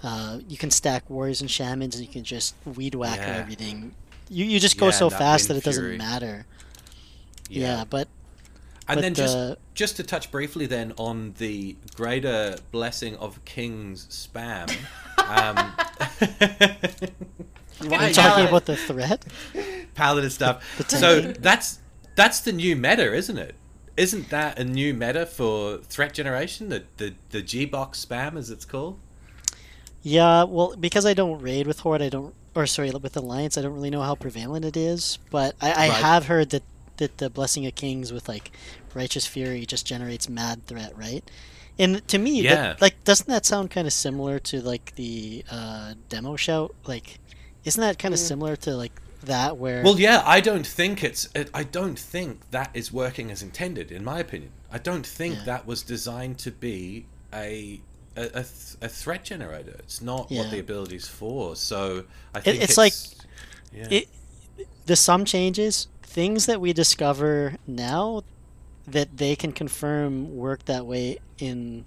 [0.04, 3.36] uh, you can stack warriors and shamans, and you can just weed whack Yeah.
[3.36, 3.94] everything.
[4.30, 5.98] You you just go Yeah, so that fast that it doesn't Fury.
[5.98, 6.46] matter.
[7.50, 8.08] Yeah, but
[8.88, 9.38] And but then just
[9.74, 14.70] just to touch briefly then on the greater blessing of kings spam.
[15.18, 15.74] um,
[17.88, 19.26] Why you talking about the threat?
[19.96, 20.64] paladin stuff.
[20.90, 21.80] So that's
[22.16, 23.56] that's the new meta, isn't it?
[23.98, 26.70] Isn't that a new meta for threat generation?
[26.70, 29.00] The the the G box spam, as it's called.
[30.02, 33.62] Yeah, well, because I don't raid with Horde, I don't, or sorry, with Alliance, I
[33.62, 35.20] don't really know how prevalent it is.
[35.30, 36.02] But I, I Right.
[36.02, 36.64] have heard that
[36.98, 38.52] that the Blessing of Kings with like
[38.94, 41.24] Righteous Fury just generates mad threat, right?
[41.78, 42.76] And to me, that- Yeah.
[42.82, 46.76] like, doesn't that sound kind of similar to like the uh, demo shout?
[46.86, 47.20] Like,
[47.66, 48.92] isn't that kind of similar to like
[49.24, 49.84] that where?
[49.84, 51.28] Well, yeah, I don't think it's.
[51.36, 54.52] It, I don't think that is working as intended, in my opinion.
[54.72, 55.44] I don't think Yeah.
[55.46, 57.82] that was designed to be a
[58.18, 59.76] a, a, th- a threat generator.
[59.80, 60.42] It's not Yeah.
[60.42, 61.56] what the ability's for.
[61.56, 62.94] So I It- think it's like-
[63.74, 63.88] yeah.
[63.90, 64.08] it
[64.88, 68.24] the sum changes things that we discover now
[68.88, 71.86] that they can confirm work that way in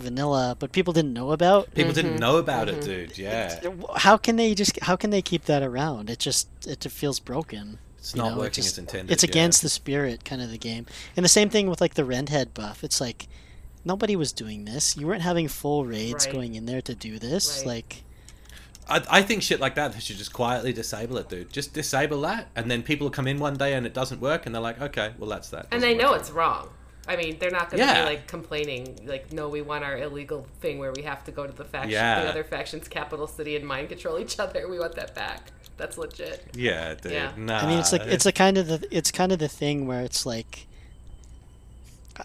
[0.00, 2.84] vanilla but people didn't know about People didn't Mhm, know about it, mhm.
[2.84, 3.18] dude.
[3.18, 3.60] Yeah,
[3.96, 7.20] how can they just how can they keep that around it just it just feels
[7.20, 9.12] broken it's not know, it working just- as intended.
[9.12, 9.30] it's yeah.
[9.30, 10.86] against the spirit kind of the game
[11.16, 13.28] and the same thing with like the rend head buff it's like
[13.84, 16.32] nobody was doing this you weren't having full raids Right.
[16.34, 17.66] going in there to do this Right.
[17.66, 18.04] like
[18.88, 19.92] I, I think shit like that.
[19.92, 21.52] They should just quietly disable it, dude.
[21.52, 24.52] Just disable that, and then people come in one day and it doesn't work, and
[24.54, 25.68] they're like, okay, well that's that.
[25.70, 26.70] And they know work it's wrong.
[27.10, 28.04] I mean, they're not going to Yeah.
[28.04, 31.46] be like complaining, like, no, we want our illegal thing where we have to go
[31.46, 32.22] to the faction, Yeah.
[32.24, 34.68] the other faction's capital city and mind control each other.
[34.68, 35.50] We want that back.
[35.76, 36.44] That's legit.
[36.54, 37.12] Yeah, dude.
[37.12, 37.32] Yeah.
[37.36, 37.58] Nah.
[37.60, 40.02] I mean, it's like it's a kind of the it's kind of the thing where
[40.02, 40.66] it's like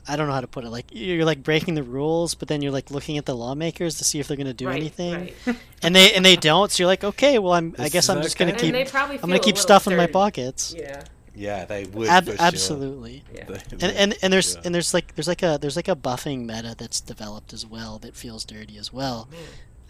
[0.09, 0.69] I don't know how to put it.
[0.69, 4.03] Like you're like breaking the rules, but then you're like looking at the lawmakers to
[4.03, 5.13] see if they're going to do right, anything,
[5.45, 5.55] Right.
[5.83, 6.69] and they and they don't.
[6.69, 9.19] So you're like, okay, well, I'm I guess I'm just going to keep I'm going
[9.19, 10.75] to keep little stuff in my pockets.
[10.77, 11.03] Yeah.
[11.35, 12.07] Yeah, they would.
[12.07, 12.41] Ab- for sure.
[12.41, 13.23] absolutely.
[13.33, 13.45] Yeah.
[13.45, 14.61] They And, and and there's Yeah.
[14.65, 17.99] and there's like there's like a there's like a buffing meta that's developed as well
[17.99, 19.27] that feels dirty as well.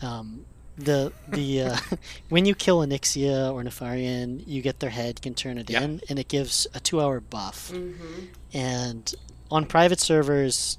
[0.02, 0.46] Um,
[0.78, 1.78] the the uh,
[2.30, 5.84] when you kill Onyxia or Nefarian, you get their head, can turn it Yeah.
[5.84, 7.72] in, and it gives a two hour buff.
[7.74, 8.26] Mm-hmm.
[8.54, 9.14] And
[9.52, 10.78] on private servers,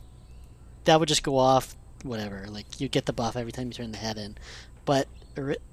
[0.84, 2.44] that would just go off, whatever.
[2.48, 4.36] Like you get the buff every time you turn the head in.
[4.84, 5.08] But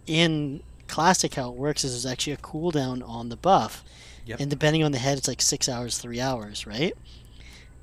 [0.07, 3.83] in classic, how it works is there's actually a cooldown on the buff,
[4.25, 4.39] Yep.
[4.39, 6.93] and depending on the head, it's like six hours, three hours, right?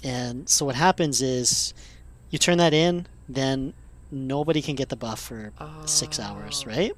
[0.03, 1.75] And so what happens is
[2.31, 3.75] you turn that in, then
[4.11, 5.53] nobody can get the buff for
[5.87, 6.71] six hours, Oh.
[6.71, 6.93] right?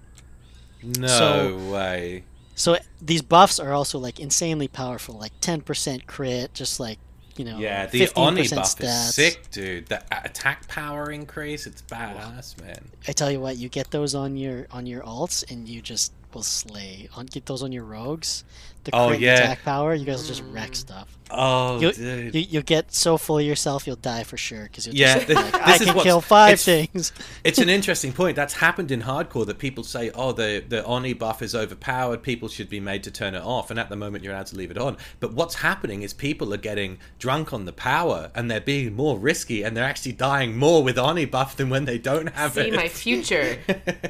[0.82, 2.24] no so- way.
[2.54, 6.98] So these buffs are also like insanely powerful, like 10% crit, just like,
[7.36, 9.08] you know, Yeah, the 15% Oni buff stats.
[9.08, 9.86] is sick, dude.
[9.86, 12.90] The attack power increase, it's badass, man.
[13.08, 16.12] I tell you what, you get those on your on your alts and you just
[16.34, 17.08] will slay.
[17.16, 18.44] On get those on your rogues.
[18.84, 19.34] The Oh, crit yeah.
[19.34, 20.76] attack power, you guys will just wreck Mm.
[20.76, 21.18] stuff.
[21.34, 22.34] Oh, You, dude.
[22.34, 25.26] you you get so full of yourself you'll die for sure because you'll Yeah, just
[25.28, 27.12] this- like, this I is can kill five it's- things.
[27.44, 28.36] it's an interesting point.
[28.36, 32.22] That's happened in hardcore that people say, oh, the, the Oni buff is overpowered.
[32.22, 33.70] People should be made to turn it off.
[33.70, 34.96] And at the moment, you're allowed to leave it on.
[35.20, 39.18] But what's happening is people are getting drunk on the power and they're being more
[39.18, 42.60] risky and they're actually dying more with Oni buff than when they don't have See
[42.62, 42.70] it.
[42.72, 43.58] See my future.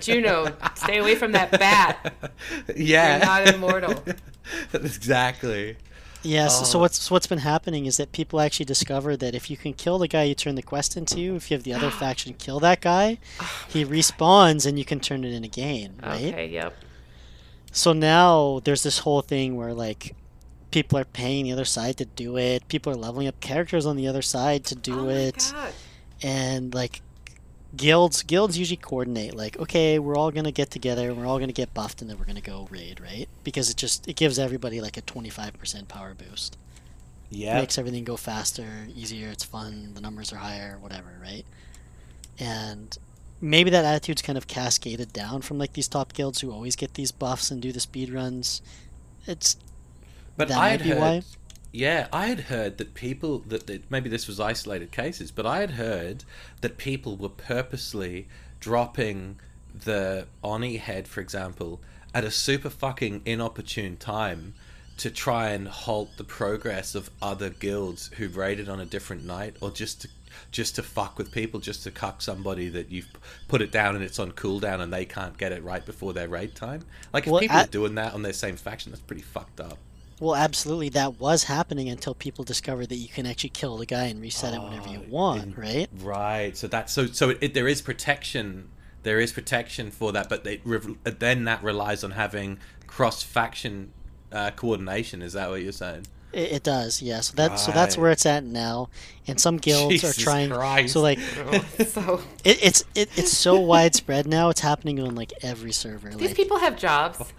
[0.00, 2.12] Juno, stay away from that bat.
[2.76, 3.16] yeah.
[3.18, 4.04] You're not immortal.
[4.72, 5.76] exactly.
[6.22, 6.70] Yes.
[6.70, 6.82] So Oh.
[6.82, 10.08] what's what's been happening is that people actually discover that if you can kill the
[10.08, 13.18] guy you turn the quest into, if you have the other faction kill that guy,
[13.40, 16.32] oh he respawns and you can turn it in again, right?
[16.32, 16.74] Okay, yep.
[17.72, 20.14] So now there's this whole thing where like
[20.70, 22.66] people are paying the other side to do it.
[22.68, 25.52] People are leveling up characters on the other side to do oh my it.
[25.54, 25.72] God.
[26.22, 27.02] and like
[27.76, 31.72] guilds guilds usually coordinate like okay we're all gonna get together we're all gonna get
[31.72, 34.96] buffed and then we're gonna go raid right because it just it gives everybody like
[34.98, 36.58] a 25% power boost
[37.30, 37.58] Yeah.
[37.58, 41.44] makes everything go faster easier it's fun the numbers are higher whatever right
[42.38, 42.96] and
[43.40, 46.94] maybe that attitude's kind of cascaded down from like these top guilds who always get
[46.94, 48.60] these buffs and do the speed runs
[49.26, 49.56] it's
[50.36, 51.22] But That I might had be heard, why.
[51.72, 55.60] Yeah, I had heard that people that, that maybe this was isolated cases, but I
[55.60, 56.24] had heard
[56.60, 58.28] that people were purposely
[58.60, 59.38] dropping
[59.74, 61.80] the Oni head, for example,
[62.14, 64.54] at a super fucking inopportune time
[64.98, 69.56] to try and halt the progress of other guilds who raided on a different night,
[69.60, 70.08] or just to
[70.50, 73.08] just to fuck with people, just to cuck somebody that you've
[73.48, 76.28] put it down and it's on cooldown and they can't get it right before their
[76.28, 76.82] raid time.
[77.12, 79.60] Like if Well, people at- are doing that on their same faction, that's pretty fucked
[79.60, 79.78] up.
[80.22, 84.04] Well absolutely that was happening until people discovered that you can actually kill the guy
[84.04, 86.56] and reset it whenever you Oh, want in- right Right.
[86.56, 88.68] So that's so so it, there is protection.
[89.02, 90.60] There is protection for that, but it,
[91.18, 93.92] then that relies on having cross faction
[94.30, 95.22] uh, coordination.
[95.22, 96.06] Is that what you're saying?
[96.32, 97.20] It, it does, yeah.
[97.20, 98.90] So that so that's where it's at now,
[99.26, 100.50] and some guilds Jesus are trying.
[100.50, 100.92] Christ.
[100.92, 104.50] So like, Oh, so it, it's it, it's so widespread now.
[104.50, 106.10] It's happening on like every server.
[106.10, 107.18] these Like, people have jobs.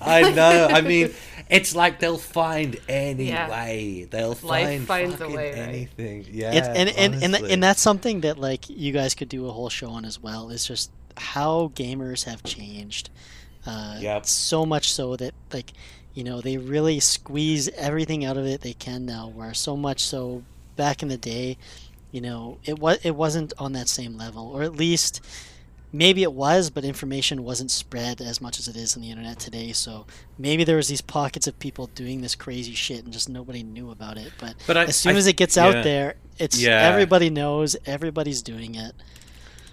[0.00, 0.68] I know.
[0.70, 1.12] I mean,
[1.48, 3.50] it's like they'll find any Yeah.
[3.50, 4.06] way.
[4.10, 5.58] They'll Life find finds a fucking way, right?
[5.68, 6.26] anything.
[6.30, 6.52] Yeah.
[6.52, 7.52] it's and and, and honestly.
[7.52, 10.50] and that's something that like you guys could do a whole show on as well.
[10.50, 13.10] Is just how gamers have changed.
[13.66, 14.26] Uh, Yep.
[14.26, 15.72] So much so that like,
[16.14, 19.28] you know, they really squeeze everything out of it they can now.
[19.28, 20.42] Where so much so
[20.74, 21.58] back in the day,
[22.10, 25.20] you know, it was it wasn't on that same level, or at least
[25.92, 29.38] maybe it was, but information wasn't spread as much as it is on the internet
[29.38, 29.72] today.
[29.72, 30.06] So
[30.38, 33.90] maybe there was these pockets of people doing this crazy shit and just nobody knew
[33.90, 34.32] about it.
[34.40, 35.66] But, But I- as soon I- as it gets yeah.
[35.66, 36.80] out there, it's Yeah.
[36.88, 38.94] everybody knows, everybody's doing it.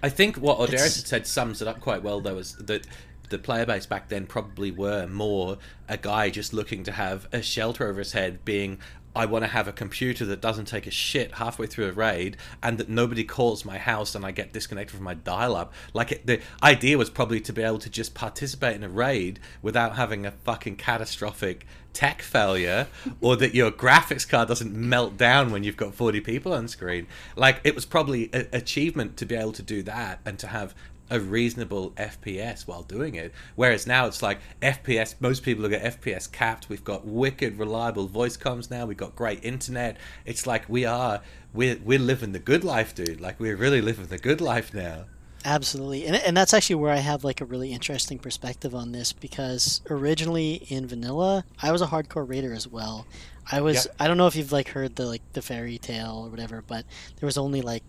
[0.02, 2.86] I think what Odaris had said sums it up quite well, though, is that
[3.28, 5.56] the player base back then probably were more
[5.88, 8.78] a guy just looking to have a shelter over his head, being,
[9.14, 12.36] I want to have a computer that doesn't take a shit halfway through a raid,
[12.62, 15.72] and that nobody calls my house and I get disconnected from my dial up.
[15.92, 19.40] Like, it, the idea was probably to be able to just participate in a raid
[19.62, 22.86] without having a fucking catastrophic tech failure
[23.20, 27.06] or that your graphics card doesn't melt down when you've got 40 people on screen
[27.34, 30.74] like it was probably an achievement to be able to do that and to have
[31.10, 33.32] a reasonable fps while doing it.
[33.56, 36.68] Whereas now it's like fps most people look at fps capped.
[36.68, 38.86] We've got wicked reliable voice comms now.
[38.86, 39.96] We've got great internet.
[40.24, 41.20] It's like we are
[41.52, 43.20] we're, we're living the good life dude.
[43.20, 45.06] Like we're really living the good life now.
[45.44, 49.14] Absolutely, and and that's actually where I have like a really interesting perspective on this
[49.14, 53.06] because originally in vanilla, I was a hardcore raider as well.
[53.50, 53.88] I was.
[53.98, 56.84] I don't know if you've like heard the like the fairy tale or whatever, but
[57.16, 57.82] there was only like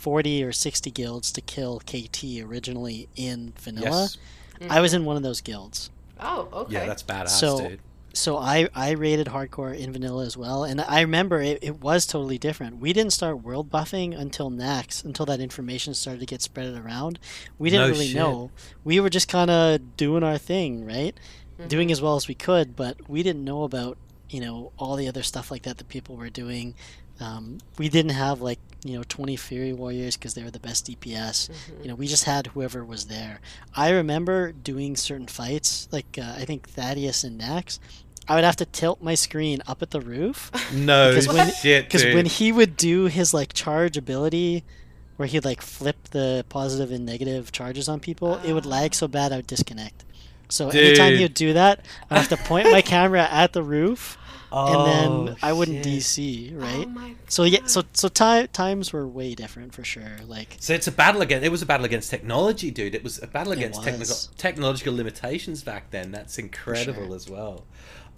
[0.00, 4.08] forty or sixty guilds to kill KT originally in vanilla.
[4.08, 4.18] yes
[4.68, 5.02] I was mm-hmm.
[5.02, 5.90] in one of those guilds.
[6.18, 6.74] Oh, okay.
[6.74, 7.80] yeah that's badass So- dude
[8.12, 12.06] So I, I rated hardcore in vanilla as well, and I remember it, it was
[12.06, 12.80] totally different.
[12.80, 17.20] We didn't start world buffing until Nax, until that information started to get spread around.
[17.56, 18.16] We didn't No really shit.
[18.16, 18.50] know.
[18.82, 21.14] We were just kind of doing our thing, right?
[21.68, 21.92] Doing mm-hmm.
[21.92, 23.96] as well as we could, but we didn't know about
[24.28, 26.74] you know all the other stuff like that that people were doing.
[27.20, 30.86] Um, we didn't have like you know 20 Fury Warriors because they were the best
[30.86, 31.50] DPS.
[31.82, 33.40] You know, we just had whoever was there.
[33.76, 37.78] I remember doing certain fights, like uh, I think Thaddius and Nax.
[38.28, 41.84] I would have to tilt my screen up at the roof no Because when- shit
[41.86, 44.62] because when he would do his like charge ability,
[45.16, 49.08] where he'd like flip the positive and negative charges on people, it would lag so
[49.08, 50.04] bad I would disconnect.
[50.48, 51.22] So anytime he Dude.
[51.22, 54.16] would do that, I'd have to point my camera at the roof,
[54.52, 55.94] and then Oh, I wouldn't shit.
[55.94, 56.84] DC, right?
[56.86, 60.16] Oh my so yeah, so so ti- times were way different for sure.
[60.26, 61.44] Like So it's a battle against.
[61.44, 62.94] It was a battle against technology, dude.
[62.94, 66.10] It was a battle against technical technological limitations back then.
[66.10, 67.16] That's incredible sure.
[67.16, 67.64] as well.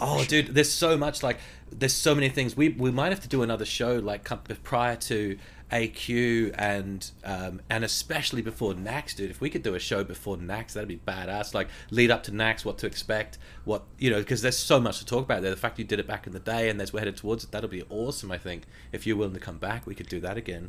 [0.01, 1.39] Oh, dude, there's so much like
[1.71, 2.57] there's so many things.
[2.57, 4.29] We we might have to do another show like
[4.65, 5.39] prior to
[5.73, 9.31] AQ and um, and especially before Nax, dude.
[9.31, 11.55] If we could do a show before Nax, that'd be badass.
[11.55, 14.99] Like lead up to Nax, what to expect, what you know, because there's so much
[14.99, 15.51] to talk about there.
[15.51, 17.51] The fact you did it back in the day, and as we're headed towards it,
[17.51, 18.31] that'll be awesome.
[18.31, 20.69] I think if you're willing to come back, we could do that again.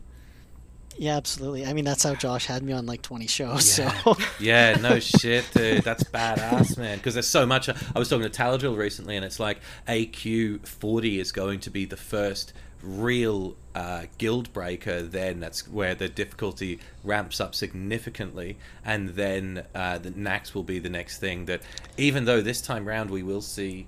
[0.97, 1.65] yeah, absolutely.
[1.65, 3.77] I mean, that's how Josh had me on like twenty shows.
[3.77, 3.91] Yeah.
[4.03, 5.83] So Yeah, no shit, dude.
[5.83, 6.97] That's badass, man.
[6.97, 7.67] Because there's so much.
[7.67, 11.83] I was talking to Taladrill recently, and it's like AQ 40 is going to be
[11.83, 12.53] the first
[12.83, 15.01] real uh, guild breaker.
[15.01, 20.79] Then that's where the difficulty ramps up significantly, and then uh, the Nax will be
[20.79, 21.45] the next thing.
[21.45, 21.61] That
[21.97, 23.87] even though this time round we will see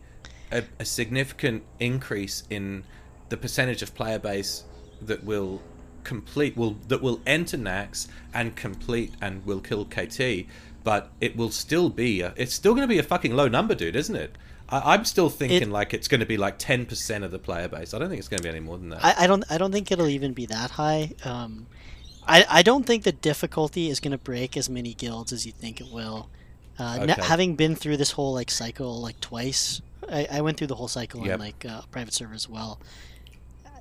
[0.52, 2.84] a, a significant increase in
[3.30, 4.64] the percentage of player base
[5.02, 5.62] that will
[6.04, 10.48] complete will that will enter Nax and complete and will kill KT,
[10.84, 13.76] but it will still be a, it's still going to be a fucking low number,
[13.76, 14.36] dude, isn't it?
[14.70, 17.40] I, I'm still thinking It- like it's going to be like ten percent of the
[17.40, 17.94] player base.
[17.94, 19.04] I don't think it's going to be any more than that.
[19.04, 21.12] I, I don't I don't think it'll even be that high.
[21.24, 21.68] Um,
[22.28, 25.52] I I don't think the difficulty is going to break as many guilds as you
[25.52, 26.30] think it will.
[26.78, 27.22] Uh, Okay.
[27.22, 30.88] having been through this whole like cycle like twice, I, I went through the whole
[30.90, 31.34] cycle Yep.
[31.36, 32.80] on like uh, private server as well.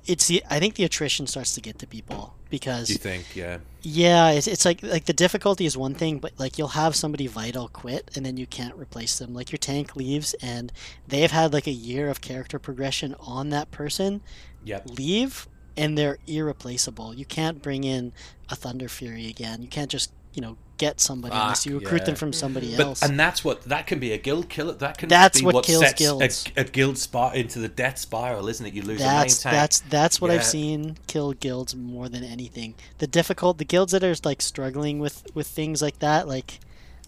[0.05, 3.35] It's the I think the attrition starts to get to people because you think?
[3.35, 3.57] Yeah.
[3.81, 7.27] yeah, it's, it's like like the difficulty is one thing, but like you'll have somebody
[7.27, 9.33] vital quit and then you can't replace them.
[9.33, 10.71] Like your tank leaves and
[11.07, 14.21] they've had like a year of character progression on that person
[14.63, 14.89] Yep.
[14.97, 17.13] leave and they're irreplaceable.
[17.13, 18.13] You can't bring in
[18.49, 19.61] a Thunderfury again.
[19.61, 23.01] You can't just, you know, get somebody unless you recruit them from somebody But else.
[23.01, 24.73] and that's what that can be a guild killer.
[24.73, 26.45] That can That's be what what, kills guilds.
[26.57, 28.73] A, a guild spot into the death spiral, isn't it?
[28.73, 29.61] You lose that's a main tank.
[29.61, 30.37] that's that's what Yeah.
[30.37, 32.75] I've seen kill guilds more than anything.
[32.97, 36.59] The difficult the guilds that are like struggling with with things like that, like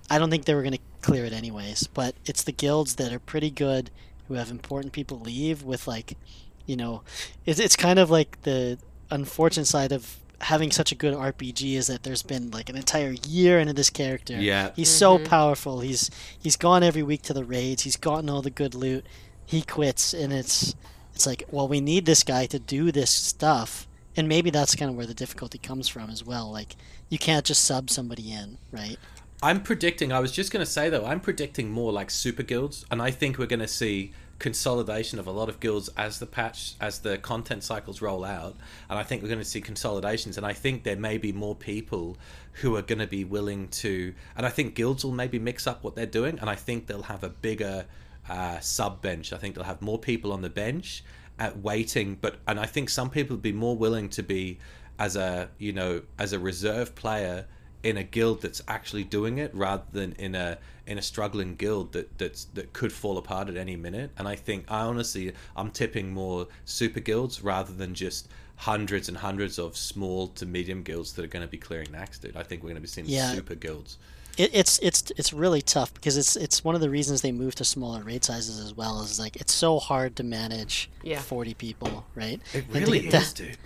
[0.09, 3.11] I don't think they were going to clear it anyways, but it's the guilds that
[3.11, 3.91] are pretty good
[4.27, 6.17] who have important people leave with like,
[6.65, 7.01] you know,
[7.45, 8.77] it's it's kind of like the
[9.09, 13.15] unfortunate side of having such a good RPG is that there's been like an entire
[13.27, 14.39] year into this character.
[14.39, 14.71] Yeah.
[14.75, 15.25] He's so mm-hmm.
[15.25, 15.81] powerful.
[15.81, 17.83] He's he's gone every week to the raids.
[17.83, 19.05] He's gotten all the good loot.
[19.45, 20.75] He quits and it's
[21.13, 23.87] it's like, well, we need this guy to do this stuff.
[24.15, 26.51] And maybe that's kind of where the difficulty comes from as well.
[26.51, 26.75] Like
[27.09, 28.97] you can't just sub somebody in, right?
[29.41, 30.11] I'm predicting.
[30.11, 33.11] I was just going to say though, I'm predicting more like super guilds, and I
[33.11, 36.99] think we're going to see consolidation of a lot of guilds as the patch, as
[36.99, 38.55] the content cycles roll out,
[38.89, 40.37] and I think we're going to see consolidations.
[40.37, 42.17] And I think there may be more people
[42.53, 45.83] who are going to be willing to, and I think guilds will maybe mix up
[45.83, 47.85] what they're doing, and I think they'll have a bigger
[48.29, 49.33] uh, sub bench.
[49.33, 51.03] I think they'll have more people on the bench
[51.39, 54.59] at waiting, but and I think some people will be more willing to be
[54.99, 57.45] as a you know as a reserve player
[57.83, 61.93] in a guild that's actually doing it rather than in a in a struggling guild
[61.93, 65.69] that that's that could fall apart at any minute and i think i honestly i'm
[65.69, 71.13] tipping more super guilds rather than just hundreds and hundreds of small to medium guilds
[71.13, 73.05] that are going to be clearing Nax dude i think we're going to be seeing
[73.07, 73.31] Yeah.
[73.33, 73.97] super guilds
[74.37, 77.53] It, it's it's it's really tough because it's it's one of the reasons they move
[77.55, 79.01] to smaller raid sizes as well.
[79.01, 81.19] Is like it's so hard to manage Yeah.
[81.21, 82.39] forty people, right?
[82.53, 83.57] it And to really get that- is dude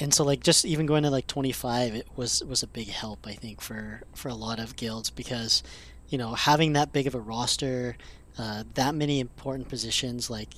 [0.00, 3.26] and so like just even going to like 25 it was was a big help
[3.26, 5.62] i think for for a lot of guilds because
[6.08, 7.96] you know having that big of a roster
[8.38, 10.48] uh, that many important positions like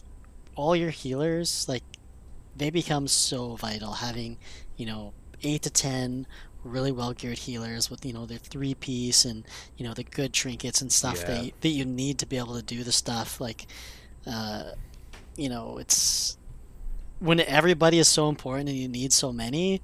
[0.54, 1.82] all your healers like
[2.56, 4.38] they become so vital having
[4.76, 5.12] you know
[5.42, 6.26] 8 to 10
[6.62, 9.44] really well geared healers with you know their three piece and
[9.76, 11.34] you know the good trinkets and stuff Yeah.
[11.34, 13.66] that, that you need to be able to do the stuff like
[14.26, 14.70] uh,
[15.36, 16.38] you know it's
[17.20, 19.80] when everybody is so important and you need so many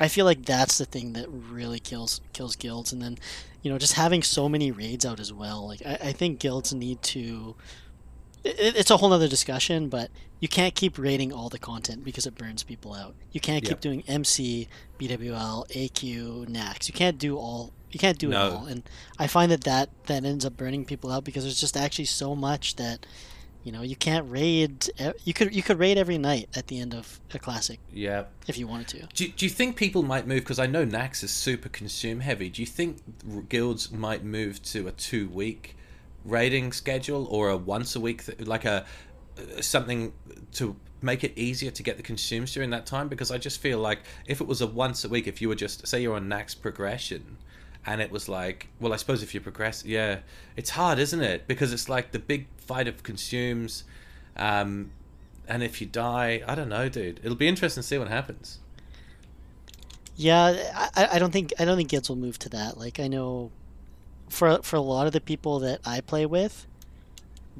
[0.00, 2.92] i feel like that's the thing that really kills kills guilds.
[2.92, 3.18] And then
[3.62, 6.72] you know just having so many raids out as well like i, I think guilds
[6.72, 7.54] need to
[8.44, 12.26] it, it's a whole other discussion but you can't keep raiding all the content because
[12.26, 13.14] it burns people out.
[13.30, 14.66] You can't keep doing mc
[14.98, 16.88] bwl aq nax.
[16.88, 18.46] You can't do all you can't do No.
[18.46, 18.66] it all.
[18.66, 18.82] And
[19.20, 22.34] i find that, that that ends up burning people out because there's just actually so
[22.34, 23.06] much that
[23.64, 24.88] you know you can't raid
[25.24, 28.58] you could you could raid every night at the end of a classic yeah if
[28.58, 29.06] you wanted to.
[29.14, 32.48] Do, do you think people might move because i know nax is super consume heavy.
[32.48, 35.76] Do you think guilds might move to a two week
[36.24, 38.84] raiding schedule or a once a week th- like a
[39.38, 40.12] uh, something
[40.52, 43.08] to make it easier to get the consumes during that time?
[43.08, 45.54] Because i just feel like if it was a once a week if you were
[45.54, 47.38] just say you're on nax progression
[47.84, 50.18] and it was like well i suppose if you progress yeah
[50.56, 51.46] it's hard isn't it?
[51.48, 53.84] Because it's like the big fight of consumes
[54.36, 54.90] um
[55.48, 57.20] and if you die i don't know dude.
[57.22, 58.58] It'll be interesting to see what happens.
[60.16, 62.78] Yeah I, I don't think i don't think kids will move to that.
[62.78, 63.50] Like i know
[64.28, 66.66] for for a lot of the people that i play with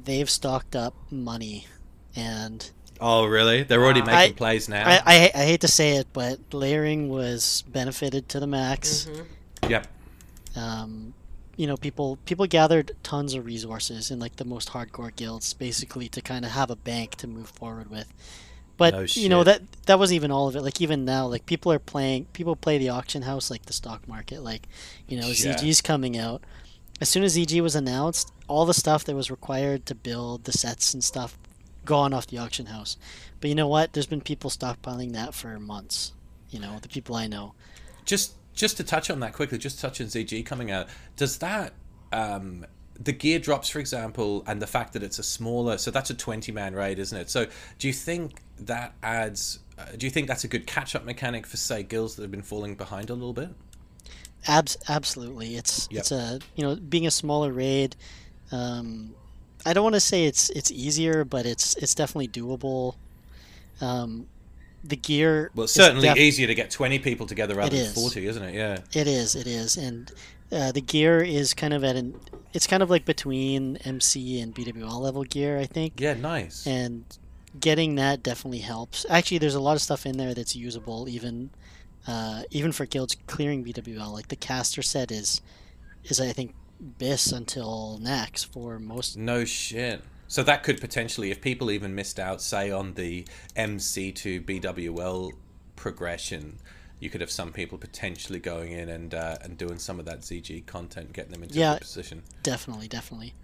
[0.01, 1.67] they've stocked up money
[2.15, 2.71] and
[3.01, 3.63] oh really?
[3.63, 4.07] They're already Wow.
[4.07, 4.87] making I- plays now?
[4.87, 9.07] I, I i hate to say it but layering was benefited to the max.
[9.11, 9.25] Mhm.
[9.69, 9.87] yep.
[10.55, 11.13] Um,
[11.55, 16.07] you know people people gathered tons of resources in like the most hardcore guilds basically
[16.09, 18.11] to kind of have a bank to move forward with.
[18.77, 20.61] But No you know that that wasn't even all of it.
[20.61, 24.07] Like even now like people are playing people play the auction house like the stock
[24.07, 24.67] market like
[25.07, 25.55] you know Yeah.
[25.55, 26.41] zg's coming out.
[26.99, 30.51] As soon as zg was announced all the stuff that was required to build the
[30.51, 31.37] sets and stuff
[31.85, 32.97] gone off the auction house.
[33.39, 33.93] But you know what?
[33.93, 36.13] There's been people stockpiling that for months
[36.49, 37.53] you know the people i know.
[38.05, 41.73] Just just to touch on that quickly just touch on zg coming out does that
[42.11, 42.65] um
[42.99, 46.13] the gear drops, for example, and the fact that it's a smaller, so that's a
[46.13, 47.29] twenty-man raid, isn't it?
[47.29, 47.47] So,
[47.79, 49.59] do you think that adds?
[49.79, 52.43] Uh, do you think that's a good catch-up mechanic for say guilds that have been
[52.43, 53.49] falling behind a little bit?
[54.47, 55.55] Abs- absolutely.
[55.55, 55.99] It's Yep.
[55.99, 57.95] it's a you know being a smaller raid.
[58.51, 59.15] Um,
[59.65, 62.95] I don't want to say it's it's easier, but it's it's definitely doable.
[63.81, 64.27] Um,
[64.83, 65.51] the gear.
[65.55, 67.93] Well, it's certainly def- easier to get twenty people together rather than is.
[67.93, 68.53] forty, isn't it?
[68.55, 68.79] Yeah.
[68.93, 69.35] It is.
[69.35, 70.11] It is, and
[70.51, 72.19] uh, the gear is kind of at an.
[72.53, 75.99] It's kind of like between MC and BWL level gear, I think.
[75.99, 76.67] Yeah, nice.
[76.67, 77.05] and
[77.59, 79.05] getting that definitely helps.
[79.09, 81.49] Actually, there's a lot of stuff in there that's usable, even
[82.07, 84.11] uh, even for guilds clearing BWL.
[84.11, 85.41] Like the caster set is
[86.03, 86.53] is I think
[86.97, 89.17] bis until Nax for most.
[89.17, 90.01] No shit.
[90.33, 93.23] So that could potentially, if people even missed out, say on the
[93.55, 95.31] MC to BWL
[95.75, 96.57] progression,
[96.99, 100.21] you could have some people potentially going in and uh, and doing some of that
[100.21, 101.75] ZG content, getting them into Yeah.
[101.75, 102.23] a position.
[102.41, 103.35] Definitely, definitely.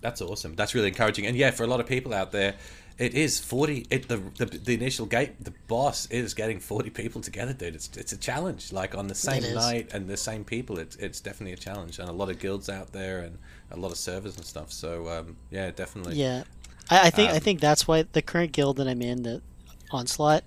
[0.00, 0.56] That's awesome.
[0.56, 1.26] That's really encouraging.
[1.26, 2.56] And yeah, for a lot of people out there,
[2.98, 3.86] it is forty.
[3.88, 7.76] It the the, the initial gate, the boss is getting forty people together, dude.
[7.76, 8.72] It's it's a challenge.
[8.72, 12.00] Like on the same night and the same people, it's it's definitely a challenge.
[12.00, 13.38] And a lot of guilds out there and
[13.72, 14.72] a lot of servers and stuff.
[14.72, 16.16] So um, yeah, definitely.
[16.16, 16.44] Yeah,
[16.90, 19.42] I, I think I Um, think that's why the current guild that I'm in, the
[19.90, 20.44] Onslaught,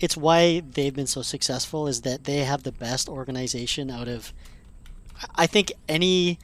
[0.00, 4.32] it's why they've been so successful is that they have the best organization out of.
[5.36, 6.38] I think any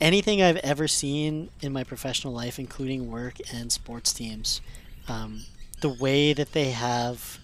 [0.00, 4.60] anything I've ever seen in my professional life, including work and sports teams,
[5.08, 5.42] um,
[5.80, 7.38] the way that they have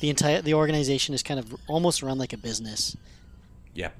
[0.00, 2.96] the entire the organization is kind of almost run like a business.
[3.74, 3.90] Yeah.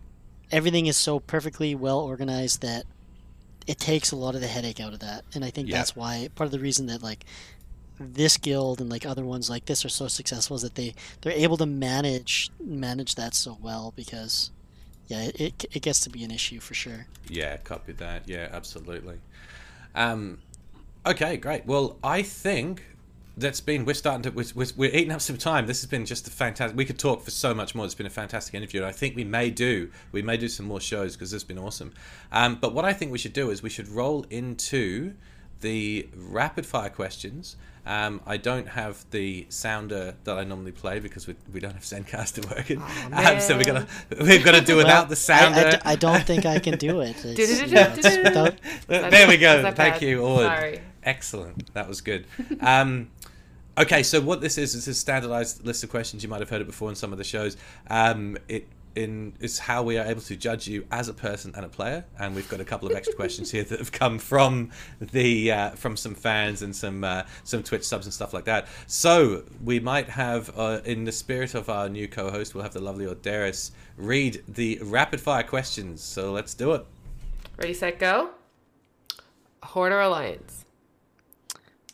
[0.50, 2.84] Everything is so perfectly well organized that
[3.66, 5.78] it takes a lot of the headache out of that, and I think Yeah.
[5.78, 7.24] that's why part of the reason that like
[7.98, 11.32] this guild and like other ones like this are so successful is that they they're
[11.32, 14.50] able to manage manage that so well because
[15.08, 18.22] yeah it, it, it gets to be an issue for sure Yeah, copy that.
[18.28, 19.18] Yeah, absolutely.
[19.94, 20.38] Um,
[21.06, 21.64] okay, great.
[21.64, 22.84] Well, I think
[23.36, 23.84] that's been.
[23.84, 24.30] We're starting to.
[24.30, 25.66] We're, we're, we're eating up some time.
[25.66, 26.76] This has been just a fantastic.
[26.76, 27.84] We could talk for so much more.
[27.84, 29.90] It's been a fantastic interview, and I think we may do.
[30.12, 31.92] We may do some more shows because this has been awesome.
[32.32, 35.14] Um, but what I think we should do is we should roll into
[35.60, 37.56] the rapid fire questions.
[37.86, 41.84] Um, I don't have the sounder that I normally play because we, we don't have
[41.84, 42.82] Zencastr working.
[43.12, 43.86] um, so we're gonna
[44.20, 45.70] we've got to do without the I, I sounder.
[45.70, 48.50] d- I don't think I can do it you know,
[48.88, 49.62] there we go.
[49.62, 50.02] Thank bad?
[50.02, 50.46] you, Ord.
[50.46, 50.80] Sorry.
[51.04, 51.72] Excellent.
[51.74, 52.26] That was good.
[52.60, 53.10] Um,
[53.78, 56.22] okay, so what this is is a standardized list of questions.
[56.22, 57.56] You might have heard it before in some of the shows.
[57.88, 61.64] Um, it in is how we are able to judge you as a person and
[61.64, 62.04] a player.
[62.18, 64.70] And we've got a couple of extra questions here that have come from
[65.00, 68.66] the uh, from some fans and some uh, some Twitch subs and stuff like that.
[68.86, 72.80] So we might have, uh, in the spirit of our new co-host, we'll have the
[72.80, 76.02] lovely Odaris read the rapid fire questions.
[76.02, 76.86] So let's do it.
[77.58, 78.30] Ready, set, go.
[79.62, 80.64] Horde or Alliance?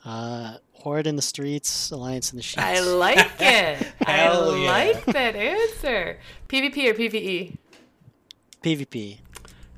[0.04, 3.92] uh, horde in the streets alliance in the sheets I like it.
[4.04, 4.70] I Hell yeah.
[4.70, 6.18] like that answer.
[6.48, 7.56] PvP or PvE?
[8.62, 9.18] pvp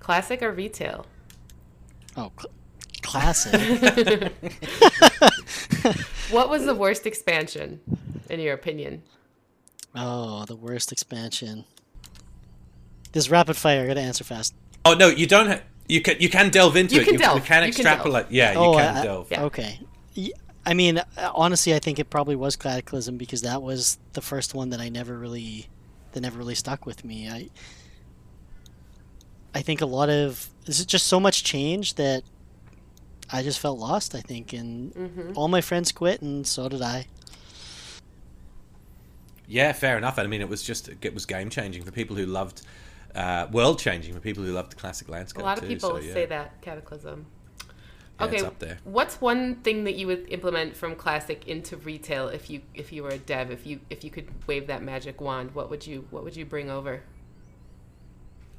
[0.01, 1.07] Classic or retail?
[2.17, 2.53] oh cl-
[3.03, 3.53] classic
[6.31, 7.81] What was the worst expansion,
[8.31, 9.03] in your opinion?
[9.97, 11.65] oh the worst expansion
[13.13, 14.53] this rapid fire i gotta answer fast
[14.87, 15.47] Oh no, you don't.
[15.47, 17.05] Ha- you can you can delve into You it.
[17.05, 17.37] can you, delve.
[17.39, 17.95] You can You can delve.
[17.97, 18.27] extrapolate.
[18.31, 19.29] Yeah, you Oh, can I- delve.
[19.31, 19.45] Yeah.
[19.45, 19.81] Okay.
[20.65, 21.05] Y- I mean, uh,
[21.35, 24.89] honestly, I think it probably was Cataclysm because that was the first one that I
[24.89, 25.69] never really,
[26.13, 27.29] that never really stuck with me.
[27.29, 27.49] I,
[29.55, 32.23] I think a lot of this is just so much change that
[33.33, 34.15] I just felt lost.
[34.15, 35.33] I think, and Mm-hmm.
[35.37, 37.07] all my friends quit, and so did I.
[39.47, 40.19] Yeah, fair enough.
[40.19, 42.63] I mean, it was just it was game changing for people who loved,
[43.15, 45.43] uh, world changing for people who loved the classic landscape.
[45.43, 46.13] A lot of too, people so, yeah.
[46.15, 47.27] say that Cataclysm.
[48.21, 48.79] Yeah, okay, it's up there.
[48.85, 53.03] what's one thing that you would implement from classic into retail if you if you
[53.03, 55.55] were a dev if you if you could wave that magic wand?
[55.55, 57.03] What would you what would you bring over?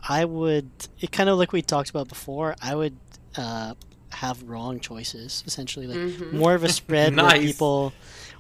[0.08, 0.70] I would,
[1.00, 2.56] it kind of like we talked about before.
[2.62, 2.96] I would
[3.38, 3.74] uh,
[4.10, 6.38] have wrong choices essentially, like Mm-hmm.
[6.38, 7.42] more of a spread where Nice.
[7.42, 7.92] people,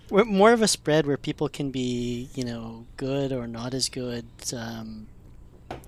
[0.09, 3.89] where- more of a spread where people can be, you know, good or not as
[3.89, 4.25] good.
[4.55, 5.07] Um,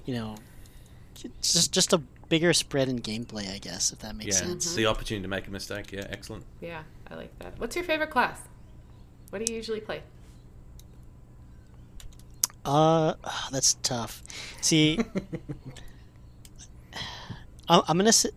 [0.05, 0.35] you know,
[1.41, 4.67] just just a bigger spread in gameplay, I guess, if that makes Yeah, sense.
[4.67, 4.77] Mm-hmm.
[4.77, 5.91] the opportunity to make a mistake.
[5.91, 6.43] Yeah, excellent.
[6.61, 7.53] Yeah, I like that.
[7.59, 8.39] What's your favorite class?
[9.29, 10.01] What do you usually play?
[12.65, 13.13] Uh,
[13.51, 14.23] that's tough.
[14.61, 14.99] See,
[17.69, 18.29] I, I'm gonna say,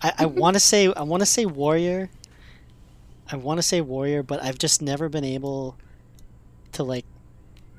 [0.00, 2.10] I, I want to say I want to say warrior.
[3.30, 5.76] I want to say warrior, but I've just never been able
[6.72, 7.06] to like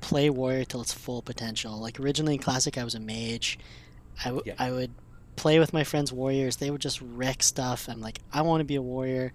[0.00, 1.78] play warrior till its full potential.
[1.78, 3.58] Like originally in classic, I was a mage.
[4.20, 4.54] I, w- Yeah.
[4.58, 4.90] I would
[5.36, 7.88] play with my friends' warriors, they would just wreck stuff.
[7.88, 9.32] I'm like, I want to be a warrior.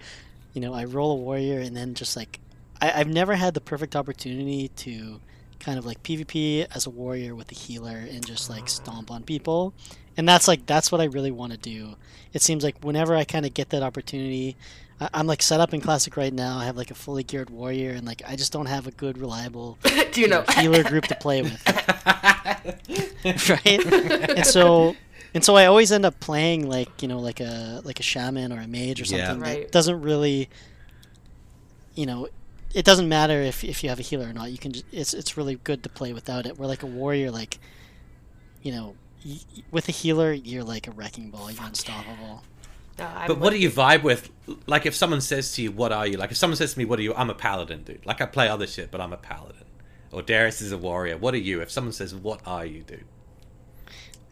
[0.53, 2.39] You know, I roll a warrior, and then just like,
[2.81, 5.19] I, I've never had the perfect opportunity to
[5.59, 9.23] kind of like PvP as a warrior with a healer and just like stomp on
[9.23, 9.73] people.
[10.15, 11.95] And that's like that's what I really want to do.
[12.33, 14.55] It seems like whenever I kind of get that opportunity,
[15.01, 16.57] I- I'm like set up in classic right now.
[16.57, 19.17] I have like a fully geared warrior, and like I just don't have a good
[19.17, 19.77] reliable
[20.11, 20.43] Do you know?
[20.57, 21.61] healer group to play with,
[23.49, 23.85] right?
[24.37, 24.95] and so
[25.33, 28.51] and so I always end up playing like you know like a like a shaman
[28.51, 29.27] or a mage or Yeah.
[29.27, 29.61] something Right.
[29.63, 30.49] that doesn't really,
[31.95, 32.27] you know,
[32.73, 34.51] it doesn't matter if if you have a healer or not.
[34.51, 36.57] You can just, it's it's really good to play without it.
[36.57, 37.59] Where like a warrior, like,
[38.63, 38.95] you know.
[39.25, 41.51] y- y- With a healer, you're like a wrecking ball.
[41.51, 42.43] You're unstoppable.
[42.99, 44.29] No, But what with do you vibe with?
[44.67, 46.85] Like, if someone says to you, "What are you?" Like, if someone says to me,
[46.85, 48.05] "What are you?" I'm a paladin, dude.
[48.05, 49.65] Like, I play other shit, but I'm a paladin.
[50.11, 51.17] Odaris is a warrior.
[51.17, 51.61] What are you?
[51.61, 53.05] If someone says, "What are you?" dude?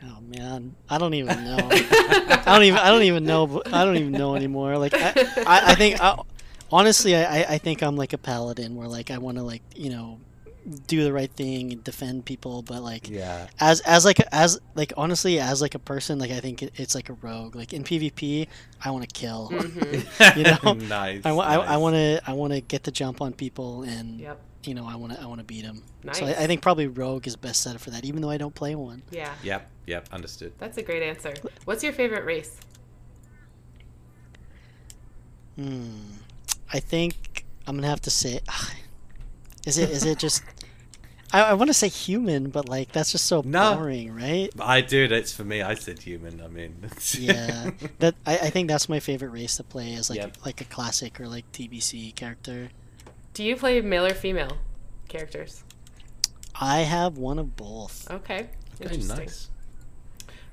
[0.04, 1.58] Oh man, I don't even know.
[1.72, 2.80] I don't even.
[2.80, 3.62] I don't even know.
[3.66, 4.78] I don't even know anymore.
[4.78, 5.14] Like I,
[5.48, 6.20] I, I think I,
[6.72, 9.64] honestly, I, I- I think I'm like a paladin, where like I want to like
[9.76, 10.20] you know,
[10.86, 13.48] do the right thing and defend people, but like Yeah.
[13.60, 16.94] as as like as like honestly as like a person, like I think it, it's
[16.94, 17.56] like a rogue.
[17.56, 18.48] Like in PvP,
[18.84, 19.50] I want to kill.
[19.54, 20.36] Mhm.
[20.38, 20.44] You
[20.84, 20.88] know?
[20.88, 21.22] nice.
[21.26, 24.20] I, wa- I, I want to I want to get the jump on people and
[24.20, 24.42] Yep.
[24.66, 25.84] you know I want to I want to beat them.
[26.04, 26.20] Nice.
[26.20, 28.38] So I, I think probably rogue is best set up for that, even though I
[28.38, 29.04] don't play one.
[29.10, 29.34] Yeah.
[29.44, 29.70] Yep.
[29.88, 30.10] Yep.
[30.12, 30.52] Understood.
[30.58, 31.34] That's a great answer.
[31.64, 32.60] What's your favorite race?
[35.56, 36.12] Hmm.
[36.72, 38.42] I think I'm gonna have to say,
[39.66, 40.44] is it is it just?
[41.34, 43.76] I, I want to say human, but like that's just so No.
[43.76, 44.50] boring, right?
[44.60, 45.04] I do.
[45.06, 45.62] It's for me.
[45.62, 46.42] I said human.
[46.42, 46.90] I mean.
[47.20, 50.38] Yeah, that I, I think that's my favorite race to play is like Yep.
[50.46, 52.70] like a classic or like TBC character.
[53.34, 54.58] Do you play male or female
[55.10, 55.64] characters?
[56.60, 58.10] I have one of both.
[58.10, 58.48] Okay.
[58.82, 59.18] Okay, Interesting.
[59.18, 59.50] nice.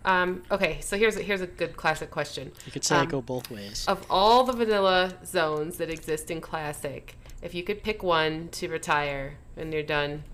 [0.04, 2.52] Um, okay, so here's a, here's a good classic question.
[2.66, 3.86] You could say I Um, go both ways.
[3.88, 8.68] Of all the vanilla zones that exist in Classic, if you could pick one to
[8.68, 10.24] retire and you're done,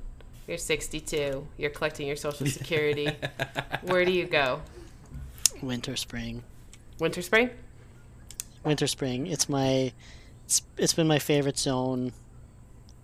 [0.50, 3.08] you're 62, you're collecting your social security,
[3.82, 4.60] where do you go?
[5.62, 6.40] Winterspring,
[6.98, 7.50] Winter Spring?
[8.64, 9.30] Winterspring.
[9.30, 9.92] It's my
[10.44, 12.12] it's, it's been my favorite zone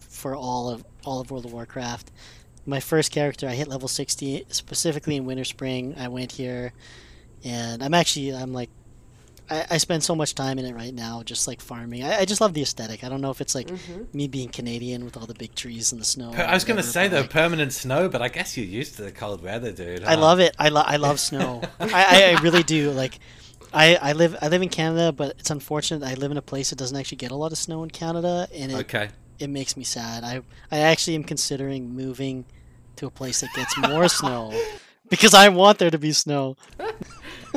[0.01, 2.11] for all of all of World of Warcraft.
[2.67, 5.97] My first character, I hit level sixty specifically in Winterspring.
[5.97, 6.73] I went here,
[7.45, 8.71] and I'm actually I'm like.
[9.51, 12.03] I, I spend so much time in it right now, just like farming.
[12.05, 13.05] I, I just love the aesthetic.
[13.05, 14.13] I don't know if it's like Mhm.
[14.13, 16.33] me being Canadian with all the big trees and the snow.
[16.33, 18.67] Per- I was going to say but, though, like, permanent snow, but I guess you're
[18.67, 20.05] used to the cold weather, dude.
[20.05, 20.55] I love it.
[20.59, 21.63] I, lo- I love snow.
[21.81, 22.91] I, I, I really do.
[22.91, 23.19] Like,
[23.73, 26.71] I, I live I live in Canada, but it's unfortunate I live in a place
[26.71, 29.09] that doesn't actually get a lot of snow in Canada, and it, Okay.
[29.39, 30.25] it makes me sad.
[30.25, 30.41] I
[30.71, 32.45] I actually am considering moving
[32.97, 34.53] to a place that gets more snow
[35.11, 36.57] because I want there to be snow.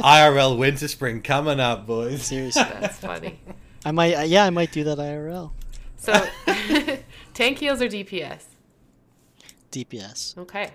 [0.01, 2.23] IRL Winterspring coming up, boys.
[2.23, 3.39] Seriously, That's funny.
[3.85, 5.51] I might uh, yeah I might do that IRL
[5.97, 6.13] So,
[7.33, 8.43] tank heals or DPS?
[9.71, 10.37] DPS.
[10.37, 10.71] Okay.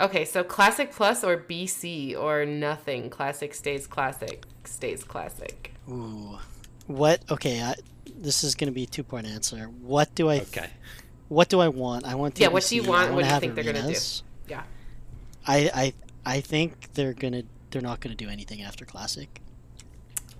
[0.00, 3.10] Okay, so Classic Plus or BC or nothing?
[3.10, 5.74] Classic stays classic, stays classic.
[5.90, 6.38] Ooh,
[6.86, 7.20] what?
[7.30, 7.74] Okay, I,
[8.16, 9.64] this is gonna be a two point answer.
[9.82, 10.70] What do I Okay.
[11.28, 12.06] what do I want?
[12.06, 13.10] I want to, Yeah, what do you want?
[13.10, 13.98] I What do you have think they're gonna do?
[14.48, 14.62] Yeah.
[15.46, 15.92] I I
[16.24, 19.40] I think they're gonna they're not gonna do anything after classic,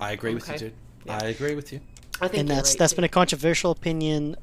[0.00, 0.72] I agree with you, dude.
[1.04, 1.18] Yeah.
[1.22, 1.80] I agree with you.
[2.20, 2.96] I think and you're that's right, that's too.
[2.96, 4.36] been a controversial opinion.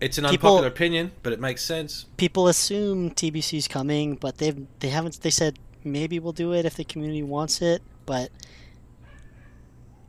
[0.00, 2.06] It's an People- unpopular opinion, but it makes sense.
[2.16, 5.20] People assume TBC's coming, but they've they haven't.
[5.22, 8.30] They said maybe we'll do it if the community wants it, but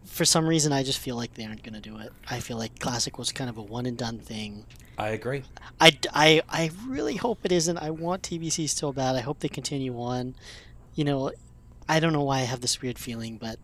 [0.06, 2.12] for some reason I just feel like they aren't gonna do it.
[2.30, 4.66] I feel like classic was kind of a one and done thing.
[4.98, 5.44] I agree.
[5.80, 7.78] I, I, I really hope it isn't.
[7.78, 9.16] I want TBC so bad.
[9.16, 10.34] I hope they continue on.
[10.96, 11.32] You know,
[11.90, 13.60] I don't know why I have this weird feeling, but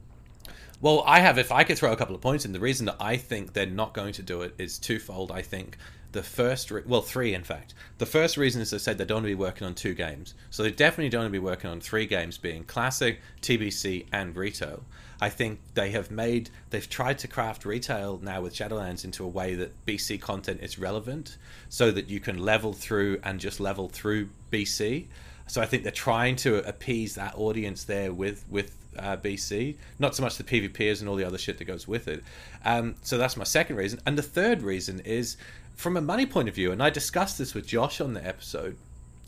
[0.82, 1.38] Well, I have.
[1.38, 3.66] If I could throw a couple of points in, the reason that I think they're
[3.66, 5.32] not going to do it is twofold.
[5.32, 5.78] I think
[6.14, 7.74] the first, re- well, three in fact.
[7.98, 10.36] The first reason is they said they don't want to be working on two games,
[10.50, 14.36] so they definitely don't want to be working on three games, being classic, TBC, and
[14.36, 14.84] retail.
[15.20, 19.28] I think they have made, they've tried to craft retail now with Shadowlands into a
[19.28, 21.38] way that BC content is relevant,
[21.70, 25.08] so that you can level through and just level through BC.
[25.48, 30.16] So I think they're trying to appease that audience there with with uh, BC, not
[30.16, 32.24] so much the PvPers and all the other shit that goes with it.
[32.64, 35.38] Um, so that's my second reason, and the third reason is
[35.76, 38.78] from a money point of view, and I discussed this with Josh on the episode,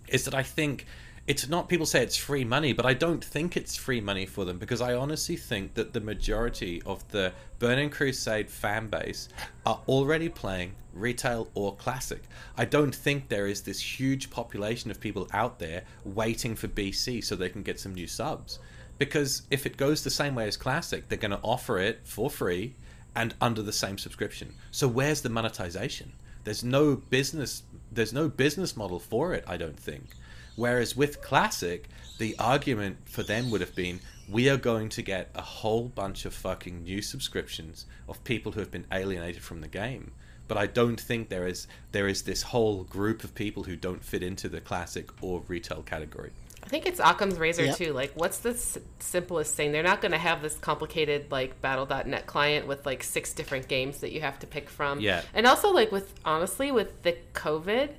[0.08, 0.86] is that I think
[1.28, 4.46] it's not people say it's free money, but I don't think it's free money for
[4.46, 9.30] them because I honestly think that the majority of the Burning Crusade fan base
[9.66, 12.24] are already playing retail or classic.
[12.58, 17.24] I don't think there is this huge population of people out there waiting for BC
[17.24, 18.60] so they can get some new subs.
[18.98, 22.30] because if it goes the same way as Classic, they're going to offer it for
[22.30, 22.74] free
[23.16, 24.54] and under the same subscription.
[24.72, 26.14] So where's the monetization?
[26.44, 27.64] There's no business.
[27.92, 29.44] There's no business model for it.
[29.48, 30.12] I don't think.
[30.56, 34.00] Whereas with Classic, the argument for them would have been
[34.30, 38.60] we are going to get a whole bunch of fucking new subscriptions of people who
[38.60, 40.12] have been alienated from the game.
[40.48, 44.04] But I don't think there is there is this whole group of people who don't
[44.04, 46.32] fit into the classic or retail category.
[46.64, 47.78] I think it's Occam's razor Yep.
[47.78, 47.94] too.
[47.94, 49.72] Like, what's the s- simplest thing?
[49.72, 54.00] They're not going to have this complicated like Battle.net client with like six different games
[54.00, 55.00] that you have to pick from.
[55.00, 55.22] Yeah.
[55.36, 57.90] And also, like with honestly, with the COVID,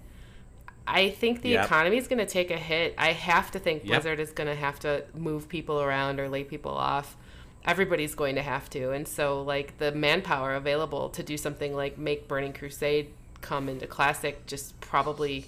[0.89, 1.65] I think the Yep.
[1.67, 2.95] economy is going to take a hit.
[2.99, 3.89] I have to think Yep.
[4.03, 7.17] Blizzard is going to have to move people around or lay people off.
[7.67, 11.99] Everybody's going to have to, and so like the manpower available to do something like
[11.99, 15.47] make Burning Crusade come into classic just probably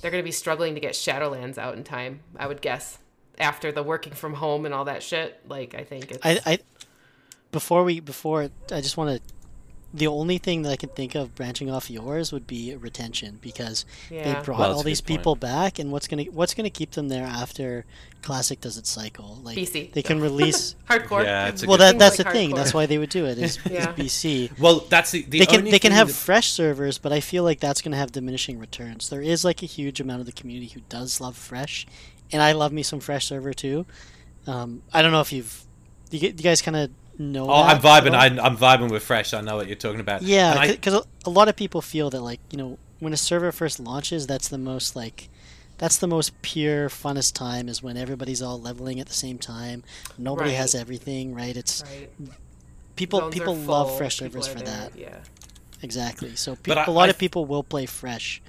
[0.00, 2.98] they're going to be struggling to get Shadowlands out in time, I would guess.
[3.38, 6.58] After the working from home and all that shit, like I think it's I, I
[7.50, 9.33] before we before I just want to.
[9.94, 13.86] The only thing that I can think of branching off yours would be retention because
[14.10, 14.24] Yeah.
[14.24, 15.20] they brought Well, all these good point.
[15.20, 17.84] people back, and what's gonna what's gonna keep them there after
[18.20, 19.38] Classic does its cycle?
[19.44, 19.92] Like BC.
[19.92, 20.74] they can release.
[20.90, 21.22] hardcore.
[21.24, 21.98] Yeah, it's well, that point.
[22.00, 22.54] that's the Like thing.
[22.54, 23.38] That's why they would do it.
[23.38, 23.90] Is, Yeah.
[23.96, 24.58] is BC.
[24.58, 27.20] Well, that's the, the they can only they can have that- fresh servers, but I
[27.20, 29.10] feel like that's going to have diminishing returns.
[29.10, 31.86] There is like a huge amount of the community who does love fresh,
[32.32, 33.86] and I love me some fresh server too.
[34.46, 35.62] Um, I don't know if you've
[36.10, 37.44] you, you guys kind of know.
[37.50, 38.14] Oh, that I'm vibing.
[38.14, 39.32] I, I'm vibing with fresh.
[39.34, 40.22] I know what you're talking about.
[40.22, 43.78] Yeah, because a lot of people feel that like you know when a server first
[43.80, 45.28] launches, that's the most like
[45.78, 49.82] that's the most pure funnest time is when everybody's all leveling at the same time.
[50.16, 50.56] Nobody Right.
[50.56, 51.56] has everything right.
[51.56, 52.10] It's Right.
[52.96, 55.16] people Zones people love fresh people servers for there, that Yeah.
[55.82, 56.36] exactly.
[56.36, 58.40] So pe- But I- a lot I- of people will play fresh.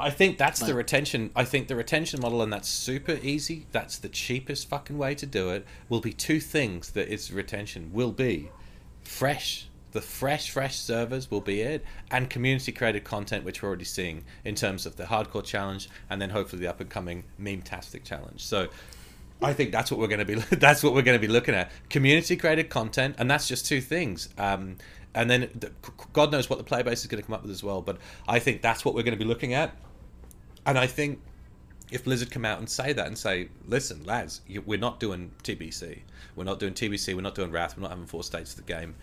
[0.00, 1.30] I think that's the retention.
[1.36, 3.66] I think the retention model, and that's super easy.
[3.70, 5.66] That's the cheapest fucking way to do it.
[5.90, 7.90] Will be two things that is retention.
[7.92, 8.50] Will be
[9.02, 9.66] fresh.
[9.92, 14.24] The fresh, fresh servers will be it, and community created content, which we're already seeing
[14.44, 18.04] in terms of the hardcore challenge, and then hopefully the up and coming meme tastic
[18.04, 18.44] challenge.
[18.44, 18.68] So,
[19.42, 20.34] I think that's what we're going to be.
[20.56, 21.70] That's what we're going to be looking at.
[21.88, 24.28] Community created content, and that's just two things.
[24.36, 24.76] Um,
[25.14, 25.72] and then the,
[26.12, 27.80] God knows what the player base is going to come up with as well.
[27.80, 27.98] But
[28.28, 29.74] I think that's what we're going to be looking at.
[30.66, 31.20] And I think
[31.90, 35.32] if Blizzard come out and say that and say, listen, lads, you, we're not doing
[35.42, 36.00] TBC,
[36.36, 38.72] we're not doing TBC, we're not doing Wrath, we're not having four stages of the
[38.72, 38.94] game.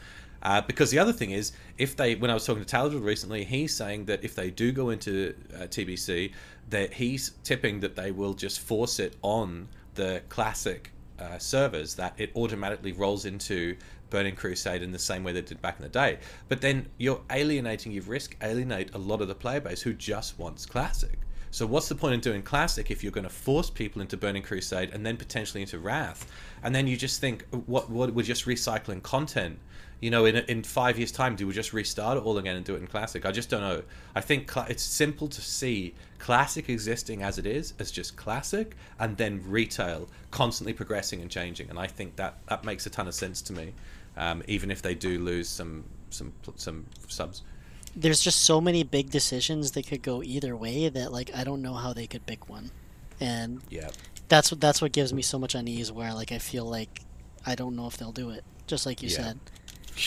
[0.43, 3.43] Uh, because the other thing is, if they, when I was talking to Taladrill recently,
[3.43, 6.31] he's saying that if they do go into uh, TBC,
[6.69, 12.13] that he's tipping that they will just force it on the classic uh, servers, that
[12.17, 13.75] it automatically rolls into
[14.09, 16.19] Burning Crusade in the same way they did back in the day.
[16.47, 20.37] But then you're alienating, you risk alienate a lot of the player base who just
[20.37, 21.17] wants classic.
[21.57, 24.43] So what's the point in doing classic if you're going to force people into Burning
[24.43, 26.31] Crusade and then potentially into Wrath,
[26.61, 29.57] and then you just think what what we're just recycling content.
[29.99, 32.63] You know, in in five years' time, do we just restart it all again and
[32.63, 33.25] do it in classic?
[33.25, 33.81] I just don't know.
[34.13, 38.75] I think cla it's simple to see classic existing as it is as just classic,
[38.99, 41.71] and then retail constantly progressing and changing.
[41.71, 43.73] And I think that that makes a ton of sense to me,
[44.15, 47.41] um, even if they do lose some some some subs.
[47.95, 51.61] There's just so many big decisions that could go either way that like I don't
[51.61, 52.71] know how they could pick one,
[53.19, 53.89] and Yeah.
[54.29, 55.91] that's what that's what gives me so much unease.
[55.91, 57.01] Where like I feel like
[57.45, 58.43] I don't know if they'll do it.
[58.67, 59.15] Just like you Yeah.
[59.15, 59.39] said,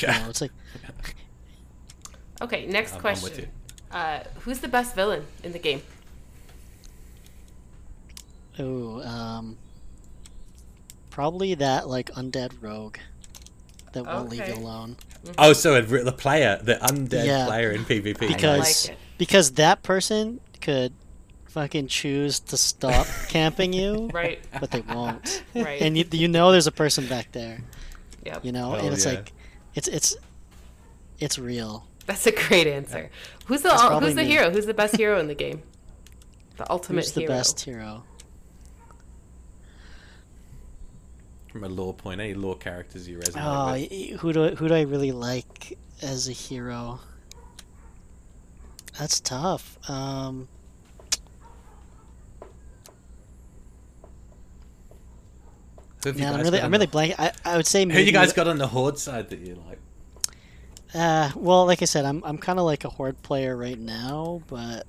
[0.03, 0.17] Yeah.
[0.19, 0.53] you know, it's like
[2.43, 3.25] Okay, next I'm- I'm question.
[3.31, 3.49] with you.
[3.91, 5.83] Uh, who's the best villain in the game?
[8.59, 9.57] oh, um,
[11.11, 12.99] probably that like undead rogue
[13.93, 14.63] that won't leave you Okay.
[15.25, 15.35] Alone.
[15.39, 17.47] Oh, so it, the player, the undead Yeah.
[17.47, 18.19] player in PvP.
[18.29, 20.93] because like because that person could
[21.49, 24.41] fucking choose to stop camping you, Right.
[24.61, 25.43] but they won't.
[25.55, 25.81] Right.
[25.83, 27.63] And you, you know there's a person back there,
[28.25, 28.45] Yep.
[28.45, 29.13] you know, Oh, and it's yeah.
[29.15, 29.33] like
[29.75, 30.17] it's it's
[31.19, 31.87] it's real.
[32.07, 33.11] That's a great answer.
[33.47, 34.29] Who's the That's ul- probably who's the me.
[34.29, 34.51] hero?
[34.51, 35.63] Who's the best hero in the game?
[36.57, 37.33] The ultimate Who's the hero.
[37.35, 38.05] best hero?
[41.51, 44.21] From a lore point, any lore characters you resonate Oh, with?
[44.21, 47.01] who do I, who do I really like as a hero?
[48.97, 49.79] That's tough.
[49.91, 50.49] Um,
[56.03, 57.15] Who have you man, I'm really I'm really blank.
[57.19, 59.79] I, I would say Who you guys got on the horde side that you like?
[60.95, 64.43] Uh, well, like I said, I'm I'm kind of like a horde player right now,
[64.47, 64.87] but.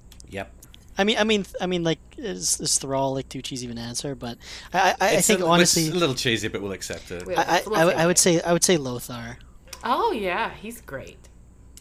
[0.97, 3.77] I mean, I mean, I mean, like, is, is Thrall like too cheesy of an
[3.77, 4.13] answer?
[4.15, 4.37] But
[4.73, 7.25] I, I, I think a, honestly, it's a little cheesy, but we'll accept it.
[7.25, 8.19] Wait, I, I, we'll I, would- I would it.
[8.19, 9.37] say I would say Lothar.
[9.83, 11.17] Oh yeah, he's great.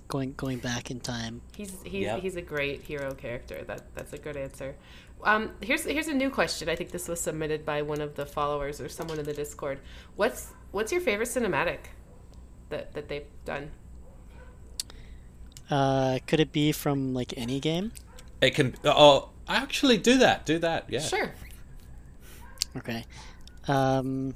[0.08, 1.40] Going going back in time.
[1.56, 2.20] He's he's Yep.
[2.22, 3.62] he's a great hero character.
[3.64, 4.74] That that's a good answer.
[5.24, 6.68] um, here's here's a new question.
[6.68, 9.78] I think this was submitted by one of the followers or someone in the Discord.
[10.16, 11.78] What's what's your favorite cinematic
[12.70, 13.70] that that they've done?
[15.70, 17.92] Uh, could it be from like any game?
[18.40, 18.74] It can.
[18.84, 20.46] Oh, actually, do that.
[20.46, 20.86] Do that.
[20.88, 21.00] Yeah.
[21.00, 21.32] Sure.
[22.76, 23.04] Okay.
[23.68, 24.34] Um,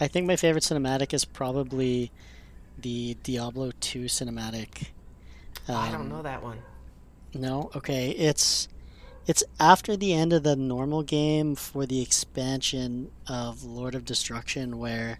[0.00, 2.10] I think my favorite cinematic is probably
[2.78, 4.86] the Diablo 2 cinematic.
[5.68, 6.58] I don't Um, know that one.
[7.34, 8.10] No, okay.
[8.10, 8.68] It's
[9.26, 14.78] it's after the end of the normal game for the expansion of Lord of Destruction,
[14.78, 15.18] where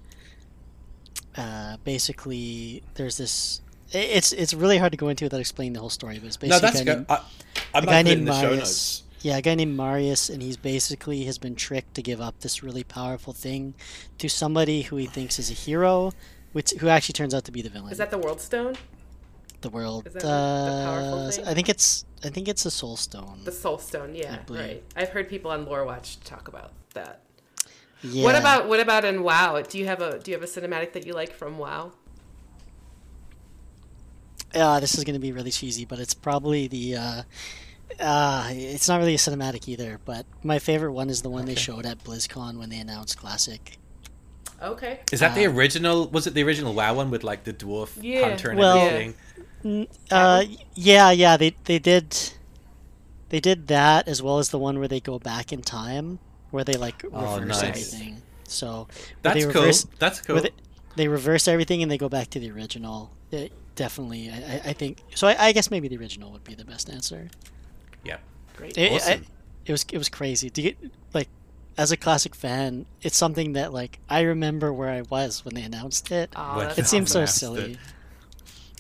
[1.37, 3.61] uh, basically there's this.
[3.95, 6.41] I- It's it's really hard to go into without explaining the whole story, but it's
[6.43, 6.97] No, basically that's a guy good.
[6.99, 7.15] named- I,
[7.75, 8.59] I a might guy put it named the show Marius.
[8.61, 9.03] notes.
[9.21, 12.63] Yeah, a guy named Marius, and he's basically has been tricked to give up this
[12.63, 13.75] really powerful thing
[14.19, 16.13] to somebody who he thinks is a hero,
[16.53, 17.91] which who actually turns out to be the villain.
[17.91, 18.77] Is that the World Stone?
[19.61, 20.07] the world?
[20.07, 21.45] is that the- the powerful uh, thing?
[21.49, 23.41] I think it's I think it's a soul stone.
[23.45, 24.15] The Soul Stone.
[24.15, 24.85] Yeah, right.
[24.95, 27.23] I've heard people on Lore Watch talk about that.
[28.03, 28.23] Yeah.
[28.23, 29.61] What about what about in WoW?
[29.63, 31.91] Do you have a do you have a cinematic that you like from WoW?
[34.55, 36.97] Uh, this is going to be really cheesy, but it's probably the.
[36.97, 37.23] Uh,
[38.01, 41.55] uh, it's not really a cinematic either, but my favorite one is the one they
[41.55, 43.77] showed at BlizzCon when they announced Classic.
[44.63, 45.01] Okay.
[45.13, 46.09] Is that the Uh, original?
[46.09, 48.29] Was it the original WoW one with like the dwarf Yeah.
[48.29, 49.15] hunter and Well- everything?
[49.65, 50.45] N- Uh,
[50.75, 52.15] yeah, yeah, they they did.
[53.31, 56.19] They did that as well as the one where they go back in time,
[56.51, 57.69] where they like reverse Oh, reverse nice.
[57.69, 58.23] everything.
[58.45, 58.89] So
[59.23, 59.63] That's they cool.
[59.63, 60.41] reverse, That's cool.
[60.41, 60.51] they,
[60.97, 63.11] they reverse everything and they go back to the original.
[63.31, 64.99] It, definitely, I, I- I think.
[65.15, 67.31] So I, I guess maybe the original would be the best answer.
[68.05, 68.19] yeah.
[68.57, 68.77] Great.
[68.77, 69.23] It, Awesome.
[69.23, 69.27] I-
[69.67, 70.77] it was it was crazy to get
[71.15, 71.29] like
[71.77, 72.87] as a classic fan.
[73.03, 76.31] It's something that like I remember where I was when they announced it.
[76.35, 77.53] Aw, When that's it seems so awesome.
[77.55, 77.73] announced it.
[77.73, 77.79] silly.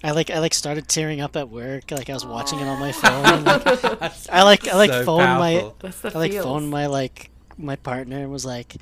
[0.02, 1.90] I like I like started tearing up at work.
[1.90, 3.44] Like I was watching it on my phone.
[3.44, 5.76] Like, I like I like So phoned my powerful.
[5.80, 6.44] That's the I like feels.
[6.44, 8.76] phoned my like my partner and was like,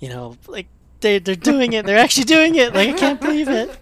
[0.00, 0.66] you know, like
[1.00, 1.84] they they're doing it.
[1.84, 2.74] They're actually doing it.
[2.74, 3.76] Like I can't believe it.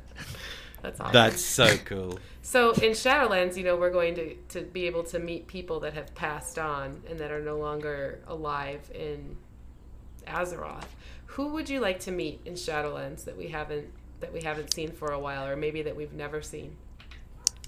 [0.82, 1.12] That's awesome.
[1.12, 2.18] That's so cool.
[2.42, 5.92] So in Shadowlands, you know, we're going to, to be able to meet people that
[5.94, 9.36] have passed on and that are no longer alive in
[10.26, 10.86] Azeroth.
[11.26, 14.90] Who would you like to meet in Shadowlands that we haven't that we haven't seen
[14.90, 16.76] for a while, or maybe that we've never seen?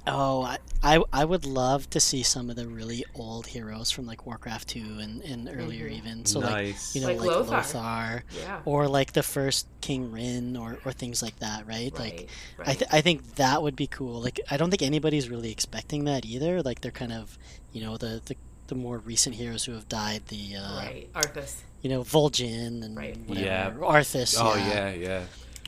[0.05, 4.05] Oh, I, I I would love to see some of the really old heroes from
[4.05, 5.97] like Warcraft two and, and earlier Mhm.
[5.99, 6.25] even.
[6.25, 6.51] So nice.
[6.51, 7.57] like you know Like like, Lothar.
[7.57, 8.25] Lothar.
[8.37, 8.61] Yeah.
[8.65, 11.93] or like the first King Rin or, or things like that, right?
[11.93, 11.99] Right.
[12.01, 12.69] Like right.
[12.69, 14.21] I, th- I think that would be cool.
[14.21, 16.63] Like I don't think anybody's really expecting that either.
[16.63, 17.39] Like they're kind of,
[17.73, 18.35] you know, the the,
[18.67, 21.13] the more recent heroes who have died, the uh, right.
[21.15, 21.61] Arthas.
[21.81, 23.17] you know Vol'jin and Right.
[23.29, 23.71] whatever, Yeah.
[23.71, 24.35] Arthas.
[24.37, 24.95] oh yeah, yeah,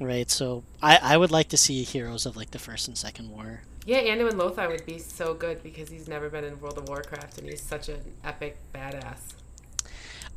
[0.01, 0.05] yeah.
[0.05, 0.29] right.
[0.29, 3.61] So I I would like to see heroes of like the first and second war.
[3.87, 7.39] Yeah, Anduin Lothar would be so good because he's never been in World of Warcraft
[7.39, 9.19] and he's such an epic badass.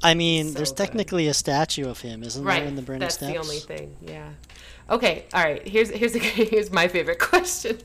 [0.03, 0.77] I mean, So there's good.
[0.77, 2.59] technically a statue of him, isn't Right.
[2.59, 3.31] there, in the Burning That's Steppes?
[3.33, 3.95] the only thing.
[4.01, 4.29] Yeah.
[4.89, 5.25] Okay.
[5.33, 5.65] All right.
[5.67, 6.19] Here's here's a,
[6.53, 7.77] here's my favorite question.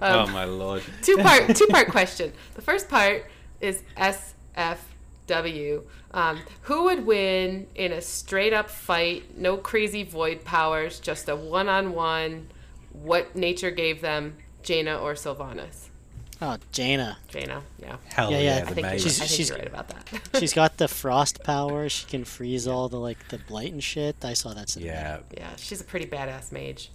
[0.00, 0.82] Um, oh my lord.
[1.02, 2.32] two part two part question.
[2.54, 3.26] The first part
[3.60, 5.82] is SFW.
[6.14, 9.36] Um, who would win in a straight up fight?
[9.36, 12.48] No crazy void powers, just a one on one.
[12.92, 15.88] What nature gave them, Jaina or Sylvanas?
[16.40, 17.18] Oh, Jaina.
[17.28, 17.62] Jaina.
[17.80, 17.96] Yeah.
[18.12, 18.92] Hell Yeah, yeah, yeah, I the think, mage.
[18.92, 20.20] you're, She's- I think she's- you're right about that.
[20.40, 21.88] She's got the frost power.
[21.88, 24.16] She can freeze all the like the blight and shit.
[24.24, 24.66] I saw that.
[24.68, 24.84] cinematic.
[24.84, 25.18] yeah.
[25.36, 26.90] yeah, she's a pretty badass mage.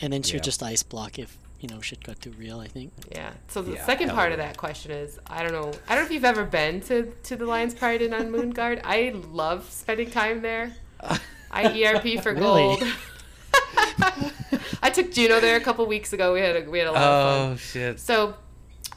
[0.00, 2.58] And then she would just ice block if you know shit got too real.
[2.60, 2.92] I think.
[3.12, 3.30] Yeah.
[3.48, 6.02] So the Yeah, second hell part of that question is I don't know I don't
[6.02, 8.80] know if you've ever been to to the Lions Pride Inn on Moonguard.
[8.84, 10.72] I love spending time there.
[11.52, 12.40] I ERP for Really?
[12.40, 12.82] gold.
[14.82, 16.32] I took Juno there a couple weeks ago.
[16.34, 17.52] We had a, we had a lot of fun.
[17.52, 18.00] Oh shit.
[18.00, 18.34] So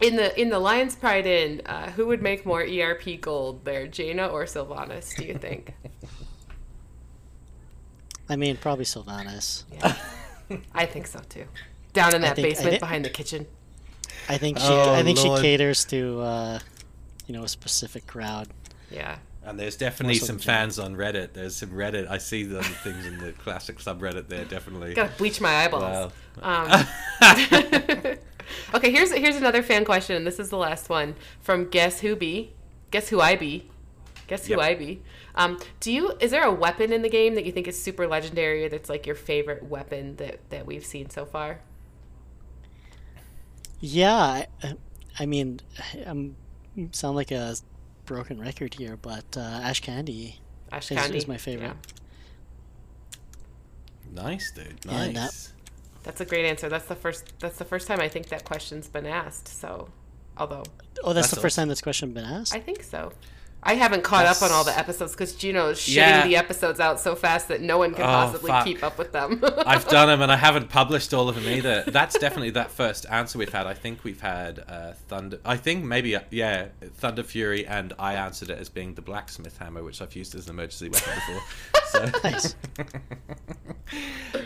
[0.01, 3.87] in the in the Lions Pride Inn, uh, who would make more ERP gold there,
[3.87, 5.15] Jaina or Sylvanas?
[5.15, 5.73] Do you think?
[8.29, 9.63] I mean, probably Sylvanas.
[9.71, 9.95] Yeah,
[10.73, 11.45] I think so too.
[11.93, 13.45] Down in that think- basement thi- behind the kitchen.
[14.29, 14.65] I think she.
[14.67, 15.39] Oh, I think Lord.
[15.39, 16.59] she caters to, uh,
[17.27, 18.47] you know, a specific crowd.
[18.89, 19.17] Yeah.
[19.43, 21.33] And there's definitely some fans on Reddit.
[21.33, 22.07] There's some Reddit.
[22.07, 24.45] I see the things in the classic subreddit there.
[24.45, 24.93] Definitely.
[24.93, 26.11] Gotta bleach my eyeballs.
[26.41, 26.65] Wow.
[26.69, 26.85] Um,
[28.75, 32.53] okay, here's here's another fan question, this is the last one from Guess Who Be.
[32.91, 33.69] Guess who I be?
[34.27, 34.59] Guess who Yep.
[34.59, 35.01] I be?
[35.33, 38.07] Um, do you is there a weapon in the game that you think is super
[38.07, 38.65] legendary?
[38.65, 41.61] Or that's like your favorite weapon that that we've seen so far?
[43.79, 44.75] Yeah, I,
[45.19, 45.59] I mean,
[46.05, 46.35] I'm
[46.91, 47.55] sound like a
[48.11, 50.35] broken record here, but uh, Ash Candy.
[50.71, 51.75] Ash Is- Candy is my favorite.
[54.13, 54.23] Yeah.
[54.23, 54.67] nice, dude.
[54.89, 55.53] And that- Nice.
[56.03, 56.67] That's a great answer.
[56.67, 57.31] That's the first.
[57.39, 59.47] That's the first time I think that question's been asked.
[59.47, 59.89] So,
[60.35, 60.63] although
[61.03, 62.53] Oh, that's, That's the first time this question's been asked.
[62.55, 63.11] I think so.
[63.63, 66.25] I haven't caught up on all the episodes because Juno is shitting Yeah.
[66.25, 68.65] the episodes out so fast that no one can Oh, possibly fuck.
[68.65, 69.39] keep up with them.
[69.65, 71.83] I've done them and I haven't published all of them either.
[71.87, 73.67] That's definitely that first answer we've had.
[73.67, 75.39] I think we've had uh, Thunder.
[75.45, 76.69] I think maybe uh, yeah,
[77.01, 80.55] Thunderfury, and I answered it as being the blacksmith hammer, which I've used as an
[80.55, 81.41] emergency weapon before.
[81.91, 82.55] So, Nice.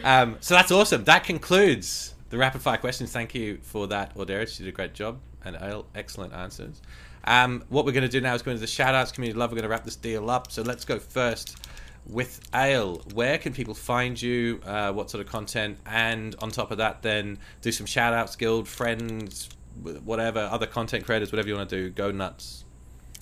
[0.04, 1.04] um, so that's awesome.
[1.06, 3.12] That concludes the rapid fire questions.
[3.12, 4.60] Thank you for that, Odaris.
[4.60, 5.58] You did a great job and
[5.96, 6.82] excellent answers.
[7.26, 9.52] Um, what we're going to do now is go into the shout outs, community love.
[9.52, 10.52] We're going to wrap this deal up.
[10.52, 11.58] So let's go first
[12.08, 13.02] with Ale.
[13.14, 14.62] Where can people find you?
[14.66, 15.80] Uh, what sort of content?
[15.86, 19.50] And on top of that, then do some shout outs, guild, friends,
[19.82, 21.90] whatever, other content creators, whatever you want to do.
[21.90, 22.64] Go nuts.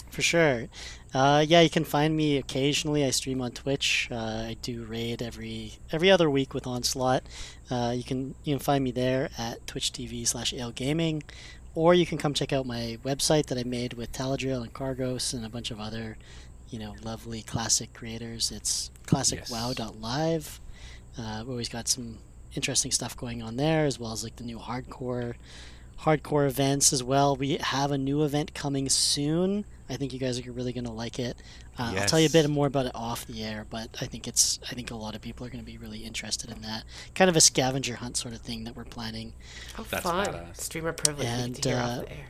[0.09, 0.67] For sure.
[1.11, 3.03] Uh, yeah, you can find me occasionally.
[3.03, 4.09] I stream on Twitch.
[4.11, 7.23] Uh, I do raid every every other week with Onslaught.
[7.71, 11.23] Uh, you can you can find me there at Twitch TV slash Ale Gaming,
[11.75, 15.33] or you can come check out my website that I made with Taladriel and Cargos
[15.33, 16.17] and a bunch of other,
[16.69, 18.51] you know, lovely classic creators.
[18.51, 20.59] It's classicwow.live.
[21.17, 22.19] Uh, we always got some
[22.55, 25.35] interesting stuff going on there, as well as like the new hardcore
[26.01, 27.35] hardcore events as well.
[27.35, 29.65] We have a new event coming soon.
[29.89, 31.37] I think you guys are really going to like it.
[31.77, 34.27] Uh, I'll tell you a bit more about it off the air, but I think
[34.27, 36.83] it's I think a lot of people are going to be really interested in that
[37.15, 39.33] kind of a scavenger hunt sort of thing that we're planning.
[39.79, 40.27] oh, That's fun.
[40.27, 40.57] badass.
[40.61, 41.27] Streamer privilege.
[41.27, 42.25] And, to hear uh, off the air.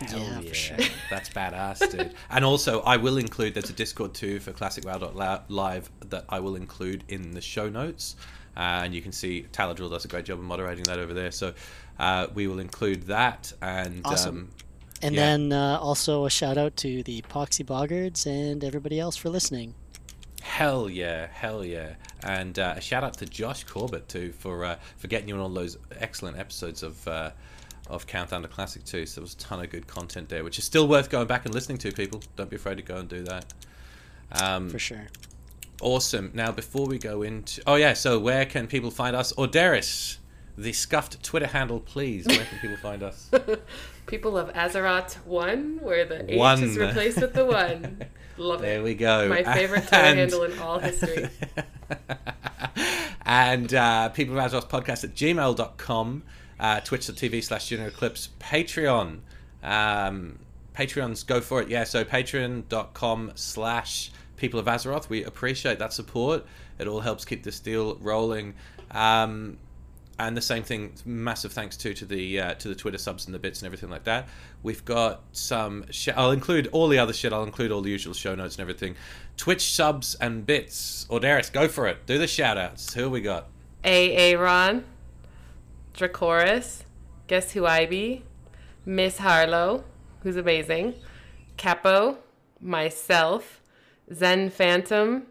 [0.00, 0.76] Hell Yeah, for sure.
[1.10, 2.14] That's badass, dude.
[2.30, 7.04] and also, I will include, there's a Discord too for ClassicWow.live that I will include
[7.08, 8.14] in the show notes.
[8.56, 11.30] Uh, and you can see Taladrill does a great job of moderating that over there.
[11.30, 11.52] So
[11.98, 13.52] uh, we will include that.
[13.62, 14.36] And Awesome.
[14.36, 14.48] um,
[15.02, 15.20] And Yeah.
[15.26, 19.74] then uh, also a shout out to the Poxy Boggards and everybody else for listening.
[20.42, 21.94] hell yeah, hell yeah.
[22.24, 25.40] And uh, a shout out to Josh Corbett too for uh, for getting you on
[25.40, 27.06] all those excellent episodes of.
[27.06, 27.30] Uh,
[27.90, 30.58] of Countdown to Classic 2, so there was a ton of good content there, which
[30.58, 31.90] is still worth going back and listening to.
[31.90, 33.46] People, don't be afraid to go and do that.
[34.30, 35.06] Um, For sure.
[35.80, 36.30] Awesome.
[36.34, 39.32] Now, before we go into, oh yeah, so where can people find us?
[39.38, 40.18] Odaris,
[40.58, 42.26] the scuffed Twitter handle, please.
[42.26, 43.30] Where can people find us?
[44.06, 46.62] People of Azeroth 1, where the H One.
[46.62, 48.04] is replaced with the 1.
[48.38, 48.82] Love There it.
[48.82, 49.28] we go.
[49.28, 51.28] My favorite Twitter And- handle in all history.
[53.26, 56.22] and uh, people of Azeroth podcast at gmail.com,
[56.58, 59.18] uh, twitch.tv slash juno eclipse, Patreon.
[59.62, 60.38] Um,
[60.74, 61.68] Patreons, go for it.
[61.68, 65.08] Yeah, so patreon.com slash people of Azeroth.
[65.08, 66.46] We appreciate that support.
[66.78, 68.54] It all helps keep this deal rolling.
[68.92, 69.58] Um,
[70.18, 73.34] and the same thing massive thanks to to the uh, to the twitter subs and
[73.34, 74.28] the bits and everything like that.
[74.62, 78.14] We've got some sh- i'll include all the other shit i'll include all the usual
[78.14, 78.96] show notes and everything.
[79.36, 81.06] Twitch subs and bits.
[81.10, 82.06] Odaris, go for it.
[82.06, 83.46] Do the shout outs who we got?
[83.84, 84.32] A.
[84.32, 84.84] Aaron,
[85.94, 86.82] Dracoris,
[87.28, 88.24] Guess Who I Be,
[88.84, 89.84] Miss Harlow,
[90.22, 90.94] who's amazing,
[91.56, 92.18] Capo,
[92.60, 93.62] myself,
[94.12, 95.26] Zen Phantom,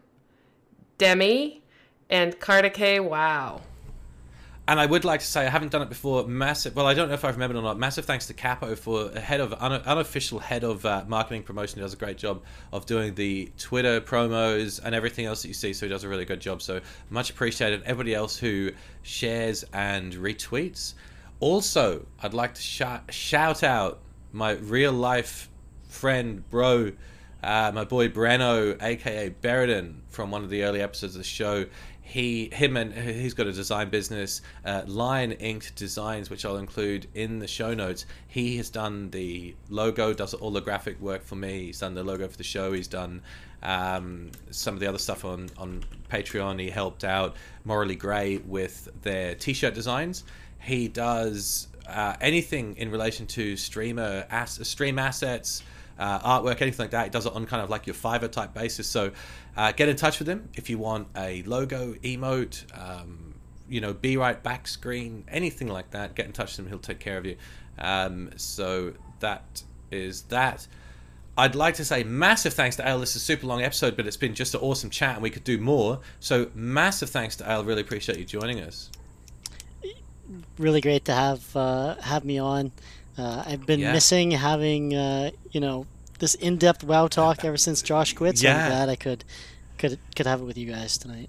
[0.96, 1.62] Demi,
[2.08, 3.60] and Kardake Wow.
[4.68, 7.08] And i would like to say i haven't done it before massive well i don't
[7.08, 10.38] know if i remember or not massive thanks to capo for head of un- unofficial
[10.38, 11.78] head of uh, marketing promotion.
[11.78, 12.42] He does a great job
[12.72, 16.08] of doing the twitter promos and everything else that you see so he does a
[16.08, 16.62] really good job.
[16.62, 16.80] So
[17.10, 17.82] much appreciated.
[17.82, 18.70] Everybody else who
[19.02, 20.94] shares and retweets.
[21.40, 24.00] Also i'd like to sh- shout out
[24.32, 25.48] my real life
[25.88, 26.92] friend bro
[27.42, 31.66] uh, my boy Breno, aka Beridan, from one of the early episodes of the show.
[32.08, 37.06] He, him, and he's got a design business, uh, Lion Inked Designs, which I'll include
[37.14, 38.06] in the show notes.
[38.26, 41.66] He has done the logo, does all the graphic work for me.
[41.66, 42.72] He's done the logo for the show.
[42.72, 43.20] He's done
[43.62, 46.58] um, some of the other stuff on on Patreon.
[46.58, 47.36] He helped out
[47.66, 50.24] Morally Grey with their t-shirt designs.
[50.60, 55.62] He does uh, anything in relation to streamer stream assets
[55.98, 57.04] uh, artwork, anything like that.
[57.04, 58.86] He does it on kind of like your Fiverr type basis.
[58.86, 59.12] So
[59.56, 63.34] uh, get in touch with him if you want a logo, emote, um,
[63.68, 66.14] you know, be right back screen, anything like that.
[66.14, 66.68] Get in touch with him.
[66.70, 67.36] He'll take care of you.
[67.78, 70.66] Um, so that is that.
[71.36, 72.98] I'd like to say massive thanks to Al.
[72.98, 75.30] This is a super long episode, but it's been just an awesome chat, and we
[75.30, 76.00] could do more.
[76.18, 77.64] So massive thanks to Al.
[77.64, 78.90] Really appreciate you joining us.
[80.58, 82.72] really great to have uh, have me on.
[83.18, 83.92] Uh, I've been Yeah.
[83.92, 85.86] missing having uh, you know
[86.18, 88.38] this in-depth WoW talk ever since Josh quit.
[88.38, 88.64] So Yeah.
[88.64, 89.24] I'm glad I could
[89.78, 91.28] could could have it with you guys tonight.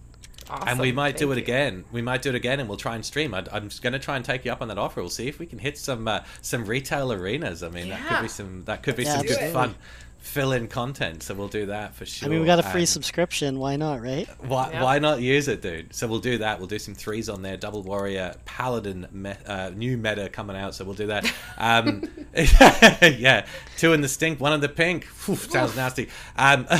[0.65, 0.95] and we Awesome.
[0.95, 1.43] might do it you.
[1.43, 1.85] again.
[1.91, 3.35] We might do it again, and we'll try and stream.
[3.35, 4.99] I'd, I'm going to try and take you up on that offer.
[4.99, 7.61] We'll see if we can hit some uh, some retail arenas.
[7.61, 9.53] I mean, that could be some that could be Yeah, some good absolutely.
[9.53, 9.75] fun.
[10.19, 11.23] Fill in content.
[11.23, 12.27] So we'll do that for sure.
[12.27, 13.57] I mean, we got a free And subscription.
[13.57, 14.27] Why not, right?
[14.45, 14.83] Why, Yeah.
[14.83, 15.93] why not use it, dude?
[15.95, 16.59] So we'll do that.
[16.59, 17.55] We'll do some threes on there.
[17.57, 20.75] Double warrior, paladin, me- uh, new meta coming out.
[20.75, 21.25] So we'll do that.
[21.57, 22.03] Um,
[22.35, 23.45] yeah,
[23.77, 25.05] two in the stink, one in the pink.
[25.05, 26.09] Phew, sounds nasty.
[26.37, 26.65] Um,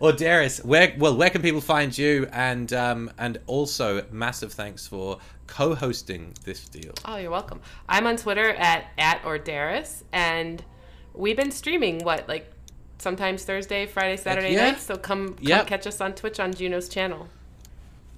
[0.00, 2.28] Odaris, where well, where can people find you?
[2.32, 6.92] And um, and also massive thanks for co-hosting this deal.
[7.04, 7.60] Oh, you're welcome.
[7.88, 10.62] I'm on Twitter at at Odaris, and
[11.14, 12.50] we've been streaming what like
[12.98, 14.70] sometimes Thursday, Friday, Saturday yeah.
[14.70, 14.84] nights.
[14.84, 15.66] So come come Yep.
[15.66, 17.28] catch us on Twitch on Juno's channel.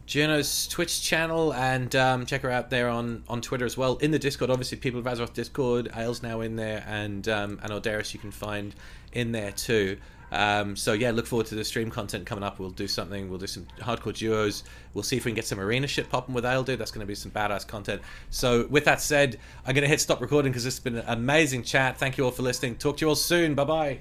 [0.06, 3.96] Juno's Twitch channel and um, check her out there on, on Twitter as well.
[3.96, 5.90] In the Discord, obviously, People of Azeroth Discord.
[5.96, 8.74] Aile's now in there, and um, and Odaris you can find
[9.12, 9.98] in there too.
[10.32, 12.58] Um, so yeah, look forward to the stream content coming up.
[12.58, 13.28] We'll do something.
[13.28, 14.64] We'll do some hardcore duos.
[14.94, 16.78] We'll see if we can get some arena shit popping with Aile, dude.
[16.78, 18.02] That's going to be some badass content.
[18.30, 21.04] So with that said, I'm going to hit stop recording because this has been an
[21.06, 21.96] amazing chat.
[21.96, 22.76] Thank you all for listening.
[22.76, 23.54] Talk to you all soon.
[23.54, 24.00] Bye bye.